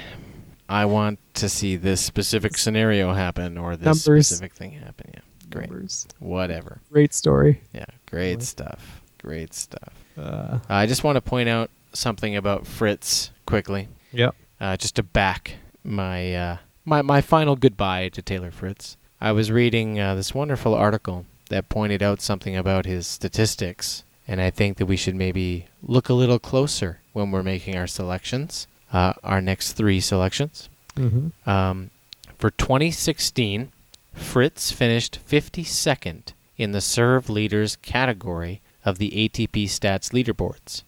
I 0.68 0.86
want 0.86 1.20
to 1.36 1.48
see 1.48 1.76
this 1.76 2.02
specific 2.02 2.58
scenario 2.58 3.14
happen 3.14 3.60
or 3.60 3.76
this 3.78 3.86
Numbers. 4.08 4.26
specific 4.28 4.54
thing 4.56 4.72
happen. 4.72 5.12
Yeah. 5.14 5.20
Great. 5.52 5.70
Numbers. 5.70 6.08
Whatever. 6.18 6.82
Great 6.92 7.14
story. 7.14 7.62
Yeah. 7.72 7.86
Great 8.10 8.42
stuff. 8.42 9.02
Great 9.22 9.54
stuff. 9.54 9.94
Uh, 10.20 10.60
I 10.68 10.86
just 10.86 11.04
want 11.04 11.16
to 11.16 11.22
point 11.22 11.50
out 11.50 11.70
something 11.94 12.36
about 12.36 12.68
Fritz 12.68 13.32
quickly, 13.46 13.88
yep. 14.12 14.36
uh, 14.60 14.78
just 14.78 14.96
to 14.98 15.04
back 15.04 15.56
my 15.84 16.36
uh, 16.36 16.58
my 16.86 17.02
my 17.02 17.22
final 17.22 17.56
goodbye 17.56 18.10
to 18.10 18.22
Taylor 18.22 18.52
Fritz. 18.52 18.98
I 19.22 19.32
was 19.32 19.52
reading 19.52 20.00
uh, 20.00 20.16
this 20.16 20.34
wonderful 20.34 20.74
article 20.74 21.26
that 21.50 21.70
pointed 21.70 22.02
out 22.04 22.22
something 22.22 22.56
about 22.56 22.86
his 22.86 23.08
statistics, 23.08 24.04
and 24.28 24.42
I 24.42 24.50
think 24.50 24.78
that 24.78 24.86
we 24.86 24.98
should 24.98 25.16
maybe 25.16 25.68
look 25.82 26.10
a 26.10 26.14
little 26.14 26.40
closer 26.40 27.00
when 27.14 27.32
we're 27.32 27.44
making 27.44 27.76
our 27.76 27.88
selections, 27.88 28.68
uh, 28.94 29.14
our 29.24 29.42
next 29.42 29.74
three 29.74 30.00
selections. 30.00 30.70
hmm 30.96 31.30
Um, 31.46 31.92
for 32.38 32.52
2016, 32.52 33.72
Fritz 34.14 34.72
finished 34.72 35.20
52nd 35.28 36.34
in 36.58 36.72
the 36.72 36.82
serve 36.82 37.30
leaders 37.30 37.76
category 37.78 38.62
of 38.90 38.98
the 38.98 39.12
ATP 39.12 39.66
stats 39.66 40.12
leaderboards, 40.12 40.84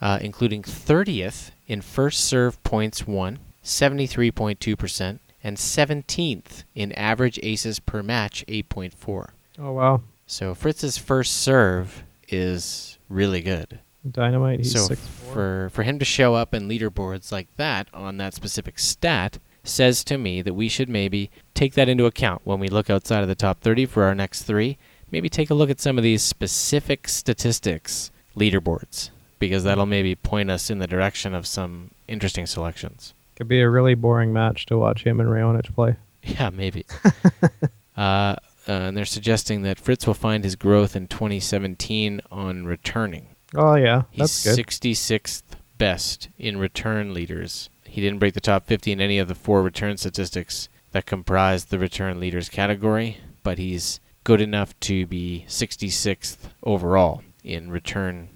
uh, 0.00 0.18
including 0.20 0.62
30th 0.62 1.50
in 1.66 1.82
first 1.82 2.24
serve 2.24 2.62
points 2.64 3.06
won, 3.06 3.38
73.2%, 3.62 5.18
and 5.44 5.56
17th 5.56 6.64
in 6.74 6.92
average 6.92 7.38
aces 7.42 7.78
per 7.78 8.02
match, 8.02 8.44
8.4. 8.48 9.28
Oh, 9.58 9.72
wow. 9.72 10.02
So 10.26 10.54
Fritz's 10.54 10.98
first 10.98 11.34
serve 11.34 12.04
is 12.28 12.98
really 13.08 13.42
good. 13.42 13.80
Dynamite. 14.10 14.60
He's 14.60 14.72
so 14.72 14.80
six 14.80 15.06
for 15.06 15.70
for 15.72 15.84
him 15.84 16.00
to 16.00 16.04
show 16.04 16.34
up 16.34 16.54
in 16.54 16.68
leaderboards 16.68 17.30
like 17.30 17.46
that 17.56 17.86
on 17.94 18.16
that 18.16 18.34
specific 18.34 18.80
stat 18.80 19.38
says 19.62 20.02
to 20.04 20.18
me 20.18 20.42
that 20.42 20.54
we 20.54 20.68
should 20.68 20.88
maybe 20.88 21.30
take 21.54 21.74
that 21.74 21.88
into 21.88 22.06
account 22.06 22.42
when 22.44 22.58
we 22.58 22.68
look 22.68 22.90
outside 22.90 23.22
of 23.22 23.28
the 23.28 23.34
top 23.36 23.60
30 23.60 23.86
for 23.86 24.02
our 24.02 24.14
next 24.14 24.42
3. 24.42 24.76
Maybe 25.12 25.28
take 25.28 25.50
a 25.50 25.54
look 25.54 25.70
at 25.70 25.80
some 25.80 25.98
of 25.98 26.02
these 26.02 26.22
specific 26.22 27.06
statistics 27.06 28.10
leaderboards 28.34 29.10
because 29.38 29.62
that'll 29.64 29.86
maybe 29.86 30.14
point 30.14 30.50
us 30.50 30.70
in 30.70 30.78
the 30.78 30.86
direction 30.86 31.34
of 31.34 31.46
some 31.46 31.90
interesting 32.08 32.46
selections. 32.46 33.12
Could 33.36 33.48
be 33.48 33.60
a 33.60 33.68
really 33.68 33.94
boring 33.94 34.32
match 34.32 34.66
to 34.66 34.78
watch 34.78 35.04
him 35.04 35.20
and 35.20 35.28
Raonic 35.28 35.74
play. 35.74 35.96
Yeah, 36.24 36.50
maybe. 36.50 36.86
uh, 37.96 38.00
uh, 38.00 38.36
and 38.68 38.96
they're 38.96 39.04
suggesting 39.04 39.62
that 39.62 39.80
Fritz 39.80 40.06
will 40.06 40.14
find 40.14 40.44
his 40.44 40.54
growth 40.54 40.94
in 40.94 41.08
2017 41.08 42.20
on 42.30 42.64
returning. 42.64 43.26
Oh 43.56 43.74
yeah, 43.74 44.02
He's 44.12 44.44
that's 44.44 44.56
good. 44.56 44.66
66th 44.66 45.42
best 45.78 46.28
in 46.38 46.58
return 46.58 47.12
leaders. 47.12 47.70
He 47.84 48.00
didn't 48.00 48.20
break 48.20 48.34
the 48.34 48.40
top 48.40 48.66
50 48.66 48.92
in 48.92 49.00
any 49.00 49.18
of 49.18 49.26
the 49.26 49.34
four 49.34 49.62
return 49.62 49.96
statistics 49.96 50.68
that 50.92 51.06
comprise 51.06 51.64
the 51.64 51.78
return 51.80 52.20
leaders 52.20 52.48
category, 52.48 53.18
but 53.42 53.58
he's 53.58 53.98
good 54.24 54.40
enough 54.40 54.78
to 54.80 55.06
be 55.06 55.44
66th 55.48 56.36
overall 56.62 57.22
in 57.44 57.70
return 57.70 58.28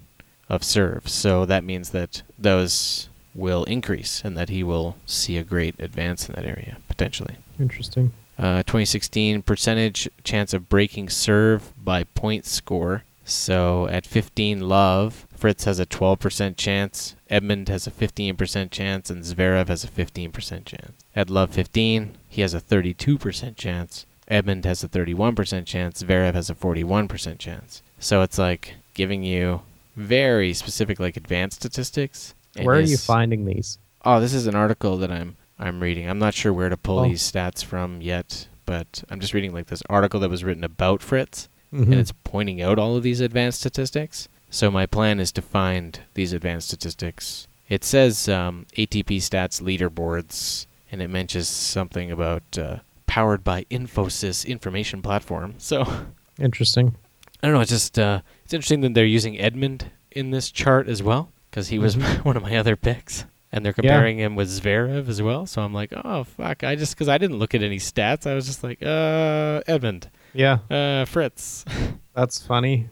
of 0.49 0.63
serve. 0.63 1.07
So 1.07 1.45
that 1.45 1.63
means 1.63 1.89
that 1.91 2.23
those 2.37 3.09
will 3.35 3.63
increase 3.65 4.21
and 4.23 4.35
that 4.35 4.49
he 4.49 4.63
will 4.63 4.97
see 5.05 5.37
a 5.37 5.43
great 5.43 5.75
advance 5.79 6.27
in 6.27 6.35
that 6.35 6.45
area 6.45 6.77
potentially. 6.87 7.37
Interesting. 7.59 8.11
Uh, 8.37 8.63
2016 8.63 9.41
percentage 9.41 10.09
chance 10.23 10.53
of 10.53 10.69
breaking 10.69 11.09
serve 11.09 11.73
by 11.83 12.03
point 12.03 12.45
score. 12.45 13.03
So 13.23 13.87
at 13.87 14.05
15 14.05 14.61
love, 14.69 15.27
Fritz 15.35 15.65
has 15.65 15.79
a 15.79 15.85
12% 15.85 16.55
chance, 16.55 17.15
Edmund 17.29 17.67
has 17.67 17.85
a 17.85 17.91
15% 17.91 18.71
chance, 18.71 19.09
and 19.09 19.21
Zverev 19.21 19.67
has 19.67 19.83
a 19.83 19.89
15% 19.89 20.65
chance. 20.65 20.93
At 21.13 21.29
love 21.29 21.49
15, 21.49 22.17
he 22.29 22.41
has 22.41 22.53
a 22.53 22.61
32% 22.61 23.57
chance. 23.57 24.05
Edmund 24.27 24.65
has 24.65 24.83
a 24.83 24.89
31% 24.89 25.65
chance. 25.65 26.03
Zverev 26.03 26.33
has 26.33 26.49
a 26.49 26.55
41% 26.55 27.37
chance. 27.39 27.81
So 27.99 28.21
it's 28.21 28.37
like 28.37 28.75
giving 28.93 29.23
you 29.23 29.61
very 29.95 30.53
specific, 30.53 30.99
like 30.99 31.17
advanced 31.17 31.57
statistics. 31.61 32.33
Where 32.61 32.75
are 32.75 32.81
you 32.81 32.97
finding 32.97 33.45
these? 33.45 33.77
Oh, 34.05 34.19
this 34.19 34.33
is 34.33 34.47
an 34.47 34.55
article 34.55 34.97
that 34.97 35.11
I'm 35.11 35.37
I'm 35.59 35.81
reading. 35.81 36.07
I'm 36.07 36.19
not 36.19 36.35
sure 36.35 36.53
where 36.53 36.69
to 36.69 36.77
pull 36.77 36.99
Oh. 36.99 37.03
these 37.07 37.23
stats 37.31 37.63
from 37.63 37.99
yet, 38.01 38.47
but 38.67 39.03
I'm 39.09 39.19
just 39.19 39.33
reading 39.33 39.53
like 39.53 39.67
this 39.67 39.81
article 39.89 40.19
that 40.19 40.29
was 40.29 40.43
written 40.43 40.63
about 40.63 41.01
Fritz, 41.01 41.49
Mhm. 41.73 41.81
and 41.83 41.93
it's 41.95 42.13
pointing 42.23 42.61
out 42.61 42.77
all 42.77 42.95
of 42.95 43.01
these 43.01 43.21
advanced 43.21 43.59
statistics. 43.61 44.27
So 44.51 44.69
my 44.69 44.85
plan 44.85 45.19
is 45.19 45.31
to 45.31 45.41
find 45.41 45.99
these 46.13 46.31
advanced 46.31 46.67
statistics. 46.67 47.47
It 47.69 47.83
says 47.83 48.29
um, 48.29 48.67
ATP 48.77 49.17
stats 49.17 49.59
leaderboards, 49.61 50.67
and 50.91 51.01
it 51.01 51.09
mentions 51.09 51.47
something 51.47 52.11
about 52.11 52.43
uh, 52.57 52.77
powered 53.17 53.43
by 53.43 53.63
Infosys 53.71 54.45
information 54.45 55.01
platform. 55.01 55.55
So 55.57 55.83
interesting. 56.39 56.95
I 57.41 57.47
don't 57.47 57.55
know. 57.55 57.61
It's 57.61 57.71
just 57.71 57.97
uh, 57.97 58.21
it's 58.45 58.53
interesting 58.53 58.81
that 58.81 58.93
they're 58.93 59.05
using 59.05 59.39
Edmund 59.39 59.89
in 60.11 60.29
this 60.29 60.51
chart 60.51 60.87
as 60.87 61.01
well 61.01 61.31
because 61.49 61.69
he 61.69 61.79
was 61.79 61.95
Mhm. 61.95 62.23
one 62.29 62.37
of 62.37 62.43
my 62.43 62.55
other 62.57 62.75
picks, 62.75 63.25
and 63.51 63.65
they're 63.65 63.73
comparing 63.73 64.19
him 64.19 64.35
with 64.35 64.49
Zverev 64.49 65.07
as 65.09 65.19
well. 65.19 65.47
So 65.47 65.63
I'm 65.63 65.73
like, 65.73 65.91
oh 65.95 66.25
fuck! 66.25 66.63
I 66.63 66.75
just 66.75 66.93
because 66.93 67.07
I 67.09 67.17
didn't 67.17 67.39
look 67.39 67.55
at 67.55 67.63
any 67.63 67.77
stats, 67.79 68.27
I 68.29 68.35
was 68.35 68.45
just 68.45 68.63
like, 68.63 68.83
uh, 68.83 69.61
Edmund, 69.65 70.11
Yeah, 70.33 70.59
uh, 70.69 71.05
Fritz. 71.05 71.65
that's 72.13 72.45
funny. 72.45 72.89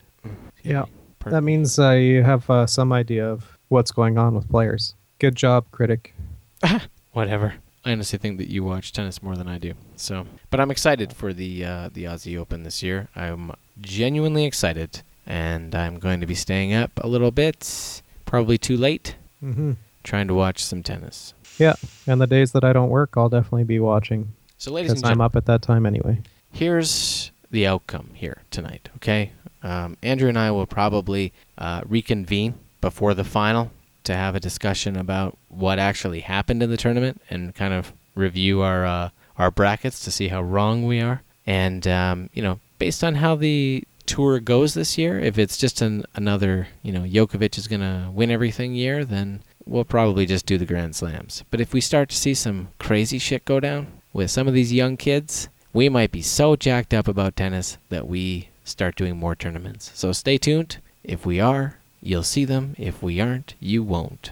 Yeah, 0.64 0.86
Per- 1.20 1.30
that 1.30 1.42
means 1.44 1.78
uh, 1.78 1.92
you 1.92 2.24
have 2.24 2.50
uh, 2.50 2.66
some 2.66 2.92
idea 2.92 3.30
of 3.30 3.60
what's 3.68 3.92
going 3.92 4.18
on 4.18 4.34
with 4.34 4.50
players. 4.50 4.96
Good 5.20 5.36
job, 5.36 5.66
critic. 5.70 6.16
whatever. 7.14 7.54
I 7.86 7.92
honestly 7.92 8.18
think 8.18 8.38
that 8.40 8.50
you 8.50 8.64
watch 8.64 8.92
tennis 8.92 9.22
more 9.22 9.36
than 9.36 9.48
I 9.48 9.60
do. 9.60 9.74
So, 9.96 10.26
but 10.50 10.60
I'm 10.60 10.72
excited 10.72 11.14
for 11.14 11.34
the 11.34 11.64
uh, 11.64 11.90
the 11.94 12.06
Aussie 12.06 12.38
Open 12.38 12.64
this 12.64 12.82
year. 12.82 13.10
I'm 13.16 13.52
genuinely 13.80 14.46
excited, 14.46 15.04
and 15.28 15.76
I'm 15.76 16.00
going 16.00 16.20
to 16.22 16.26
be 16.26 16.34
staying 16.36 16.74
up 16.74 16.92
a 16.98 17.08
little 17.08 17.32
bit, 17.32 18.02
probably 18.26 18.58
too 18.58 18.76
late, 18.78 19.16
hmm 19.40 19.74
trying 20.04 20.28
to 20.28 20.34
watch 20.36 20.64
some 20.64 20.84
tennis. 20.84 21.34
Yeah, 21.58 21.74
and 22.06 22.20
the 22.22 22.28
days 22.28 22.52
that 22.52 22.64
I 22.64 22.74
don't 22.74 22.90
work, 22.90 23.14
I'll 23.18 23.30
definitely 23.30 23.64
be 23.64 23.80
watching 23.80 24.34
So, 24.58 24.72
ladies 24.72 24.92
and 24.92 25.00
gentlemen. 25.00 25.14
I'm 25.18 25.22
up 25.22 25.36
at 25.36 25.46
that 25.46 25.62
time 25.64 25.86
anyway. 25.86 26.22
here's 26.52 27.32
the 27.52 27.66
outcome 27.66 28.10
here 28.14 28.42
tonight, 28.52 28.90
okay? 28.98 29.32
Um, 29.64 29.98
Andrew 30.04 30.28
and 30.30 30.38
I 30.38 30.52
will 30.52 30.66
probably 30.68 31.34
uh, 31.58 31.82
reconvene 31.88 32.56
before 32.82 33.14
the 33.16 33.24
final 33.24 33.72
to 34.06 34.16
have 34.16 34.36
a 34.36 34.40
discussion 34.40 34.96
about 34.96 35.38
what 35.50 35.80
actually 35.80 36.22
happened 36.22 36.64
in 36.64 36.70
the 36.70 36.78
tournament 36.78 37.22
and 37.30 37.56
kind 37.56 37.74
of 37.74 37.94
review 38.16 38.62
our 38.62 38.86
uh, 38.86 39.10
our 39.38 39.52
brackets 39.52 40.00
to 40.02 40.12
see 40.12 40.30
how 40.30 40.42
wrong 40.42 40.86
we 40.86 41.02
are. 41.02 41.22
And 41.46 41.88
um, 41.88 42.30
you 42.34 42.42
know, 42.42 42.60
based 42.80 43.04
on 43.04 43.16
how 43.16 43.36
the 43.36 43.84
tour 44.06 44.40
goes 44.40 44.74
this 44.74 44.98
year, 44.98 45.20
if 45.20 45.38
it's 45.38 45.58
just 45.58 45.82
an, 45.82 46.06
another, 46.16 46.68
you 46.84 46.92
know, 46.92 47.02
Djokovic 47.02 47.58
is 47.58 47.68
gonna 47.68 48.12
win 48.14 48.32
everything 48.32 48.74
year, 48.74 49.04
then 49.04 49.42
we'll 49.66 49.84
probably 49.84 50.26
just 50.26 50.46
do 50.46 50.58
the 50.58 50.66
Grand 50.66 50.96
Slams. 50.96 51.44
But 51.52 51.62
if 51.62 51.74
we 51.74 51.82
start 51.82 52.10
to 52.10 52.16
see 52.16 52.34
some 52.34 52.70
crazy 52.80 53.20
shit 53.20 53.46
go 53.46 53.60
down 53.60 53.88
with 54.14 54.32
some 54.32 54.48
of 54.48 54.54
these 54.54 54.74
young 54.74 54.98
kids, 54.98 55.50
we 55.74 55.90
might 55.90 56.12
be 56.12 56.22
so 56.22 56.56
jacked 56.56 56.94
up 56.94 57.08
about 57.08 57.36
tennis 57.36 57.78
that 57.90 58.08
we 58.08 58.50
start 58.64 58.96
doing 58.96 59.18
more 59.18 59.36
tournaments. 59.36 59.92
So 59.94 60.12
stay 60.12 60.38
tuned. 60.38 60.78
If 61.04 61.26
we 61.26 61.40
are, 61.40 61.78
you'll 62.06 62.24
see 62.24 62.46
them. 62.46 62.76
If 62.78 63.02
we 63.02 63.20
aren't, 63.20 63.56
you 63.60 63.82
won't. 63.82 64.32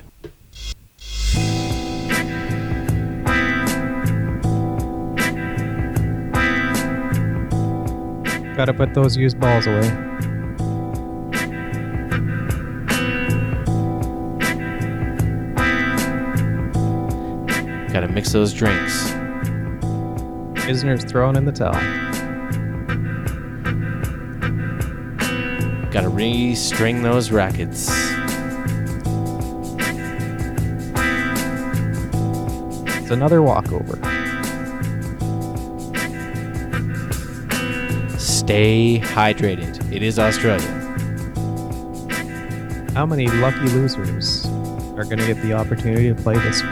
Gotta 8.56 8.74
put 8.76 8.94
those 8.94 9.18
used 9.18 9.40
balls 9.40 9.66
away. 9.66 9.90
Gotta 17.92 18.08
mix 18.08 18.32
those 18.32 18.54
drinks. 18.54 19.12
Isner's 20.68 21.04
throwing 21.04 21.36
in 21.36 21.46
the 21.46 21.52
towel. 21.52 22.03
Gotta 25.94 26.10
re-string 26.10 27.04
those 27.04 27.30
rackets. 27.30 27.88
It's 32.98 33.12
another 33.12 33.44
walkover. 33.44 33.98
Stay 38.18 39.00
hydrated. 39.04 39.94
It 39.94 40.02
is 40.02 40.18
Australia. 40.18 40.68
How 42.96 43.06
many 43.06 43.28
lucky 43.28 43.70
losers 43.70 44.48
are 44.98 45.04
gonna 45.04 45.28
get 45.28 45.40
the 45.44 45.54
opportunity 45.54 46.10
to 46.10 46.16
play 46.16 46.40
this 46.40 46.64